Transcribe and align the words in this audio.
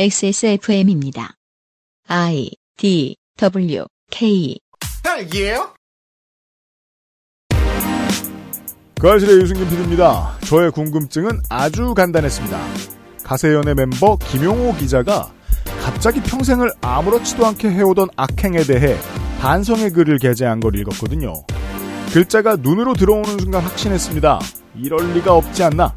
XSFM입니다. 0.00 1.34
I 2.06 2.52
D 2.76 3.16
W 3.36 3.84
K 4.12 4.56
딸기예요? 5.02 5.74
그 9.00 9.10
알실의 9.10 9.40
유승균 9.40 9.68
PD입니다. 9.68 10.38
저의 10.44 10.70
궁금증은 10.70 11.40
아주 11.48 11.94
간단했습니다. 11.94 12.60
가세연의 13.24 13.74
멤버 13.74 14.16
김용호 14.18 14.76
기자가 14.76 15.32
갑자기 15.82 16.22
평생을 16.22 16.70
아무렇지도 16.80 17.44
않게 17.46 17.68
해오던 17.68 18.10
악행에 18.14 18.58
대해 18.68 18.96
반성의 19.40 19.90
글을 19.90 20.18
게재한 20.18 20.60
걸 20.60 20.76
읽었거든요. 20.76 21.42
글자가 22.12 22.54
눈으로 22.54 22.94
들어오는 22.94 23.36
순간 23.40 23.64
확신했습니다. 23.64 24.38
이럴 24.76 25.14
리가 25.14 25.34
없지 25.34 25.64
않나. 25.64 25.92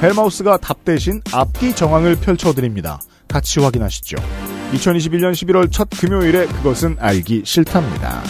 헬마우스가 0.00 0.58
답 0.58 0.84
대신 0.84 1.20
앞뒤 1.32 1.74
정황을 1.74 2.14
펼쳐드립니다. 2.14 3.00
같이 3.34 3.58
확인하시죠. 3.58 4.16
2021년 4.74 5.32
11월 5.32 5.68
첫 5.68 5.88
금요일에 5.90 6.46
그것은 6.46 6.96
알기 7.00 7.42
싫답니다. 7.44 8.22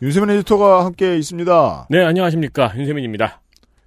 윤세민 0.00 0.30
에디터가 0.30 0.86
함께 0.86 1.18
있습니다. 1.18 1.88
네, 1.90 2.02
안녕하십니까. 2.02 2.72
윤세민입니다. 2.74 3.42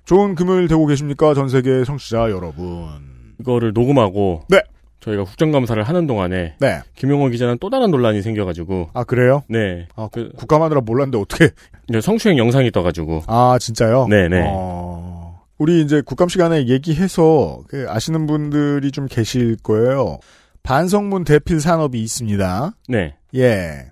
좋은 0.05 0.35
금요일 0.35 0.67
되고 0.67 0.85
계십니까? 0.85 1.33
전 1.33 1.49
세계 1.49 1.83
청취자 1.83 2.29
여러분. 2.29 3.33
이거를 3.39 3.73
녹음하고 3.73 4.43
네. 4.47 4.61
저희가 4.99 5.23
국정감사를 5.23 5.81
하는 5.81 6.07
동안에 6.07 6.55
네. 6.59 6.81
김용호 6.95 7.29
기자는 7.29 7.57
또 7.59 7.69
다른 7.69 7.89
논란이 7.91 8.21
생겨가지고 8.21 8.89
아, 8.93 9.03
그래요? 9.03 9.43
네, 9.47 9.87
아, 9.95 10.09
그- 10.11 10.31
국감하느라 10.35 10.81
몰랐는데 10.81 11.17
어떻게. 11.17 11.49
성추행 12.01 12.37
영상이 12.37 12.71
떠가지고 12.71 13.23
아, 13.27 13.57
진짜요? 13.59 14.07
네네. 14.07 14.43
어, 14.47 15.41
우리 15.57 15.81
이제 15.81 16.01
국감 16.01 16.27
시간에 16.27 16.67
얘기해서 16.67 17.61
그 17.67 17.85
아시는 17.89 18.27
분들이 18.27 18.91
좀 18.91 19.07
계실 19.07 19.55
거예요. 19.63 20.19
반성문 20.63 21.23
대필 21.23 21.61
산업이 21.61 22.01
있습니다. 22.01 22.71
네, 22.89 23.15
예. 23.35 23.91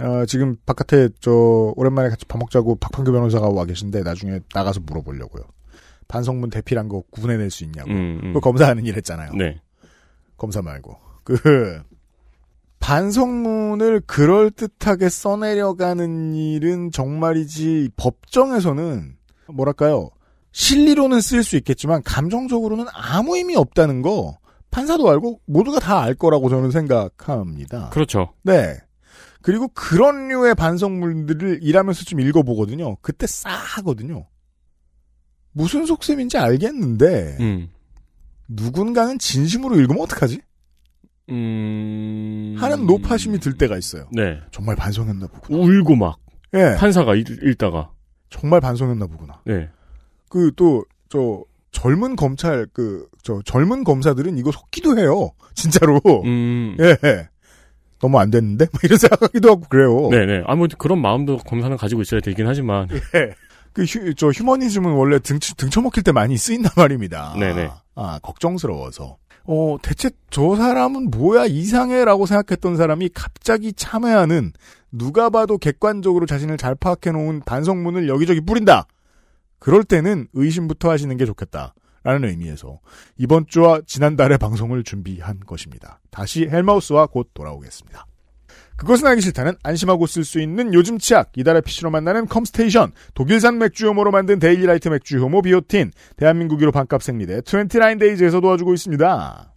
어, 0.00 0.24
지금 0.26 0.56
바깥에 0.66 1.08
저 1.20 1.30
오랜만에 1.76 2.08
같이 2.08 2.24
밥 2.26 2.38
먹자고 2.38 2.76
박판규 2.76 3.12
변호사가 3.12 3.48
와 3.48 3.64
계신데 3.64 4.02
나중에 4.02 4.38
나가서 4.54 4.80
물어보려고요. 4.86 5.42
반성문 6.08 6.50
대필한 6.50 6.88
거 6.88 7.02
구분해낼 7.10 7.50
수 7.50 7.64
있냐고. 7.64 7.90
음, 7.90 8.20
음. 8.22 8.40
검사하는 8.40 8.84
일 8.86 8.96
했잖아요. 8.96 9.32
네, 9.34 9.60
검사 10.44 10.62
말고. 10.62 10.96
그, 11.24 11.82
반성문을 12.80 14.00
그럴듯하게 14.00 15.08
써내려가는 15.08 16.34
일은 16.34 16.90
정말이지 16.90 17.90
법정에서는 17.96 19.16
뭐랄까요. 19.48 20.10
실리로는 20.52 21.20
쓸 21.22 21.42
수 21.42 21.56
있겠지만 21.56 22.02
감정적으로는 22.02 22.84
아무 22.92 23.36
의미 23.36 23.56
없다는 23.56 24.02
거 24.02 24.36
판사도 24.70 25.08
알고 25.08 25.40
모두가 25.46 25.80
다 25.80 26.00
알 26.02 26.14
거라고 26.14 26.50
저는 26.50 26.70
생각합니다. 26.72 27.88
그렇죠. 27.90 28.34
네. 28.42 28.76
그리고 29.40 29.68
그런 29.68 30.28
류의 30.28 30.54
반성문들을 30.54 31.60
일하면서 31.62 32.04
좀 32.04 32.20
읽어보거든요. 32.20 32.96
그때 33.00 33.26
싸하거든요. 33.26 34.26
무슨 35.52 35.86
속셈인지 35.86 36.36
알겠는데 36.36 37.36
음, 37.40 37.70
누군가는 38.54 39.18
진심으로 39.18 39.76
읽으면 39.78 40.02
어떡하지? 40.02 40.40
음, 41.30 42.54
하는 42.58 42.86
노파심이 42.86 43.38
들 43.38 43.54
때가 43.54 43.76
있어요. 43.78 44.08
네, 44.12 44.40
정말 44.50 44.76
반성했나 44.76 45.26
보구나. 45.26 45.58
울고 45.58 45.96
막 45.96 46.18
예, 46.54 46.76
판사가 46.78 47.14
읽, 47.14 47.26
읽다가 47.42 47.90
정말 48.30 48.60
반성했나 48.60 49.06
보구나. 49.06 49.40
네, 49.46 49.68
그 50.28 50.50
또 50.54 50.84
저 51.08 51.42
젊은 51.70 52.16
검찰 52.16 52.66
그 52.72 53.06
저 53.22 53.40
젊은 53.44 53.84
검사들은 53.84 54.36
이거 54.36 54.52
속기도 54.52 54.98
해요. 54.98 55.30
진짜로. 55.54 55.98
음, 56.24 56.76
예. 56.78 57.28
너무 58.00 58.18
안 58.18 58.30
됐는데? 58.30 58.66
막 58.70 58.84
이런 58.84 58.98
생각하기도 58.98 59.50
하고 59.50 59.60
그래요. 59.70 60.08
네, 60.10 60.26
네. 60.26 60.42
아무 60.46 60.68
그런 60.76 61.00
마음도 61.00 61.38
검사는 61.38 61.74
가지고 61.76 62.02
있어야 62.02 62.20
되긴 62.20 62.46
하지만 62.46 62.86
예. 63.14 63.34
그 63.72 63.84
휴, 63.84 64.12
저 64.14 64.28
휴머니즘은 64.28 64.92
원래 64.92 65.18
등, 65.20 65.38
등쳐먹힐 65.56 66.02
때 66.02 66.12
많이 66.12 66.36
쓰인단 66.36 66.72
말입니다. 66.76 67.34
네네. 67.38 67.70
아, 67.94 68.18
걱정스러워서. 68.22 69.18
어, 69.46 69.76
대체 69.82 70.10
저 70.30 70.56
사람은 70.56 71.10
뭐야 71.10 71.46
이상해라고 71.46 72.26
생각했던 72.26 72.76
사람이 72.76 73.10
갑자기 73.14 73.72
참여하는 73.72 74.52
누가 74.90 75.28
봐도 75.28 75.58
객관적으로 75.58 76.24
자신을 76.26 76.56
잘 76.56 76.74
파악해 76.74 77.12
놓은 77.12 77.42
반성문을 77.44 78.08
여기저기 78.08 78.40
뿌린다. 78.40 78.86
그럴 79.58 79.84
때는 79.84 80.28
의심부터 80.32 80.90
하시는 80.90 81.16
게 81.16 81.26
좋겠다. 81.26 81.74
라는 82.02 82.28
의미에서 82.28 82.80
이번 83.16 83.46
주와 83.46 83.80
지난달의 83.86 84.36
방송을 84.36 84.84
준비한 84.84 85.40
것입니다. 85.40 86.00
다시 86.10 86.46
헬마우스와 86.46 87.06
곧 87.06 87.30
돌아오겠습니다. 87.32 88.06
그것은 88.84 89.06
알기 89.06 89.22
싫다는 89.22 89.54
안심하고 89.62 90.06
쓸 90.06 90.24
수 90.24 90.40
있는 90.40 90.74
요즘 90.74 90.98
치약, 90.98 91.32
이달의 91.36 91.62
PC로 91.62 91.90
만나는 91.90 92.26
컴스테이션, 92.26 92.92
독일산 93.14 93.58
맥주 93.58 93.88
효모로 93.88 94.10
만든 94.10 94.38
데일리라이트 94.38 94.88
맥주 94.88 95.18
효모 95.18 95.42
비오틴, 95.42 95.90
대한민국 96.16 96.60
1호 96.60 96.72
반값 96.72 97.02
생리대 97.02 97.40
29데이즈에서 97.40 98.42
도와주고 98.42 98.74
있습니다. 98.74 99.54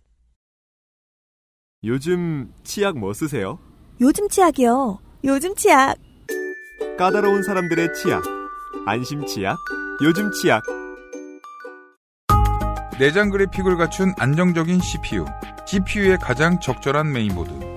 요즘 1.84 2.54
치약 2.64 2.98
뭐 2.98 3.14
쓰세요? 3.14 3.60
요즘 4.00 4.30
치약이요. 4.30 5.00
요즘 5.26 5.56
치약. 5.56 5.98
까다로운 6.98 7.44
사람들의 7.44 7.94
치약. 7.96 8.24
안심 8.86 9.26
치약. 9.26 9.58
요즘 10.04 10.32
치약. 10.32 10.64
내장 12.98 13.30
그래픽을 13.30 13.78
갖춘 13.78 14.14
안정적인 14.18 14.80
CPU, 14.80 15.26
GPU의 15.68 16.18
가장 16.18 16.60
적절한 16.60 17.12
메인보드. 17.12 17.77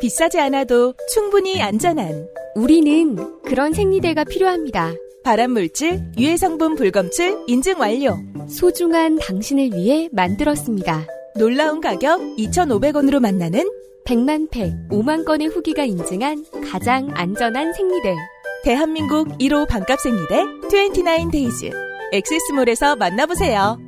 비싸지 0.00 0.38
않아도 0.40 0.94
충분히 1.12 1.60
안전한 1.62 2.28
우리는 2.54 3.16
그런 3.42 3.72
생리대가 3.72 4.24
필요합니다. 4.24 4.92
발암물질, 5.24 6.00
유해성분 6.18 6.76
불검출 6.76 7.44
인증 7.46 7.80
완료. 7.80 8.16
소중한 8.48 9.18
당신을 9.18 9.72
위해 9.72 10.08
만들었습니다. 10.12 11.06
놀라운 11.36 11.80
가격 11.80 12.20
2,500원으로 12.38 13.20
만나는 13.20 13.68
100만 14.06 14.50
팩, 14.50 14.72
5만 14.90 15.24
건의 15.24 15.48
후기가 15.48 15.84
인증한 15.84 16.44
가장 16.70 17.10
안전한 17.14 17.72
생리대. 17.72 18.14
대한민국 18.62 19.28
1호 19.38 19.68
반값 19.68 20.00
생리대 20.00 20.44
29데이즈. 20.68 21.72
엑세스몰에서 22.12 22.96
만나보세요. 22.96 23.78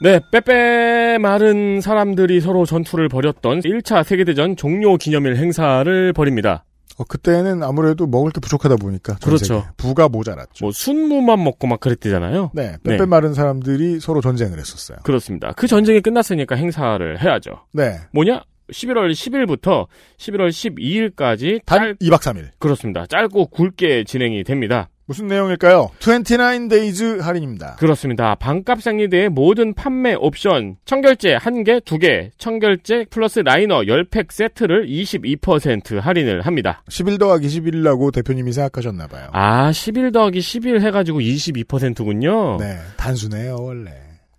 네, 0.00 0.20
빼빼 0.30 1.18
마른 1.18 1.80
사람들이 1.80 2.40
서로 2.40 2.64
전투를 2.64 3.08
벌였던 3.08 3.60
1차 3.60 4.04
세계대전 4.04 4.54
종료 4.54 4.96
기념일 4.96 5.34
행사를 5.36 6.12
벌입니다. 6.12 6.64
어, 6.98 7.04
그때는 7.04 7.64
아무래도 7.64 8.06
먹을 8.06 8.30
게 8.30 8.38
부족하다 8.40 8.76
보니까 8.76 9.16
전 9.16 9.30
그렇죠. 9.30 9.64
부가 9.76 10.08
모자랐죠. 10.08 10.64
뭐 10.64 10.70
순무만 10.70 11.42
먹고 11.42 11.66
막 11.66 11.80
그랬대잖아요. 11.80 12.52
네, 12.54 12.76
네. 12.84 12.92
빼빼 12.92 13.06
마른 13.06 13.34
사람들이 13.34 13.98
서로 13.98 14.20
전쟁을 14.20 14.58
했었어요. 14.58 14.98
그렇습니다. 15.02 15.52
그 15.56 15.66
전쟁이 15.66 16.00
끝났으니까 16.00 16.54
행사를 16.54 17.20
해야죠. 17.20 17.66
네, 17.72 17.98
뭐냐? 18.12 18.42
11월 18.70 19.10
10일부터 19.12 19.86
11월 20.18 20.50
12일까지 20.50 21.64
단 21.64 21.96
2박 21.96 22.20
3일. 22.20 22.50
그렇습니다. 22.58 23.06
짧고 23.06 23.46
굵게 23.46 24.04
진행이 24.04 24.44
됩니다. 24.44 24.90
무슨 25.08 25.26
내용일까요? 25.26 25.88
29데이즈 26.00 27.20
할인입니다. 27.20 27.76
그렇습니다. 27.76 28.34
반값 28.34 28.82
생리대의 28.82 29.30
모든 29.30 29.72
판매 29.72 30.12
옵션 30.12 30.76
청결제 30.84 31.38
1개, 31.38 31.80
2개, 31.80 32.30
청결제 32.36 33.06
플러스 33.08 33.38
라이너 33.40 33.80
10팩 33.80 34.30
세트를 34.30 34.86
22% 34.86 35.98
할인을 35.98 36.42
합니다. 36.42 36.82
11 36.90 37.16
더하기 37.16 37.48
11이라고 37.48 38.12
대표님이 38.12 38.52
생각하셨나봐요. 38.52 39.30
아, 39.32 39.72
11 39.72 40.12
더하기 40.12 40.42
11 40.42 40.82
해가지고 40.82 41.20
22%군요. 41.20 42.58
네, 42.58 42.76
단순해요, 42.98 43.56
원래. 43.58 43.90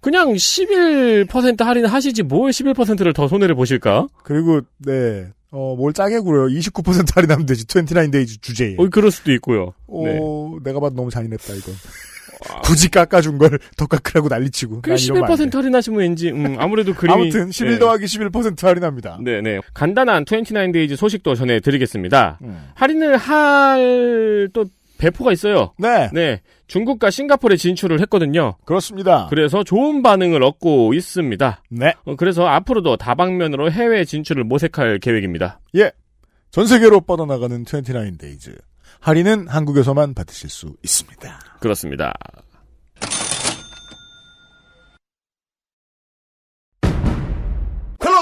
그냥 0.01 0.33
11% 0.33 1.63
할인 1.63 1.88
하시지 1.88 2.21
뭘 2.21 2.51
11%를 2.51 3.13
더 3.13 3.27
손해를 3.27 3.56
보실까? 3.56 4.06
그리고, 4.24 4.62
네, 4.77 5.30
어, 5.51 5.75
뭘 5.75 5.93
짜게 5.93 6.19
굴어요. 6.19 6.47
29% 6.47 7.15
할인하면 7.15 7.45
되지. 7.45 7.65
29데이즈 7.65 8.41
주제에. 8.41 8.75
어, 8.77 8.87
그럴 8.89 9.11
수도 9.11 9.31
있고요. 9.33 9.73
오, 9.87 10.05
네. 10.05 10.19
내가 10.63 10.79
봐도 10.79 10.95
너무 10.95 11.09
잔인했다, 11.09 11.53
이건. 11.55 11.73
굳이 12.63 12.89
깎아준 12.89 13.37
걸 13.37 13.59
더 13.75 13.85
깎으라고 13.85 14.29
난리치고. 14.29 14.81
그난 14.81 14.97
이러면 14.97 15.23
안 15.25 15.35
돼. 15.35 15.45
11% 15.45 15.53
할인하시면 15.55 15.99
왠지 15.99 16.31
음, 16.31 16.55
아무래도 16.57 16.93
그림이 16.93 17.13
아무튼 17.13 17.51
11 17.51 17.73
네. 17.73 17.79
더하기 17.79 18.05
11% 18.05 18.61
할인합니다. 18.61 19.19
네네. 19.21 19.59
간단한 19.73 20.23
29데이즈 20.23 20.95
소식도 20.95 21.35
전해드리겠습니다. 21.35 22.39
음. 22.41 22.69
할인을 22.75 23.17
할 23.17 24.49
또 24.53 24.65
배포가 24.99 25.31
있어요. 25.31 25.73
네, 25.79 26.09
네. 26.13 26.41
중국과 26.67 27.09
싱가포르에 27.09 27.57
진출을 27.57 27.99
했거든요. 28.01 28.55
그렇습니다. 28.65 29.25
그래서 29.31 29.63
좋은 29.63 30.03
반응을 30.03 30.43
얻고 30.43 30.93
있습니다. 30.93 31.63
네, 31.71 31.93
어, 32.05 32.15
그래서 32.15 32.45
앞으로도 32.45 32.97
다방면으로 32.97 33.71
해외 33.71 34.05
진출을 34.05 34.43
모색할 34.43 34.99
계획입니다. 34.99 35.59
예. 35.75 35.91
전 36.51 36.67
세계로 36.67 37.01
뻗어나가는 37.01 37.63
29 37.63 38.17
데이즈. 38.17 38.55
할인은 38.99 39.47
한국에서만 39.47 40.13
받으실 40.13 40.49
수 40.49 40.75
있습니다. 40.83 41.39
그렇습니다. 41.59 42.13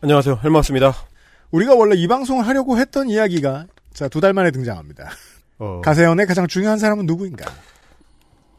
안녕하세요 0.00 0.40
헬마우스입니다 0.44 0.94
우리가 1.50 1.74
원래 1.74 1.96
이 1.96 2.06
방송을 2.06 2.46
하려고 2.46 2.78
했던 2.78 3.08
이야기가 3.08 3.66
자 3.92 4.08
두 4.08 4.20
달 4.20 4.34
만에 4.34 4.50
등장합니다. 4.50 5.08
어, 5.58 5.80
가세연의 5.82 6.26
가장 6.26 6.46
중요한 6.46 6.78
사람은 6.78 7.06
누구인가? 7.06 7.46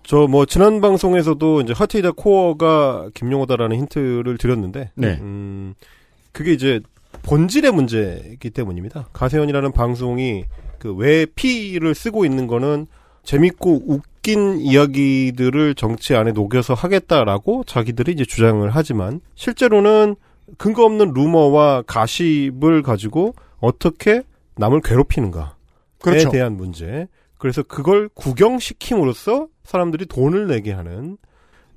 저 0.03 0.25
뭐 0.27 0.45
지난 0.47 0.81
방송에서도 0.81 1.61
이제 1.61 1.73
하트이다 1.75 2.11
코어가 2.11 3.09
김용호다라는 3.13 3.77
힌트를 3.77 4.37
드렸는데 4.39 4.89
네. 4.95 5.19
음, 5.21 5.75
그게 6.31 6.53
이제 6.53 6.79
본질의 7.23 7.71
문제이기 7.71 8.49
때문입니다. 8.49 9.09
가세연이라는 9.13 9.73
방송이 9.73 10.45
그왜 10.79 11.27
피를 11.35 11.93
쓰고 11.93 12.25
있는 12.25 12.47
거는 12.47 12.87
재밌고 13.23 13.83
웃긴 13.85 14.59
이야기들을 14.59 15.75
정치 15.75 16.15
안에 16.15 16.31
녹여서 16.31 16.73
하겠다라고 16.73 17.65
자기들이 17.65 18.13
이제 18.13 18.23
주장을 18.25 18.67
하지만 18.73 19.19
실제로는 19.35 20.15
근거 20.57 20.85
없는 20.85 21.13
루머와 21.13 21.83
가십을 21.83 22.81
가지고 22.81 23.35
어떻게 23.59 24.23
남을 24.55 24.81
괴롭히는가에 24.81 25.49
그렇죠. 26.01 26.29
대한 26.29 26.57
문제. 26.57 27.07
그래서 27.37 27.63
그걸 27.63 28.09
구경시킴으로써 28.13 29.47
사람들이 29.63 30.05
돈을 30.05 30.47
내게 30.47 30.71
하는 30.71 31.17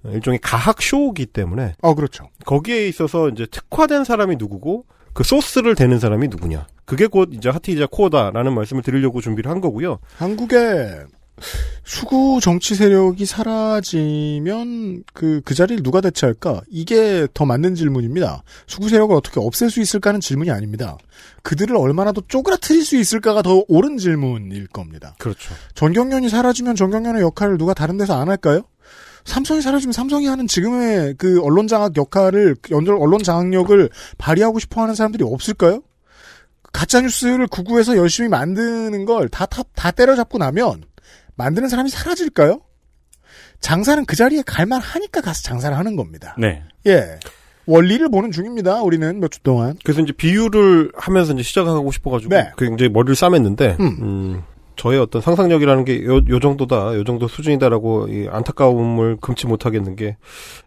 일종의 0.04 0.38
가학 0.42 0.80
쇼이기 0.80 1.26
때문에 1.26 1.74
어 1.82 1.94
그렇죠. 1.94 2.28
거기에 2.46 2.88
있어서 2.88 3.28
이제 3.28 3.46
특화된 3.46 4.04
사람이 4.04 4.36
누구고 4.36 4.86
그 5.12 5.24
소스를 5.24 5.74
대는 5.74 5.98
사람이 5.98 6.28
누구냐. 6.28 6.66
그게 6.84 7.06
곧 7.06 7.30
이제 7.32 7.50
하티이자 7.50 7.88
코어다라는 7.90 8.54
말씀을 8.54 8.82
드리려고 8.82 9.20
준비를 9.20 9.50
한 9.50 9.60
거고요. 9.60 9.98
한국의 10.16 11.04
수구 11.84 12.40
정치 12.42 12.74
세력이 12.74 13.26
사라지면 13.26 15.04
그, 15.12 15.40
그 15.44 15.54
자리를 15.54 15.82
누가 15.82 16.00
대체할까? 16.00 16.62
이게 16.68 17.26
더 17.34 17.44
맞는 17.44 17.74
질문입니다. 17.74 18.42
수구 18.66 18.88
세력을 18.88 19.14
어떻게 19.14 19.40
없앨 19.40 19.70
수 19.70 19.80
있을까 19.80 20.10
하는 20.10 20.20
질문이 20.20 20.50
아닙니다. 20.50 20.96
그들을 21.42 21.76
얼마나 21.76 22.12
더 22.12 22.22
쪼그라뜨릴 22.26 22.84
수 22.84 22.96
있을까가 22.96 23.42
더 23.42 23.64
옳은 23.68 23.98
질문일 23.98 24.68
겁니다. 24.68 25.14
그렇죠. 25.18 25.54
전경련이 25.74 26.28
사라지면 26.28 26.76
전경련의 26.76 27.22
역할을 27.22 27.58
누가 27.58 27.74
다른 27.74 27.96
데서 27.96 28.20
안 28.20 28.28
할까요? 28.28 28.62
삼성이 29.24 29.60
사라지면 29.60 29.92
삼성이 29.92 30.26
하는 30.26 30.46
지금의 30.46 31.14
그 31.18 31.40
언론 31.42 31.68
장악 31.68 31.96
역할을 31.96 32.56
언론 32.72 33.22
장악력을 33.22 33.90
발휘하고 34.18 34.58
싶어 34.58 34.82
하는 34.82 34.94
사람들이 34.94 35.24
없을까요? 35.24 35.82
가짜 36.72 37.00
뉴스를 37.00 37.46
구구해서 37.48 37.96
열심히 37.96 38.28
만드는 38.28 39.04
걸 39.04 39.28
다다 39.28 39.90
때려잡고 39.90 40.38
나면 40.38 40.84
만드는 41.40 41.68
사람이 41.70 41.88
사라질까요? 41.88 42.60
장사는 43.60 44.04
그 44.04 44.14
자리에 44.16 44.42
갈만 44.46 44.80
하니까 44.80 45.20
가서 45.22 45.42
장사를 45.42 45.76
하는 45.76 45.96
겁니다. 45.96 46.34
네. 46.38 46.62
예. 46.86 47.18
원리를 47.66 48.08
보는 48.10 48.30
중입니다. 48.30 48.82
우리는 48.82 49.20
몇 49.20 49.30
주 49.30 49.40
동안. 49.42 49.76
그래서 49.84 50.00
이제 50.02 50.12
비유를 50.12 50.92
하면서 50.94 51.32
이제 51.32 51.42
시작하고 51.42 51.90
싶어가지고 51.92 52.34
네. 52.34 52.50
굉장히 52.58 52.90
머리를 52.90 53.14
싸맸는데 53.14 53.78
음. 53.80 53.96
음, 54.00 54.42
저의 54.76 54.98
어떤 54.98 55.20
상상력이라는 55.22 55.84
게 55.84 56.04
요, 56.04 56.16
요 56.28 56.40
정도다, 56.40 56.94
요 56.96 57.04
정도 57.04 57.28
수준이다라고 57.28 58.08
이 58.08 58.28
안타까움을 58.30 59.18
금치 59.20 59.46
못하겠는 59.46 59.94
게 59.96 60.16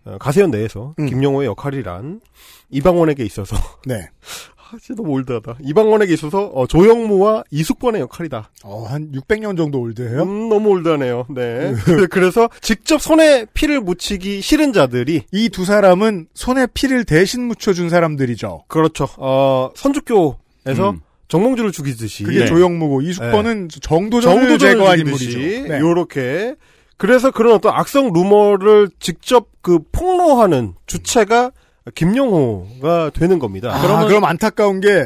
어, 0.05 0.17
가세연 0.19 0.51
내에서 0.51 0.93
음. 0.99 1.07
김용호의 1.07 1.47
역할이란 1.47 2.21
이방원에게 2.69 3.23
있어서 3.25 3.55
네. 3.85 4.07
아, 4.73 4.77
진짜 4.81 5.01
너무 5.01 5.13
올드하다. 5.13 5.57
이방원에게 5.63 6.13
있어서 6.13 6.45
어, 6.47 6.65
조영무와 6.65 7.43
이숙번의 7.51 8.01
역할이다. 8.01 8.49
어, 8.63 8.85
한 8.87 9.11
600년 9.11 9.55
정도 9.55 9.79
올드해요? 9.79 10.23
음, 10.23 10.49
너무 10.49 10.69
올드하네요. 10.69 11.27
네. 11.29 11.73
그래서 12.09 12.49
직접 12.61 12.99
손에 13.01 13.45
피를 13.53 13.79
묻히기 13.81 14.41
싫은 14.41 14.73
자들이 14.73 15.23
이 15.31 15.49
두 15.49 15.65
사람은 15.65 16.27
손에 16.33 16.65
피를 16.73 17.03
대신 17.05 17.43
묻혀준 17.47 17.89
사람들이죠. 17.89 18.63
그렇죠. 18.67 19.07
어, 19.17 19.69
선주교에서 19.75 20.89
음. 20.91 20.99
정몽주를 21.27 21.71
죽이듯이 21.71 22.23
그게 22.23 22.39
네. 22.39 22.45
조영무고 22.45 23.01
이숙번은 23.01 23.69
정도전을 23.69 24.41
정도전을 24.41 24.59
제거한 24.59 24.99
인물이죠. 24.99 25.39
네. 25.69 25.79
요렇게 25.79 26.55
그래서 26.97 27.31
그런 27.31 27.53
어떤 27.53 27.73
악성 27.73 28.13
루머를 28.13 28.89
직접 28.99 29.47
그 29.61 29.79
폭로하는 29.91 30.73
주체가 30.85 31.51
김용호가 31.95 33.11
되는 33.13 33.39
겁니다. 33.39 33.73
아, 33.73 33.81
그러면 33.81 34.07
그럼 34.07 34.25
안타까운 34.25 34.79
게 34.79 35.05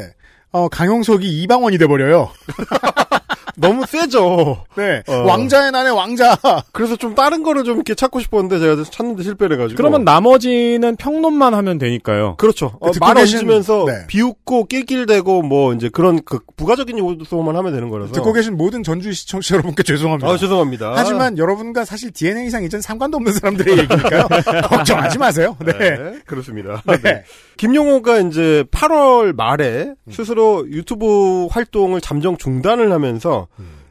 어, 0.50 0.68
강용석이 0.68 1.26
이방원이 1.42 1.78
돼버려요. 1.78 2.30
너무 3.56 3.84
세죠. 3.86 4.64
네, 4.76 5.02
어. 5.08 5.12
왕자의 5.26 5.72
난의 5.72 5.92
왕자. 5.94 6.36
그래서 6.72 6.96
좀 6.96 7.14
다른 7.14 7.42
거를 7.42 7.64
좀 7.64 7.76
이렇게 7.76 7.94
찾고 7.94 8.20
싶었는데 8.20 8.58
제가 8.58 8.82
찾는데 8.90 9.22
실패를 9.22 9.56
해가지고. 9.56 9.76
그러면 9.76 10.04
나머지는 10.04 10.96
평론만 10.96 11.54
하면 11.54 11.78
되니까요. 11.78 12.36
그렇죠. 12.36 12.76
어, 12.80 12.90
듣고 12.90 13.04
말 13.06 13.14
계신- 13.16 13.38
얹으면서 13.40 13.84
네. 13.86 14.06
비웃고 14.06 14.66
낄낄대고 14.66 15.42
뭐 15.42 15.72
이제 15.74 15.88
그런 15.88 16.20
그 16.24 16.38
부가적인 16.56 16.98
요소만 16.98 17.56
하면 17.56 17.72
되는 17.72 17.88
거라서. 17.88 18.12
듣고 18.12 18.32
계신 18.32 18.56
모든 18.56 18.82
전주시 18.82 19.20
시청자 19.22 19.54
여러분께 19.54 19.82
죄송합니다. 19.82 20.28
아 20.30 20.36
죄송합니다. 20.36 20.92
하지만 20.96 21.38
여러분과 21.38 21.84
사실 21.84 22.10
DNA상 22.12 22.64
이전 22.64 22.80
상관도 22.80 23.16
없는 23.18 23.32
사람들의 23.32 23.78
얘기니까요. 23.78 24.28
걱정하지 24.68 25.18
마세요. 25.18 25.56
네. 25.64 25.72
네, 25.78 26.18
그렇습니다. 26.26 26.82
네. 26.86 27.00
네. 27.02 27.24
김용호가 27.56 28.18
이제 28.20 28.64
8월 28.70 29.34
말에 29.34 29.92
스스로 30.10 30.66
유튜브 30.70 31.46
활동을 31.50 32.00
잠정 32.00 32.36
중단을 32.36 32.92
하면서 32.92 33.37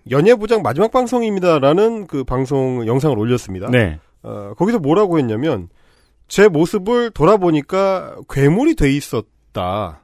연예부장 0.09 0.61
마지막 0.61 0.91
방송입니다라는 0.91 2.07
그 2.07 2.23
방송 2.23 2.85
영상을 2.87 3.17
올렸습니다. 3.17 3.69
네. 3.69 3.99
어, 4.23 4.53
거기서 4.57 4.79
뭐라고 4.79 5.19
했냐면 5.19 5.69
제 6.27 6.47
모습을 6.47 7.11
돌아보니까 7.11 8.15
괴물이 8.29 8.75
돼 8.75 8.91
있었다 8.91 10.01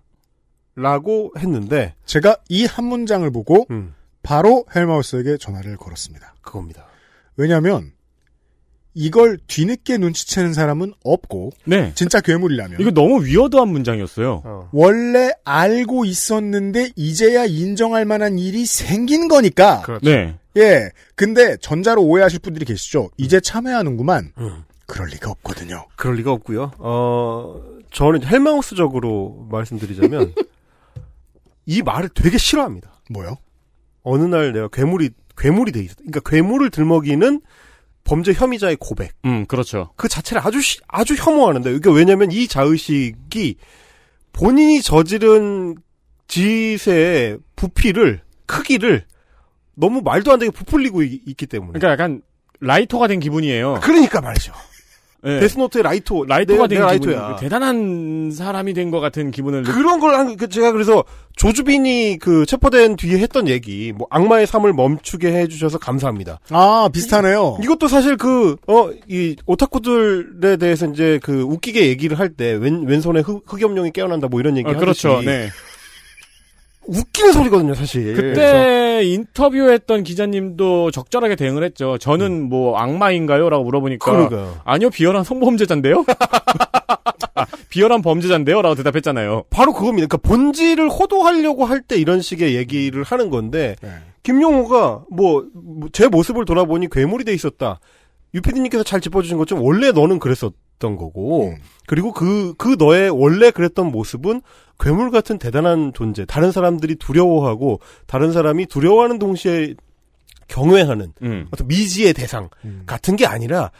라고 0.75 1.31
했는데 1.37 1.95
제가 2.05 2.37
이 2.49 2.65
한 2.65 2.85
문장을 2.85 3.29
보고 3.31 3.65
음, 3.71 3.93
바로 4.23 4.65
헬마우스에게 4.75 5.37
전화를 5.37 5.77
걸었습니다. 5.77 6.35
그겁니다. 6.41 6.85
왜냐하면 7.37 7.91
이걸 8.95 9.37
뒤늦게 9.47 9.97
눈치채는 9.97 10.53
사람은 10.53 10.93
없고 11.03 11.51
네. 11.65 11.91
진짜 11.95 12.21
괴물이라면 12.21 12.79
이거 12.79 12.91
너무 12.91 13.25
위어드한 13.25 13.67
문장이었어요. 13.69 14.41
어. 14.45 14.69
원래 14.71 15.31
알고 15.43 16.05
있었는데 16.05 16.91
이제야 16.95 17.45
인정할 17.45 18.05
만한 18.05 18.37
일이 18.37 18.65
생긴 18.65 19.27
거니까 19.27 19.81
그렇죠. 19.81 20.05
네. 20.05 20.37
예 20.57 20.89
근데 21.15 21.57
전자로 21.57 22.03
오해하실 22.03 22.39
분들이 22.39 22.65
계시죠 22.65 23.09
이제 23.17 23.39
참여하는구만 23.39 24.33
음. 24.37 24.63
그럴 24.85 25.07
리가 25.07 25.31
없거든요 25.31 25.87
그럴 25.95 26.15
리가 26.17 26.31
없고요. 26.31 26.73
어, 26.77 27.61
저는 27.91 28.23
헬마우스적으로 28.23 29.47
말씀드리자면 29.49 30.33
이 31.65 31.81
말을 31.81 32.09
되게 32.09 32.37
싫어합니다. 32.37 33.01
뭐요 33.09 33.37
어느 34.03 34.23
날 34.23 34.53
내가 34.53 34.67
괴물이 34.67 35.09
괴물이 35.35 35.71
돼 35.71 35.81
있었다. 35.81 36.01
그러니까 36.05 36.29
괴물을 36.29 36.69
들먹이는 36.69 37.41
범죄 38.03 38.33
혐의자의 38.33 38.77
고백 38.79 39.13
음, 39.25 39.45
그렇죠. 39.45 39.91
그 39.95 40.07
자체를 40.07 40.41
아주 40.45 40.61
시- 40.61 40.79
아주 40.87 41.15
혐오하는데 41.15 41.73
이게 41.73 41.89
왜냐면 41.91 42.31
이 42.31 42.47
자의식이 42.47 43.55
본인이 44.33 44.81
저지른 44.81 45.75
짓의 46.27 47.37
부피를 47.55 48.21
크기를 48.45 49.05
너무 49.75 50.01
말도 50.01 50.31
안 50.31 50.39
되게 50.39 50.51
부풀리고 50.51 51.03
있, 51.03 51.37
기 51.37 51.45
때문에 51.45 51.79
그러니까 51.79 51.91
약간 51.91 52.21
라이터가 52.59 53.07
된 53.07 53.19
기분이에요. 53.19 53.79
그러니까 53.81 54.21
말이죠. 54.21 54.53
예. 55.25 55.39
데스노트의 55.39 55.83
라이토 55.83 56.25
라이터가 56.25 56.67
내가, 56.67 56.87
된 56.91 56.99
기분, 56.99 57.13
라이토야. 57.15 57.35
대단한 57.37 58.29
사람이 58.31 58.73
된 58.73 58.91
것 58.91 58.99
같은 58.99 59.31
기분을 59.31 59.63
느- 59.63 59.71
그런 59.71 59.99
걸 59.99 60.15
한, 60.15 60.35
그 60.35 60.49
제가 60.49 60.71
그래서 60.73 61.03
조주빈이 61.37 62.17
그 62.19 62.45
체포된 62.45 62.95
뒤에 62.95 63.17
했던 63.19 63.47
얘기, 63.47 63.91
뭐 63.95 64.05
악마의 64.09 64.45
삶을 64.47 64.73
멈추게 64.73 65.31
해주셔서 65.33 65.77
감사합니다. 65.79 66.39
아, 66.49 66.89
비슷하네요. 66.93 67.57
이것도 67.63 67.87
사실 67.87 68.17
그, 68.17 68.55
어, 68.67 68.89
이 69.07 69.35
오타쿠들에 69.45 70.57
대해서 70.57 70.85
이제 70.87 71.19
그 71.23 71.41
웃기게 71.41 71.87
얘기를 71.87 72.19
할 72.19 72.29
때 72.35 72.53
왼, 72.53 72.83
왼손에 72.87 73.19
흑, 73.21 73.43
흑염룡이 73.45 73.91
깨어난다 73.91 74.27
뭐 74.27 74.39
이런 74.39 74.57
얘기 74.57 74.67
어, 74.67 74.71
하듯이 74.71 75.03
그렇죠. 75.03 75.21
네. 75.21 75.49
웃기는 76.87 77.33
소리거든요, 77.33 77.73
사실. 77.75 78.13
그때 78.13 79.01
인터뷰했던 79.05 80.03
기자님도 80.03 80.91
적절하게 80.91 81.35
대응을 81.35 81.63
했죠. 81.63 81.97
저는 81.97 82.49
뭐 82.49 82.77
악마인가요?라고 82.77 83.63
물어보니까 83.63 84.11
그러니까요. 84.11 84.59
아니요 84.65 84.89
비열한 84.89 85.23
성범죄자인데요. 85.23 86.05
아, 87.35 87.45
비열한 87.69 88.01
범죄자인데요 88.01 88.61
라고 88.61 88.75
대답했잖아요. 88.75 89.45
바로 89.49 89.73
그겁니다. 89.73 90.07
그러니까 90.07 90.17
본질을 90.29 90.89
호도하려고 90.89 91.65
할 91.65 91.81
때 91.81 91.97
이런 91.97 92.21
식의 92.21 92.55
얘기를 92.55 93.03
하는 93.03 93.29
건데 93.29 93.75
네. 93.81 93.89
김용호가 94.23 95.03
뭐 95.11 95.43
제 95.91 96.07
모습을 96.07 96.45
돌아보니 96.45 96.89
괴물이 96.89 97.25
돼 97.25 97.33
있었다. 97.33 97.79
유피디님께서 98.35 98.83
잘 98.83 99.01
짚어주신 99.01 99.37
것처럼 99.37 99.63
원래 99.63 99.91
너는 99.91 100.17
그랬었 100.19 100.53
던 100.83 100.97
거고 100.97 101.47
음. 101.47 101.55
그리고 101.87 102.11
그그 102.11 102.75
너의 102.77 103.09
원래 103.09 103.51
그랬던 103.51 103.91
모습은 103.91 104.41
괴물 104.79 105.11
같은 105.11 105.39
대단한 105.39 105.93
존재. 105.93 106.25
다른 106.25 106.51
사람들이 106.51 106.95
두려워하고 106.95 107.79
다른 108.05 108.33
사람이 108.33 108.65
두려워하는 108.65 109.17
동시에 109.17 109.75
경외하는 110.49 111.13
음. 111.21 111.47
어떤 111.51 111.67
미지의 111.67 112.13
대상 112.13 112.49
음. 112.65 112.83
같은 112.85 113.15
게 113.15 113.25
아니라 113.25 113.71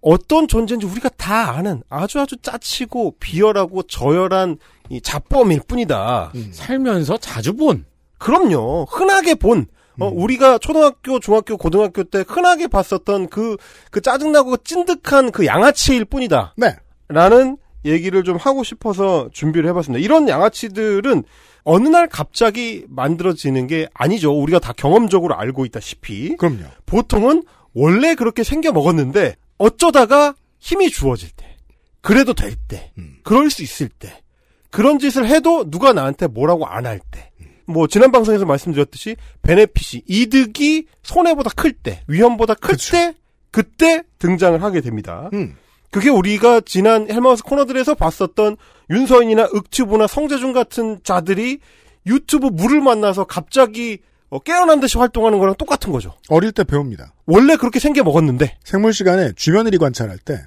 어떤 0.00 0.48
존재인지 0.48 0.86
우리가 0.86 1.10
다 1.10 1.52
아는 1.52 1.82
아주 1.88 2.20
아주 2.20 2.36
짜치고 2.36 3.16
비열하고 3.20 3.84
저열한 3.84 4.58
이 4.90 5.00
잡범일 5.00 5.60
뿐이다. 5.68 6.32
음. 6.34 6.50
살면서 6.52 7.18
자주 7.18 7.54
본. 7.54 7.84
그럼요. 8.18 8.86
흔하게 8.90 9.36
본 9.36 9.66
어, 10.00 10.06
우리가 10.08 10.58
초등학교, 10.58 11.18
중학교, 11.20 11.56
고등학교 11.56 12.04
때 12.04 12.24
흔하게 12.26 12.68
봤었던 12.68 13.28
그, 13.28 13.56
그 13.90 14.00
짜증나고 14.00 14.58
찐득한 14.58 15.32
그 15.32 15.46
양아치일 15.46 16.04
뿐이다. 16.04 16.54
네. 16.56 16.76
라는 17.08 17.56
얘기를 17.84 18.22
좀 18.24 18.36
하고 18.36 18.64
싶어서 18.64 19.28
준비를 19.32 19.68
해봤습니다. 19.70 20.02
이런 20.04 20.28
양아치들은 20.28 21.24
어느 21.64 21.88
날 21.88 22.08
갑자기 22.08 22.84
만들어지는 22.88 23.66
게 23.66 23.88
아니죠. 23.94 24.32
우리가 24.32 24.58
다 24.58 24.72
경험적으로 24.76 25.34
알고 25.36 25.64
있다시피. 25.66 26.36
그럼요. 26.36 26.64
보통은 26.86 27.42
원래 27.74 28.14
그렇게 28.14 28.42
생겨 28.44 28.72
먹었는데 28.72 29.36
어쩌다가 29.58 30.34
힘이 30.58 30.90
주어질 30.90 31.30
때, 31.36 31.56
그래도 32.00 32.32
될 32.34 32.54
때, 32.56 32.92
음. 32.98 33.18
그럴 33.22 33.50
수 33.50 33.62
있을 33.62 33.88
때, 33.88 34.22
그런 34.70 34.98
짓을 34.98 35.26
해도 35.28 35.70
누가 35.70 35.92
나한테 35.92 36.26
뭐라고 36.26 36.66
안 36.66 36.86
할 36.86 37.00
때. 37.10 37.27
뭐 37.68 37.86
지난 37.86 38.10
방송에서 38.10 38.46
말씀드렸듯이 38.46 39.16
베네핏이 39.42 40.04
이득이 40.06 40.86
손해보다 41.02 41.50
클 41.54 41.72
때, 41.72 42.02
위험보다 42.08 42.54
클 42.54 42.72
그쵸. 42.72 42.92
때, 42.92 43.14
그때 43.50 44.02
등장을 44.18 44.60
하게 44.62 44.80
됩니다. 44.80 45.28
음. 45.34 45.54
그게 45.90 46.10
우리가 46.10 46.60
지난 46.60 47.10
헬마우스 47.10 47.42
코너들에서 47.44 47.94
봤었던 47.94 48.56
윤서인이나 48.90 49.48
윽튜브나 49.54 50.06
성재준 50.06 50.52
같은 50.52 51.00
자들이 51.02 51.58
유튜브 52.06 52.46
물을 52.46 52.80
만나서 52.80 53.24
갑자기 53.24 53.98
어, 54.30 54.38
깨어난 54.38 54.80
듯이 54.80 54.98
활동하는 54.98 55.38
거랑 55.38 55.54
똑같은 55.56 55.90
거죠. 55.90 56.14
어릴 56.28 56.52
때 56.52 56.64
배웁니다. 56.64 57.14
원래 57.26 57.56
그렇게 57.56 57.80
생겨 57.80 58.02
먹었는데 58.02 58.58
생물 58.64 58.92
시간에 58.92 59.32
쥐며느리 59.36 59.78
관찰할 59.78 60.18
때 60.18 60.42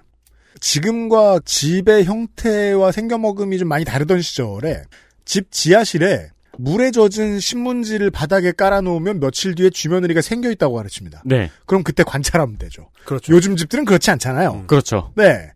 지금과 0.59 1.39
집의 1.45 2.05
형태와 2.05 2.91
생겨먹음이 2.91 3.57
좀 3.57 3.67
많이 3.67 3.83
다르던 3.83 4.21
시절에 4.21 4.83
집 5.25 5.51
지하실에 5.51 6.29
물에 6.57 6.91
젖은 6.91 7.39
신문지를 7.39 8.11
바닥에 8.11 8.51
깔아놓으면 8.51 9.19
며칠 9.19 9.55
뒤에 9.55 9.69
쥐며느리가 9.69 10.21
생겨 10.21 10.51
있다고 10.51 10.75
가르칩니다. 10.75 11.21
네. 11.25 11.49
그럼 11.65 11.83
그때 11.83 12.03
관찰하면 12.03 12.57
되죠. 12.57 12.89
그렇죠. 13.05 13.33
요즘 13.33 13.55
집들은 13.55 13.85
그렇지 13.85 14.11
않잖아요. 14.11 14.65
그렇죠. 14.67 15.11
네. 15.15 15.51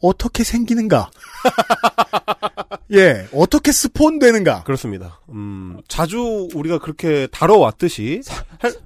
어떻게 0.00 0.44
생기는가? 0.44 1.10
예, 2.92 3.26
어떻게 3.34 3.72
spawn 3.72 4.18
되는가? 4.18 4.62
그렇습니다. 4.64 5.20
음, 5.30 5.80
자주 5.88 6.48
우리가 6.54 6.78
그렇게 6.78 7.26
다뤄왔듯이 7.30 8.22
헬- 8.64 8.78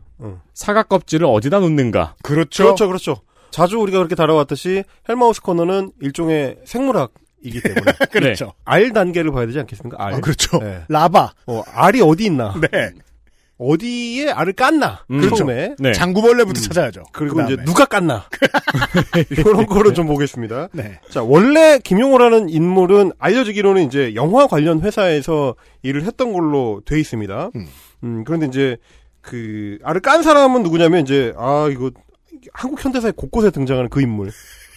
사과 0.54 0.82
껍질을 0.84 1.26
어디다 1.26 1.58
놓는가. 1.60 2.14
그렇죠. 2.22 2.64
그렇죠, 2.64 2.86
그렇죠. 2.86 3.16
자주 3.50 3.78
우리가 3.78 3.98
그렇게 3.98 4.14
다뤄왔듯이 4.14 4.84
헬마우스 5.08 5.42
코너는 5.42 5.92
일종의 6.00 6.58
생물학 6.64 7.12
이기 7.42 7.60
때문에 7.60 7.92
그렇죠. 8.10 8.52
알 8.64 8.92
단계를 8.92 9.32
봐야 9.32 9.46
되지 9.46 9.58
않겠습니까? 9.60 10.02
알. 10.04 10.14
아, 10.14 10.20
그렇죠. 10.20 10.58
네. 10.58 10.82
larva. 10.88 11.32
어, 11.46 11.62
알이 11.72 12.00
어디 12.02 12.24
있나? 12.26 12.54
네. 12.60 12.92
어디에 13.58 14.30
알을 14.30 14.54
깠나? 14.54 14.98
음. 15.10 15.30
처음에. 15.30 15.76
네. 15.78 15.92
장구벌레부터 15.92 16.60
찾아야죠. 16.60 17.04
그리고 17.12 17.36
그다음에. 17.36 17.54
이제 17.54 17.64
누가 17.64 17.84
깠나? 17.84 18.22
이런 19.30 19.66
거를 19.66 19.94
좀 19.94 20.06
보겠습니다. 20.08 20.68
네. 20.72 20.98
자, 21.10 21.22
원래 21.22 21.78
김용호라는 21.78 22.48
인물은 22.48 23.12
알려지기로는 23.18 23.84
이제 23.84 24.14
영화 24.16 24.46
관련 24.48 24.80
회사에서 24.80 25.54
일을 25.82 26.04
했던 26.04 26.32
걸로 26.32 26.82
돼 26.84 26.98
있습니다. 26.98 27.50
음. 27.54 27.66
음, 28.02 28.24
그런데 28.24 28.46
이제 28.46 28.76
그 29.20 29.78
알을 29.84 30.00
깐 30.00 30.22
사람은 30.24 30.64
누구냐면 30.64 31.02
이제 31.02 31.32
아 31.36 31.68
이거 31.70 31.92
한국 32.52 32.84
현대사에 32.84 33.12
곳곳에 33.14 33.50
등장하는 33.50 33.88
그 33.88 34.00
인물 34.00 34.32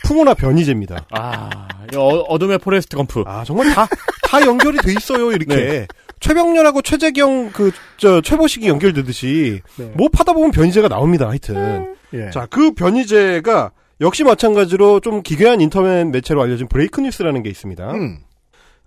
풍운아 0.06 0.34
변희재입니다. 0.36 1.06
아, 1.12 1.68
이 1.92 1.96
어, 1.96 2.02
어둠의 2.30 2.60
포레스트 2.60 2.96
검프. 2.96 3.24
아 3.26 3.44
정말 3.44 3.74
다 3.74 3.88
다 4.28 4.42
연결이 4.46 4.78
돼 4.80 4.92
있어요 4.92 5.32
이렇게 5.32 5.88
최병렬하고 6.20 6.82
최재경 6.82 7.52
그 7.52 7.72
저 7.98 8.20
최보식이 8.22 8.68
연결되듯이 8.68 9.62
네. 9.78 9.92
뭐 9.96 10.10
파다 10.12 10.34
보면 10.34 10.52
변희재가 10.52 10.88
나옵니다. 10.90 11.30
하여튼 11.30 11.96
예. 12.14 12.30
자 12.32 12.46
그 12.48 12.72
변희재가 12.74 13.72
역시 14.02 14.24
마찬가지로 14.26 15.00
좀 15.00 15.22
기괴한 15.24 15.62
인터넷 15.62 16.04
매체로 16.06 16.42
알려진 16.42 16.68
브레이크 16.68 17.00
뉴스라는 17.02 17.44
게 17.44 17.50
있습니다. 17.50 17.92
음. 17.94 18.18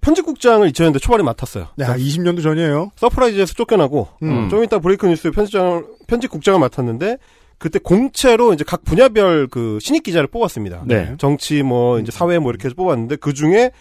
편집국장을 0.00 0.70
2000년대 0.70 1.00
초반에 1.00 1.22
맡았어요. 1.24 1.68
네, 1.76 1.86
20년도 1.86 2.42
전이에요. 2.42 2.90
서프라이즈에서 2.96 3.54
쫓겨나고 3.54 4.08
음. 4.22 4.46
어, 4.46 4.48
좀 4.48 4.62
이따 4.62 4.78
브레이크 4.78 5.06
뉴스 5.06 5.30
편집장 5.30 5.86
편집국장을 6.06 6.60
맡았는데 6.60 7.16
그때 7.58 7.78
공채로 7.78 8.52
이제 8.54 8.64
각 8.66 8.84
분야별 8.84 9.48
그 9.48 9.78
신입 9.80 10.04
기자를 10.04 10.28
뽑았습니다. 10.28 10.82
네. 10.86 11.14
정치 11.18 11.62
뭐 11.62 11.98
이제 11.98 12.12
사회 12.12 12.38
뭐 12.38 12.50
이렇게 12.50 12.66
해서 12.66 12.74
뽑았는데 12.76 13.16
그 13.16 13.34
중에 13.34 13.72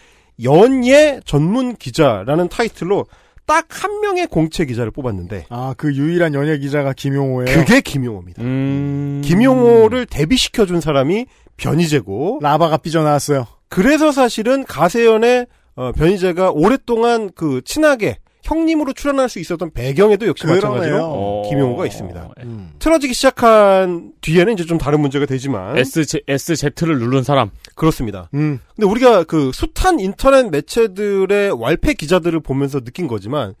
연예 0.42 1.20
전문 1.24 1.76
기자라는 1.76 2.48
타이틀로 2.48 3.06
딱 3.46 3.66
한 3.70 4.00
명의 4.00 4.26
공채 4.26 4.66
기자를 4.66 4.90
뽑았는데 4.90 5.46
아, 5.48 5.74
그 5.78 5.94
유일한 5.94 6.34
연예 6.34 6.58
기자가 6.58 6.92
김용호예요. 6.92 7.46
그게 7.58 7.80
김용호입니다. 7.80 8.42
음. 8.42 9.22
김용호를 9.24 10.04
데뷔시켜 10.06 10.66
준 10.66 10.80
사람이 10.82 11.26
변희재고 11.56 12.40
라바가 12.42 12.76
삐져나왔어요. 12.78 13.46
그래서 13.68 14.12
사실은 14.12 14.64
가세연의 14.64 15.46
어, 15.76 15.92
변희재가 15.92 16.50
오랫동안 16.50 17.30
그 17.34 17.62
친하게 17.64 18.18
형님으로 18.48 18.92
출연할 18.92 19.28
수 19.28 19.38
있었던 19.38 19.70
배경에도 19.72 20.26
역시 20.26 20.44
그러네요. 20.44 20.62
마찬가지로 20.62 21.04
어. 21.04 21.42
김용호가 21.48 21.86
있습니다. 21.86 22.28
음. 22.44 22.70
틀어지기 22.78 23.14
시작한 23.14 24.12
뒤에는 24.20 24.54
이제 24.54 24.64
좀 24.64 24.78
다른 24.78 25.00
문제가 25.00 25.26
되지만 25.26 25.76
SZ, 25.76 26.22
SZ를 26.26 26.98
누른 26.98 27.22
사람. 27.22 27.50
그렇습니다. 27.74 28.28
음. 28.34 28.58
근데 28.74 28.86
우리가 28.88 29.24
그 29.24 29.50
숱한 29.52 30.00
인터넷 30.00 30.48
매체들의 30.50 31.52
왈패 31.60 31.94
기자들을 31.94 32.40
보면서 32.40 32.80
느낀 32.80 33.06
거지만 33.06 33.54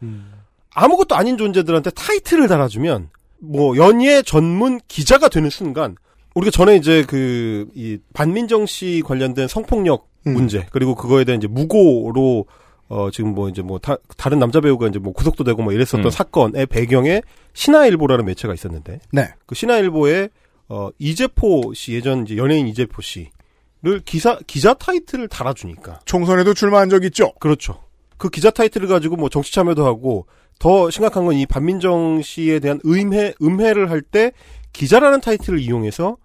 아무것도 0.74 1.14
아닌 1.14 1.36
존재들한테 1.36 1.90
타이틀을 1.90 2.48
달아주면 2.48 3.10
뭐 3.40 3.76
연예 3.76 4.22
전문 4.22 4.80
기자가 4.88 5.28
되는 5.28 5.50
순간 5.50 5.96
우리가 6.34 6.50
전에 6.50 6.76
이제 6.76 7.04
그 7.04 7.66
이 7.74 7.98
반민정 8.12 8.66
씨 8.66 9.02
관련된 9.04 9.48
성폭력 9.48 10.08
음. 10.26 10.34
문제 10.34 10.66
그리고 10.70 10.94
그거에 10.94 11.24
대한 11.24 11.38
이제 11.38 11.46
무고로 11.48 12.46
어 12.88 13.10
지금 13.10 13.34
뭐 13.34 13.48
이제 13.48 13.60
뭐 13.62 13.78
다, 13.78 13.96
다른 14.16 14.38
남자 14.38 14.60
배우가 14.60 14.88
이제 14.88 14.98
뭐 14.98 15.12
구속도 15.12 15.44
되고 15.44 15.62
뭐 15.62 15.72
이랬었던 15.72 16.04
음. 16.06 16.10
사건의 16.10 16.66
배경에 16.66 17.20
신화일보라는 17.52 18.24
매체가 18.24 18.54
있었는데 18.54 19.00
네. 19.12 19.28
그 19.46 19.54
신화일보에 19.54 20.30
어 20.68 20.88
이재포 20.98 21.74
씨 21.74 21.92
예전 21.94 22.24
이제 22.24 22.36
연예인 22.36 22.66
이재포 22.66 23.02
씨를 23.02 24.00
기사 24.04 24.38
기자 24.46 24.74
타이틀을 24.74 25.28
달아주니까 25.28 26.00
총선에도 26.06 26.54
출마한 26.54 26.88
적 26.88 27.04
있죠. 27.04 27.32
그렇죠. 27.40 27.82
그 28.16 28.30
기자 28.30 28.50
타이틀을 28.50 28.88
가지고 28.88 29.16
뭐 29.16 29.28
정치 29.28 29.52
참여도 29.52 29.84
하고 29.86 30.26
더 30.58 30.90
심각한 30.90 31.24
건 31.24 31.36
이 31.36 31.46
반민정 31.46 32.22
씨에 32.22 32.58
대한 32.58 32.80
음해 32.84 33.34
음해를 33.42 33.90
할 33.90 34.02
때 34.02 34.32
기자라는 34.72 35.20
타이틀을 35.20 35.60
이용해서 35.60 36.16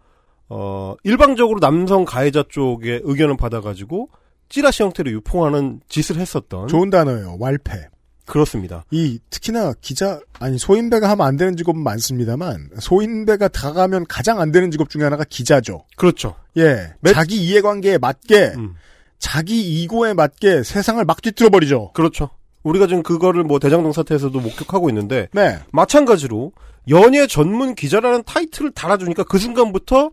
어 0.50 0.96
일방적으로 1.04 1.60
남성 1.60 2.04
가해자 2.06 2.44
쪽의 2.48 3.02
의견을 3.04 3.38
받아가지고 3.38 4.10
찌라시 4.54 4.84
형태로 4.84 5.10
유포하는 5.10 5.82
짓을 5.90 6.18
했었던 6.18 6.68
좋은 6.68 6.92
단어예요. 6.92 7.38
왈패. 7.40 7.88
그렇습니다. 8.28 8.86
이 8.92 9.18
특히나 9.32 9.74
기자 9.82 10.20
아니 10.40 10.60
소인배가 10.60 11.10
하면 11.10 11.26
안 11.26 11.38
되는 11.38 11.58
직업은 11.58 11.82
많습니다만 11.82 12.70
소인배가 12.80 13.48
다 13.48 13.74
가면 13.74 14.06
가장 14.08 14.40
안 14.40 14.52
되는 14.52 14.70
직업 14.70 14.92
중에 14.92 15.04
하나가 15.04 15.24
기자죠. 15.24 15.86
그렇죠. 15.98 16.36
예, 16.56 16.94
매- 17.02 17.14
자기 17.14 17.36
이해관계에 17.44 17.98
맞게 17.98 18.54
음. 18.56 18.76
자기 19.18 19.82
이고에 19.82 20.14
맞게 20.14 20.62
세상을 20.62 21.04
막 21.04 21.20
뒤틀어 21.24 21.50
버리죠. 21.50 21.92
그렇죠. 21.94 22.30
우리가 22.62 22.86
지금 22.86 23.02
그거를 23.02 23.44
뭐 23.44 23.58
대장동 23.58 23.92
사태에서도 23.92 24.40
목격하고 24.40 24.88
있는데 24.92 25.30
네, 25.34 25.58
마찬가지로 25.72 26.52
연예 26.90 27.26
전문 27.26 27.74
기자라는 27.74 28.22
타이틀을 28.24 28.72
달아주니까 28.72 29.24
그 29.24 29.40
순간부터 29.40 30.12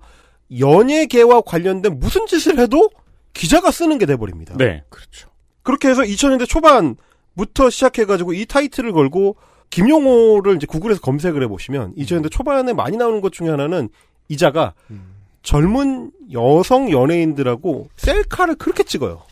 연예계와 0.59 1.43
관련된 1.43 1.99
무슨 2.01 2.27
짓을 2.27 2.59
해도 2.59 2.89
기자가 3.33 3.71
쓰는 3.71 3.99
게 3.99 4.07
돼버립니다. 4.07 4.57
네. 4.57 4.83
그렇죠. 4.89 5.31
그렇게 5.63 5.89
해서 5.89 6.03
2000년대 6.03 6.49
초반부터 6.49 7.71
시작해가지고 7.71 8.33
이 8.33 8.47
타이틀을 8.47 8.93
걸고 8.93 9.37
김용호를 9.71 10.57
이제 10.57 10.67
구글에서 10.67 11.01
검색을 11.01 11.43
해보시면 11.45 11.95
2000년대 11.95 12.31
초반에 12.31 12.73
많이 12.73 12.97
나오는 12.97 13.21
것 13.21 13.33
중에 13.33 13.49
하나는 13.49 13.89
이자가 14.29 14.75
음. 14.91 15.15
젊은 15.43 16.13
여성 16.33 16.91
연예인들하고 16.91 17.89
셀카를 17.97 18.57
그렇게 18.57 18.83
찍어요. 18.83 19.23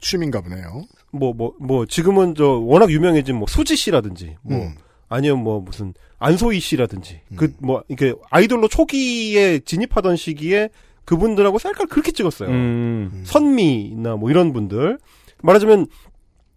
취미인가 0.00 0.40
보네요. 0.40 0.84
뭐, 1.12 1.32
뭐, 1.32 1.54
뭐, 1.58 1.86
지금은 1.86 2.34
저 2.34 2.46
워낙 2.46 2.90
유명해진 2.90 3.36
뭐 3.36 3.46
수지 3.48 3.76
씨라든지, 3.76 4.36
뭐, 4.42 4.58
음. 4.58 4.74
아니면 5.08 5.42
뭐 5.42 5.60
무슨 5.60 5.94
안소희 6.18 6.60
씨라든지, 6.60 7.20
음. 7.32 7.36
그 7.36 7.52
뭐, 7.58 7.82
이게 7.88 8.14
아이돌로 8.30 8.68
초기에 8.68 9.60
진입하던 9.60 10.16
시기에 10.16 10.70
그분들하고 11.10 11.58
셀카를 11.58 11.88
그렇게 11.88 12.12
찍었어요. 12.12 12.48
음. 12.50 13.22
선미나 13.26 14.14
뭐 14.14 14.30
이런 14.30 14.52
분들. 14.52 14.98
말하자면 15.42 15.86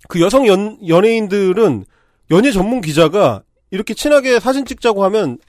그 0.07 0.21
여성 0.21 0.45
연, 0.45 0.77
연예인들은 0.87 1.85
연예 2.29 2.51
전문 2.51 2.81
기자가 2.81 3.41
이렇게 3.71 3.95
친하게 3.95 4.39
사진 4.39 4.63
찍자고 4.65 5.03
하면 5.05 5.39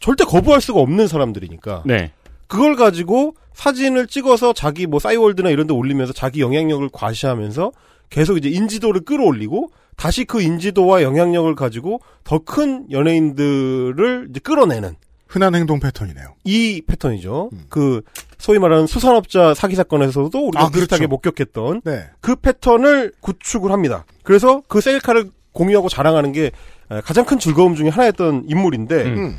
절대 0.00 0.24
거부할 0.24 0.60
수가 0.60 0.80
없는 0.80 1.06
사람들이니까 1.06 1.84
네. 1.86 2.10
그걸 2.48 2.74
가지고 2.74 3.34
사진을 3.54 4.08
찍어서 4.08 4.52
자기 4.52 4.86
뭐 4.88 4.98
싸이월드나 4.98 5.50
이런 5.50 5.68
데 5.68 5.72
올리면서 5.74 6.12
자기 6.12 6.40
영향력을 6.40 6.88
과시하면서 6.92 7.70
계속 8.10 8.38
이제 8.38 8.48
인지도를 8.48 9.02
끌어올리고 9.02 9.70
다시 9.96 10.24
그 10.24 10.42
인지도와 10.42 11.02
영향력을 11.02 11.54
가지고 11.54 12.00
더 12.24 12.40
큰 12.40 12.90
연예인들을 12.90 14.28
이제 14.30 14.40
끌어내는 14.40 14.96
흔한 15.28 15.54
행동 15.54 15.78
패턴이네요. 15.78 16.34
이 16.44 16.82
패턴이죠. 16.86 17.50
음. 17.52 17.64
그 17.68 18.00
소위 18.38 18.58
말하는 18.58 18.86
수산업자 18.86 19.52
사기 19.54 19.74
사건에서도 19.74 20.38
우리가 20.38 20.64
아, 20.64 20.68
비슷하게 20.68 21.06
그렇죠. 21.06 21.08
목격했던 21.08 21.82
네, 21.84 22.06
그 22.20 22.36
패턴을 22.36 23.12
구축을 23.20 23.72
합니다. 23.72 24.04
그래서 24.22 24.62
그 24.68 24.80
셀카를 24.80 25.30
공유하고 25.52 25.88
자랑하는 25.88 26.32
게 26.32 26.52
에, 26.90 27.00
가장 27.02 27.24
큰 27.24 27.38
즐거움 27.38 27.74
중에 27.74 27.88
하나였던 27.88 28.44
인물인데 28.48 29.02
음. 29.02 29.18
음. 29.18 29.38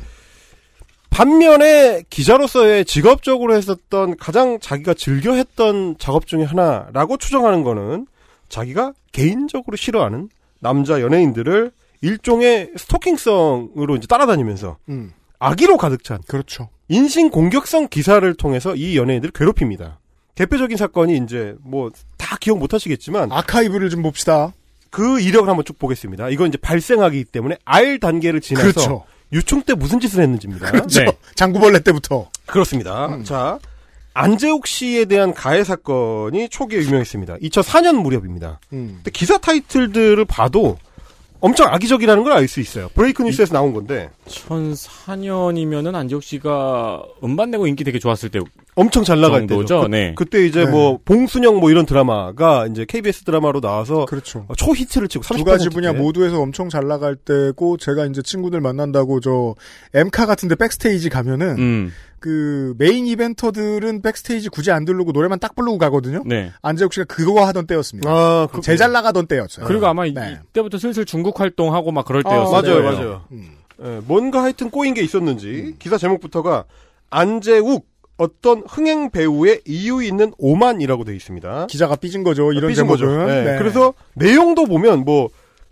반면에 1.10 2.04
기자로서의 2.08 2.84
직업적으로 2.84 3.54
했었던 3.54 4.16
가장 4.16 4.60
자기가 4.60 4.94
즐겨 4.94 5.34
했던 5.34 5.96
작업 5.98 6.26
중에 6.26 6.44
하나라고 6.44 7.16
추정하는 7.16 7.64
거는 7.64 8.06
자기가 8.48 8.92
개인적으로 9.12 9.76
싫어하는 9.76 10.28
남자 10.60 11.00
연예인들을 11.00 11.72
일종의 12.02 12.72
스토킹성으로 12.76 13.96
이제 13.96 14.06
따라다니면서 14.06 14.78
음, 14.88 15.12
악의로 15.38 15.76
가득 15.78 16.04
찬 16.04 16.20
그렇죠. 16.26 16.68
인신 16.90 17.30
공격성 17.30 17.88
기사를 17.88 18.34
통해서 18.34 18.74
이 18.74 18.96
연예인들을 18.98 19.32
괴롭힙니다. 19.32 19.98
대표적인 20.34 20.76
사건이 20.76 21.16
이제 21.24 21.54
뭐 21.62 21.90
다 22.30 22.36
기억 22.38 22.58
못 22.58 22.72
하시겠지만 22.72 23.32
아카이브를 23.32 23.90
좀 23.90 24.02
봅시다. 24.02 24.52
그 24.90 25.18
이력을 25.20 25.48
한번 25.48 25.64
쭉 25.64 25.76
보겠습니다. 25.80 26.28
이건 26.28 26.46
이제 26.48 26.58
발생하기 26.58 27.24
때문에 27.24 27.56
R 27.64 27.98
단계를 27.98 28.40
지나서 28.40 28.70
그렇죠. 28.70 29.04
유충 29.32 29.62
때 29.62 29.74
무슨 29.74 29.98
짓을 29.98 30.22
했는지입니다. 30.22 30.70
그렇죠. 30.70 31.00
네. 31.00 31.12
장구벌레 31.34 31.80
때부터. 31.80 32.28
그렇습니다. 32.46 33.06
음. 33.06 33.24
자, 33.24 33.58
안재욱 34.14 34.68
씨에 34.68 35.06
대한 35.06 35.34
가해 35.34 35.64
사건이 35.64 36.48
초기에 36.50 36.78
유명했습니다. 36.82 37.38
2004년 37.38 38.00
무렵입니다. 38.00 38.60
음. 38.72 38.92
근데 38.98 39.10
기사 39.10 39.36
타이틀들을 39.38 40.24
봐도 40.26 40.78
엄청 41.40 41.68
악의적이라는 41.72 42.22
걸 42.22 42.32
알 42.32 42.46
수 42.48 42.60
있어요. 42.60 42.88
브레이크 42.94 43.22
뉴스에서 43.22 43.54
나온 43.54 43.72
건데 43.72 44.10
2004년이면은 44.26 45.94
안지옥 45.94 46.22
씨가 46.22 47.02
음반 47.24 47.50
내고 47.50 47.66
인기 47.66 47.84
되게 47.84 47.98
좋았을 47.98 48.28
때 48.28 48.40
엄청 48.80 49.04
잘 49.04 49.20
나갈 49.20 49.46
때죠. 49.46 49.82
그, 49.82 49.86
네. 49.86 50.14
그 50.16 50.24
때 50.24 50.44
이제 50.46 50.64
네. 50.64 50.70
뭐 50.70 50.98
봉순영 51.04 51.60
뭐 51.60 51.70
이런 51.70 51.86
드라마가 51.86 52.66
이제 52.66 52.84
KBS 52.88 53.24
드라마로 53.24 53.60
나와서 53.60 54.06
그렇죠. 54.06 54.46
초히트를 54.56 55.08
치고 55.08 55.24
30%두 55.24 55.44
가지 55.44 55.68
분야 55.68 55.92
대. 55.92 55.98
모두에서 55.98 56.40
엄청 56.40 56.68
잘 56.68 56.86
나갈 56.88 57.16
때고 57.16 57.76
제가 57.76 58.06
이제 58.06 58.22
친구들 58.22 58.60
만난다고 58.60 59.20
저 59.20 59.54
엠카 59.94 60.26
같은데 60.26 60.54
backstage 60.54 61.08
가면은 61.10 61.56
음. 61.58 61.92
그 62.20 62.74
main 62.78 63.06
eventer들은 63.06 64.02
backstage 64.02 64.50
굳이 64.50 64.70
안 64.70 64.84
들르고 64.84 65.12
노래만 65.12 65.38
딱 65.40 65.54
부르고 65.54 65.78
가거든요. 65.78 66.22
네. 66.26 66.52
안재욱 66.62 66.92
씨가 66.92 67.06
그거 67.08 67.44
하던 67.46 67.66
때였습니다. 67.66 68.10
아, 68.10 68.48
그 68.52 68.60
제일 68.60 68.76
잘 68.76 68.92
나가던 68.92 69.26
때였어요. 69.26 69.64
그리고 69.66 69.86
아마 69.86 70.04
이- 70.06 70.12
네. 70.12 70.38
이때부터 70.50 70.76
슬슬 70.78 71.04
중국 71.06 71.40
활동하고 71.40 71.92
막 71.92 72.04
그럴 72.04 72.22
아, 72.26 72.30
때였어요. 72.30 72.52
맞아요, 72.62 72.82
맞아요. 72.82 73.24
음. 73.32 73.52
예, 73.82 74.00
뭔가 74.06 74.42
하여튼 74.42 74.68
꼬인 74.70 74.92
게 74.92 75.00
있었는지 75.02 75.74
기사 75.78 75.96
제목부터가 75.96 76.64
안재욱 77.08 77.86
어떤 78.20 78.62
흥행 78.68 79.10
배우의 79.10 79.62
이유 79.66 80.02
있는 80.02 80.32
오만이라고 80.38 81.04
돼 81.04 81.16
있습니다. 81.16 81.66
기자가 81.66 81.96
삐진 81.96 82.22
거죠. 82.22 82.52
이런 82.52 82.68
삐진 82.68 82.86
거죠. 82.86 83.06
제목은. 83.06 83.26
네. 83.26 83.44
네. 83.52 83.58
그래서 83.58 83.94
내용도 84.14 84.66
보면 84.66 85.04
뭐 85.04 85.28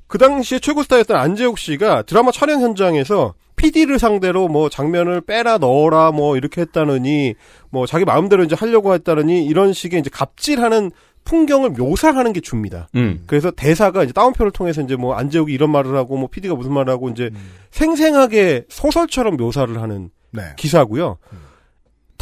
그 0.08 0.16
당시에 0.18 0.58
최고 0.58 0.82
스타였던 0.82 1.16
안재욱 1.16 1.58
씨가 1.58 2.02
드라마 2.02 2.32
촬영 2.32 2.60
현장에서 2.60 3.34
PD를 3.56 3.98
상대로 3.98 4.48
뭐 4.48 4.68
장면을 4.68 5.20
빼라 5.20 5.58
넣어라 5.58 6.12
뭐 6.12 6.36
이렇게 6.36 6.62
했다느니 6.62 7.34
뭐 7.70 7.86
자기 7.86 8.04
마음대로 8.04 8.42
이제 8.42 8.56
하려고 8.58 8.94
했다느니 8.94 9.44
이런 9.44 9.72
식의 9.72 10.00
이제 10.00 10.10
갑질하는 10.10 10.90
풍경을 11.24 11.70
묘사하는 11.70 12.32
게 12.32 12.40
주입니다. 12.40 12.88
음. 12.94 13.22
그래서 13.26 13.50
대사가 13.50 14.02
이제 14.02 14.14
따옴표를 14.14 14.50
통해서 14.50 14.80
이제 14.80 14.96
뭐 14.96 15.14
안재욱이 15.14 15.52
이런 15.52 15.70
말을 15.70 15.94
하고 15.94 16.16
뭐 16.16 16.28
PD가 16.28 16.54
무슨 16.54 16.72
말을 16.72 16.90
하고 16.90 17.10
이제 17.10 17.28
음. 17.34 17.50
생생하게 17.70 18.64
소설처럼 18.70 19.36
묘사를 19.36 19.78
하는 19.80 20.08
네. 20.30 20.42
기사고요. 20.56 21.18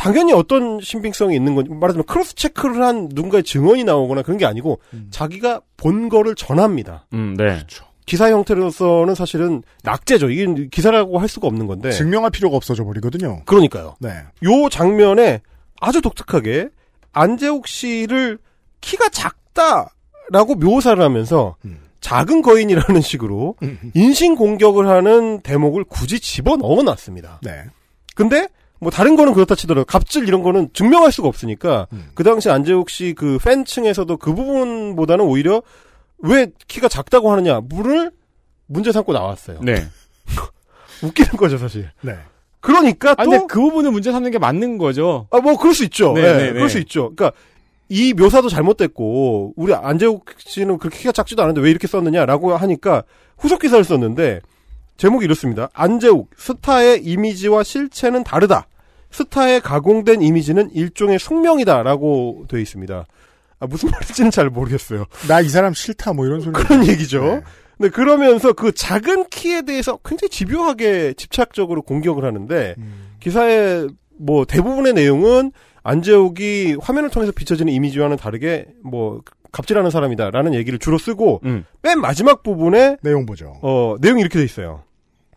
당연히 0.07 0.33
어떤 0.33 0.81
신빙성이 0.81 1.35
있는 1.35 1.57
건지 1.57 1.69
말하자면 1.73 2.07
cross 2.07 2.37
check를 2.37 2.81
한 2.81 3.09
누군가의 3.13 3.43
증언이 3.43 3.83
나오거나 3.83 4.23
그런 4.23 4.39
게 4.39 4.47
아니고 4.47 4.79
음. 4.95 5.09
자기가 5.11 5.63
본 5.77 6.09
거를 6.09 6.37
전합니다. 6.37 7.07
음, 7.13 7.35
네. 7.37 7.59
기사 8.07 8.31
형태로서는 8.31 9.17
사실은 9.17 9.65
낙제죠. 9.83 10.31
이게 10.31 10.69
기사라고 10.71 11.19
할 11.19 11.27
수가 11.27 11.49
없는 11.49 11.67
건데. 11.67 11.91
증명할 11.91 12.31
필요가 12.31 12.57
없어져 12.57 12.85
버리거든요. 12.85 13.43
그러니까요. 13.47 13.97
네. 13.99 14.11
요 14.45 14.69
장면에 14.71 15.41
아주 15.81 16.01
독특하게 16.01 16.69
안재욱 17.13 17.67
씨를 17.67 18.39
키가 18.83 19.09
작다라고 19.09 20.55
묘사를 20.55 21.03
하면서 21.03 21.57
음. 21.65 21.81
작은 22.01 22.43
거인이라는 22.43 23.01
식으로 23.01 23.57
음. 23.65 23.91
인신 23.95 24.37
공격을 24.37 24.87
하는 24.87 25.41
대목을 25.41 25.83
굳이 25.83 26.21
집어 26.21 26.55
넣어 26.55 26.85
놨습니다. 26.85 27.41
네. 27.43 27.65
근데 28.15 28.47
뭐 28.87 28.91
다른 28.93 29.17
거는 29.17 29.33
그렇다 29.33 29.57
치더라도 29.57 29.85
갑질 29.85 30.29
이런 30.29 30.45
거는 30.45 30.69
증명할 30.73 31.11
수가 31.11 31.27
없으니까 31.27 31.89
음. 31.93 32.11
그 32.15 32.23
당시 32.23 32.51
안재욱 32.51 32.89
씨 32.89 33.15
그 33.15 33.37
팬층에서도 33.43 34.17
그 34.17 34.33
부분보다는 34.33 35.25
오히려 35.25 35.61
왜 36.19 36.53
키가 36.69 36.87
작다고 36.87 37.33
하느냐 37.33 37.59
물을 37.65 38.13
문제 38.67 38.93
삼고 38.93 39.13
나왔어요. 39.13 39.59
네. 39.61 39.85
웃기는 41.03 41.33
거죠 41.33 41.59
사실. 41.59 41.91
네. 42.01 42.15
그러니까 42.61 43.17
아, 43.19 43.25
또 43.25 43.31
근데 43.31 43.45
그 43.49 43.61
부분을 43.61 43.91
문제 43.91 44.13
삼는 44.13 44.31
게 44.31 44.39
맞는 44.39 44.79
거죠. 44.79 45.27
아, 45.33 45.41
뭐, 45.41 45.59
그럴 45.59 45.75
수 45.75 45.83
있죠. 45.83 46.13
네, 46.13 46.21
예, 46.21 46.33
네, 46.33 46.39
네. 46.45 46.53
그럴 46.53 46.71
수 46.71 46.79
있죠. 46.79 47.13
그러니까, 47.15 47.33
이 47.89 48.15
묘사도 48.15 48.49
잘못됐고, 48.49 49.55
우리 49.57 49.75
안재욱 49.75 50.27
씨는 50.39 50.79
그렇게 50.79 50.99
키가 50.99 51.13
작지도 51.13 51.43
않은데 51.43 51.61
왜 51.61 51.71
이렇게 51.71 51.87
썼느냐라고 51.87 52.57
하니까 52.57 53.03
후속 53.37 53.61
기사를 53.61 53.85
썼는데, 53.85 54.41
제목이 54.97 55.25
이렇습니다. 55.25 55.71
안재욱, 55.75 56.31
스타의 56.37 57.05
이미지와 57.05 57.63
실체는 57.63 58.25
다르다. 58.25 58.67
스타의 59.17 59.61
가공된 59.63 60.21
이미지는 60.23 60.71
일종의 60.73 61.19
숙명이다라고 61.19 62.45
되어 62.49 62.61
있습니다. 62.61 63.07
아, 63.59 63.67
무슨 63.67 63.89
말인지는 63.91 64.31
잘 64.31 64.51
모르겠어요. 64.51 65.07
나 65.29 65.41
이 65.41 65.49
사람 65.49 65.73
싫다 65.73 66.13
뭐 66.13 66.27
이런 66.27 66.41
소리. 66.41 66.53
그런 66.53 66.87
얘기죠. 66.87 67.23
네. 67.23 67.41
근데 67.79 67.91
그러면서 67.91 68.53
그 68.53 68.73
작은 68.73 69.29
키에 69.29 69.63
대해서 69.63 69.99
굉장히 70.05 70.31
집요하게 70.31 71.15
집착적으로 71.15 71.83
공격을 71.83 72.25
하는데, 72.25 72.75
음. 72.79 73.11
기사의 73.21 73.89
뭐 74.19 74.45
대부분의 74.47 74.93
내용은 74.95 75.53
안재욱이 75.83 76.77
화면을 76.81 77.11
통해서 77.11 77.33
비춰지는 77.33 77.73
이미지와는 77.73 78.17
다르게 78.17 78.67
뭐 78.83 79.21
갑질하는 79.53 79.91
사람이다라는 79.91 80.55
얘기를 80.55 80.79
주로 80.79 80.99
쓰고 80.99 81.41
음. 81.45 81.65
맨 81.83 82.01
마지막 82.01 82.43
부분에 82.43 82.97
내용 83.03 83.25
보죠. 83.27 83.55
어 83.63 83.97
내용이 84.01 84.21
이렇게 84.21 84.39
돼 84.39 84.45
있어요. 84.45 84.83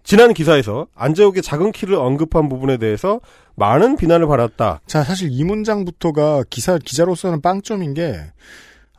지난 0.10 0.34
기사에서 0.34 0.88
안재욱의 0.95 1.43
작은 1.43 1.72
키를 1.72 1.93
언급한 1.93 2.50
부분에 2.50 2.78
대해서 2.78 3.22
많은 3.54 3.95
비난을 3.95 4.26
받았다. 4.26 4.82
자, 4.88 5.04
사실 5.04 5.30
이 5.32 5.43
문장부터가 5.43 6.45
기사, 6.50 6.80
기자로서는 6.80 7.41
빵점인 7.41 7.93
게, 7.93 8.19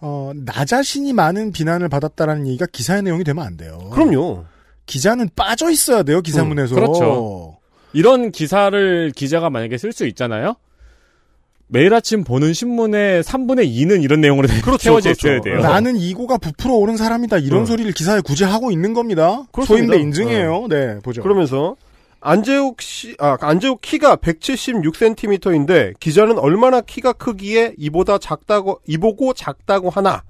어, 0.01 0.31
나 0.33 0.65
자신이 0.65 1.13
많은 1.13 1.51
비난을 1.51 1.89
받았다라는 1.89 2.47
얘기가 2.47 2.67
기사의 2.71 3.03
내용이 3.03 3.25
되면 3.25 3.45
안 3.45 3.57
돼요. 3.57 3.91
그럼요. 3.93 4.45
기자는 4.87 5.31
빠져 5.35 5.73
있어야 5.73 6.05
돼요, 6.05 6.21
기사문에서. 6.21 6.77
음, 6.77 6.81
그렇죠. 6.81 7.59
이런 7.93 8.31
기사를 8.31 9.11
기자가 9.11 9.51
만약에 9.51 9.79
쓸 9.79 9.91
수 9.93 10.07
있잖아요. 10.07 10.55
매일 11.73 11.95
아침 11.95 12.25
보는 12.25 12.53
신문의 12.53 13.23
3분의 13.23 13.73
2는 13.73 14.03
이런 14.03 14.21
내용으로 14.21 14.49
그렇죠, 14.63 14.79
채워져 14.79 15.11
그렇죠. 15.11 15.29
있어야 15.29 15.41
돼요. 15.41 15.61
나는 15.61 15.97
이고가 15.97 16.39
부풀어 16.39 16.75
오른 16.75 16.97
사람이다. 16.97 17.39
이런 17.39 17.61
음. 17.61 17.67
소리를 17.67 17.93
기사에 17.93 18.21
굳이 18.21 18.45
하고 18.45 18.71
있는 18.71 18.93
겁니다. 18.93 19.45
그렇습니다. 19.53 19.67
소임대 19.67 19.99
인증이에요. 19.99 20.67
네, 20.69 20.99
보죠. 21.01 21.23
그러면서 21.23 21.77
안재욱 22.21 22.83
씨, 22.83 23.15
아, 23.19 23.37
안재욱 23.41 23.81
키가 23.81 24.17
176cm인데 24.17 25.95
기자는 26.01 26.39
얼마나 26.39 26.81
키가 26.81 27.15
크기에 27.15 27.75
이보다 27.79 28.19
작다고, 28.19 28.81
이보고 28.87 29.33
작다고 29.33 29.91
하나? 29.91 30.23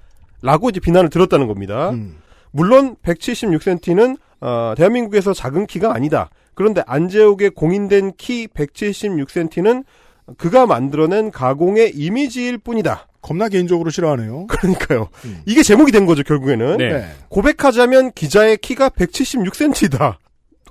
라고 0.42 0.68
이제 0.68 0.78
비난을 0.78 1.10
들었다는 1.10 1.46
겁니다. 1.46 1.90
음. 1.90 2.16
물론 2.52 2.96
176cm는 3.02 4.18
어, 4.40 4.74
대한민국에서 4.76 5.32
작은 5.32 5.66
키가 5.66 5.94
아니다. 5.94 6.30
그런데 6.54 6.82
안재욱의 6.86 7.50
공인된 7.50 8.12
키 8.16 8.46
176cm는 8.46 9.84
그가 10.38 10.66
만들어낸 10.66 11.30
가공의 11.30 11.92
이미지일 11.94 12.58
뿐이다. 12.58 13.08
겁나 13.22 13.48
개인적으로 13.48 13.90
싫어하네요. 13.90 14.46
그러니까요. 14.48 15.08
음. 15.24 15.42
이게 15.46 15.62
제목이 15.62 15.92
된 15.92 16.06
거죠, 16.06 16.22
결국에는. 16.22 16.78
네. 16.78 17.06
고백하자면 17.28 18.12
기자의 18.12 18.56
키가 18.58 18.90
176cm이다. 18.90 20.16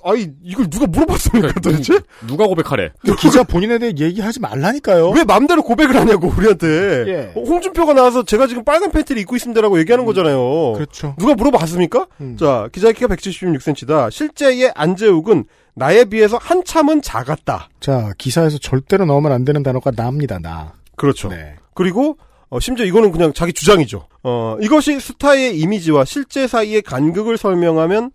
아이, 0.01 0.29
이걸 0.41 0.69
누가 0.69 0.87
물어봤습니까, 0.87 1.59
도대체? 1.59 1.99
누가 2.25 2.47
고백하래? 2.47 2.91
그 3.05 3.15
기자 3.17 3.43
본인에 3.43 3.77
대해 3.79 3.93
얘기하지 3.97 4.39
말라니까요. 4.39 5.09
왜 5.09 5.25
맘대로 5.25 5.61
고백을 5.61 5.95
하냐고, 5.97 6.31
우리한테. 6.35 6.67
예. 7.07 7.31
어, 7.35 7.43
홍준표가 7.43 7.93
나와서 7.93 8.23
제가 8.23 8.47
지금 8.47 8.63
빨간 8.63 8.91
팬티를 8.91 9.21
입고 9.21 9.35
있습니다라고 9.35 9.77
얘기하는 9.79 10.05
거잖아요. 10.05 10.73
그렇죠. 10.73 11.15
누가 11.19 11.35
물어봤습니까? 11.35 12.07
음. 12.21 12.37
자, 12.39 12.69
기자의 12.71 12.93
키가 12.93 13.13
176cm다. 13.13 14.09
실제의 14.09 14.71
안재욱은 14.73 15.43
나에 15.75 16.05
비해서 16.05 16.37
한참은 16.37 17.01
작았다. 17.01 17.69
자, 17.79 18.13
기사에서 18.17 18.57
절대로 18.57 19.05
나오면 19.05 19.31
안 19.31 19.45
되는 19.45 19.63
단어가 19.63 19.91
나입니다, 19.95 20.39
나. 20.39 20.73
그렇죠. 20.95 21.29
네. 21.29 21.55
그리고 21.73 22.17
어, 22.49 22.59
심지어 22.59 22.85
이거는 22.85 23.11
그냥 23.11 23.31
자기 23.33 23.53
주장이죠. 23.53 24.07
어, 24.23 24.57
이것이 24.59 24.99
스타의 24.99 25.57
이미지와 25.59 26.03
실제 26.05 26.47
사이의 26.47 26.81
간극을 26.81 27.37
설명하면 27.37 28.11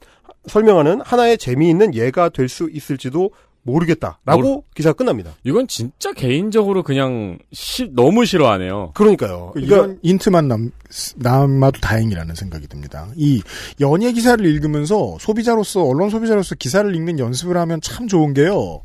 설명하는 0.46 1.00
하나의 1.02 1.38
재미있는 1.38 1.94
예가 1.94 2.28
될 2.30 2.48
수 2.48 2.68
있을지도 2.70 3.30
모르겠다라고 3.64 4.64
기사가 4.74 4.92
끝납니다. 4.94 5.32
이건 5.42 5.66
진짜 5.66 6.12
개인적으로 6.12 6.82
그냥 6.82 7.38
시- 7.52 7.88
너무 7.92 8.24
싫어하네요. 8.24 8.92
그러니까요. 8.94 9.50
그 9.54 9.60
그러니까 9.60 9.76
이런 9.76 9.98
인트만 10.02 10.48
남, 10.48 10.70
남아도 11.16 11.80
다행이라는 11.80 12.34
생각이 12.34 12.66
듭니다. 12.68 13.08
이 13.16 13.42
연예 13.80 14.12
기사를 14.12 14.44
읽으면서 14.44 15.16
소비자로서, 15.18 15.82
언론 15.82 16.10
소비자로서 16.10 16.54
기사를 16.54 16.94
읽는 16.94 17.18
연습을 17.18 17.56
하면 17.56 17.80
참 17.80 18.06
좋은 18.06 18.34
게요. 18.34 18.82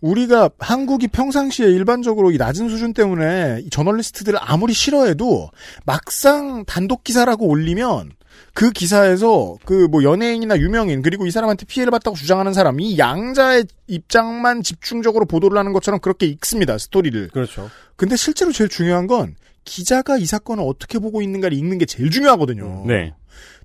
우리가 0.00 0.50
한국이 0.58 1.06
평상시에 1.08 1.66
일반적으로 1.66 2.32
이 2.32 2.36
낮은 2.36 2.68
수준 2.68 2.92
때문에 2.92 3.60
이 3.64 3.70
저널리스트들을 3.70 4.36
아무리 4.42 4.72
싫어해도 4.72 5.50
막상 5.84 6.64
단독 6.64 7.04
기사라고 7.04 7.46
올리면 7.46 8.10
그 8.54 8.70
기사에서 8.70 9.56
그 9.64 9.88
뭐 9.92 10.02
연예인이나 10.04 10.58
유명인 10.58 11.02
그리고 11.02 11.26
이 11.26 11.30
사람한테 11.30 11.66
피해를 11.66 11.90
봤다고 11.90 12.16
주장하는 12.16 12.52
사람 12.52 12.80
이 12.80 12.98
양자의 12.98 13.64
입장만 13.88 14.62
집중적으로 14.62 15.26
보도를 15.26 15.58
하는 15.58 15.72
것처럼 15.72 16.00
그렇게 16.00 16.26
읽습니다 16.26 16.78
스토리를. 16.78 17.28
그렇죠. 17.28 17.70
근데 17.96 18.16
실제로 18.16 18.52
제일 18.52 18.70
중요한 18.70 19.06
건 19.06 19.34
기자가 19.64 20.16
이 20.16 20.24
사건을 20.24 20.64
어떻게 20.66 20.98
보고 20.98 21.22
있는가를 21.22 21.56
읽는 21.56 21.78
게 21.78 21.84
제일 21.84 22.10
중요하거든요. 22.10 22.84
네. 22.86 23.14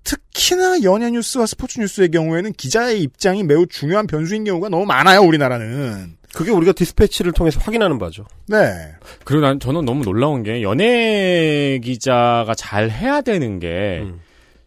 특히나 0.04 0.84
연예 0.84 1.12
뉴스와 1.12 1.46
스포츠 1.46 1.80
뉴스의 1.80 2.12
경우에는 2.12 2.54
기자의 2.54 3.02
입장이 3.02 3.44
매우 3.44 3.66
중요한 3.68 4.08
변수인 4.08 4.44
경우가 4.44 4.70
너무 4.70 4.86
많아요, 4.86 5.22
우리나라는. 5.22 6.16
그게 6.34 6.52
우리가 6.52 6.72
디스패치를 6.74 7.32
통해서 7.34 7.60
확인하는 7.60 7.98
바죠. 8.00 8.26
네. 8.48 8.58
그리고 9.24 9.42
난 9.42 9.60
저는 9.60 9.86
너무 9.86 10.04
놀라운 10.04 10.44
게 10.44 10.62
연예 10.62 11.80
기자가 11.84 12.54
잘 12.56 12.90
해야 12.90 13.22
되는 13.22 13.60
게 13.60 14.02
음. 14.04 14.20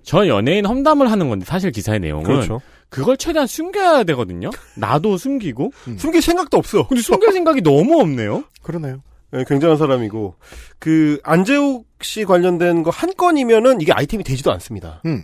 저 0.02 0.26
연예인 0.26 0.66
험담을 0.66 1.10
하는 1.10 1.28
건데 1.28 1.44
사실 1.46 1.70
기사의 1.70 2.00
내용은 2.00 2.24
그렇죠. 2.24 2.60
그걸 2.88 3.16
최대한 3.16 3.46
숨겨야 3.46 4.02
되거든요. 4.04 4.50
나도 4.76 5.16
숨기고. 5.16 5.72
숨길 5.98 6.22
생각도 6.22 6.56
없어. 6.56 6.86
근데 6.88 7.02
숨길 7.02 7.32
생각이 7.32 7.60
너무 7.62 8.00
없네요. 8.00 8.44
그러네요. 8.62 9.02
예, 9.34 9.44
굉장한 9.46 9.76
사람이고 9.76 10.34
그 10.80 11.20
안재욱 11.22 11.86
씨 12.02 12.24
관련된 12.24 12.82
거 12.82 12.90
한 12.90 13.12
건이면은 13.16 13.80
이게 13.80 13.92
아이템이 13.92 14.24
되지도 14.24 14.50
않습니다. 14.52 15.00
음. 15.06 15.22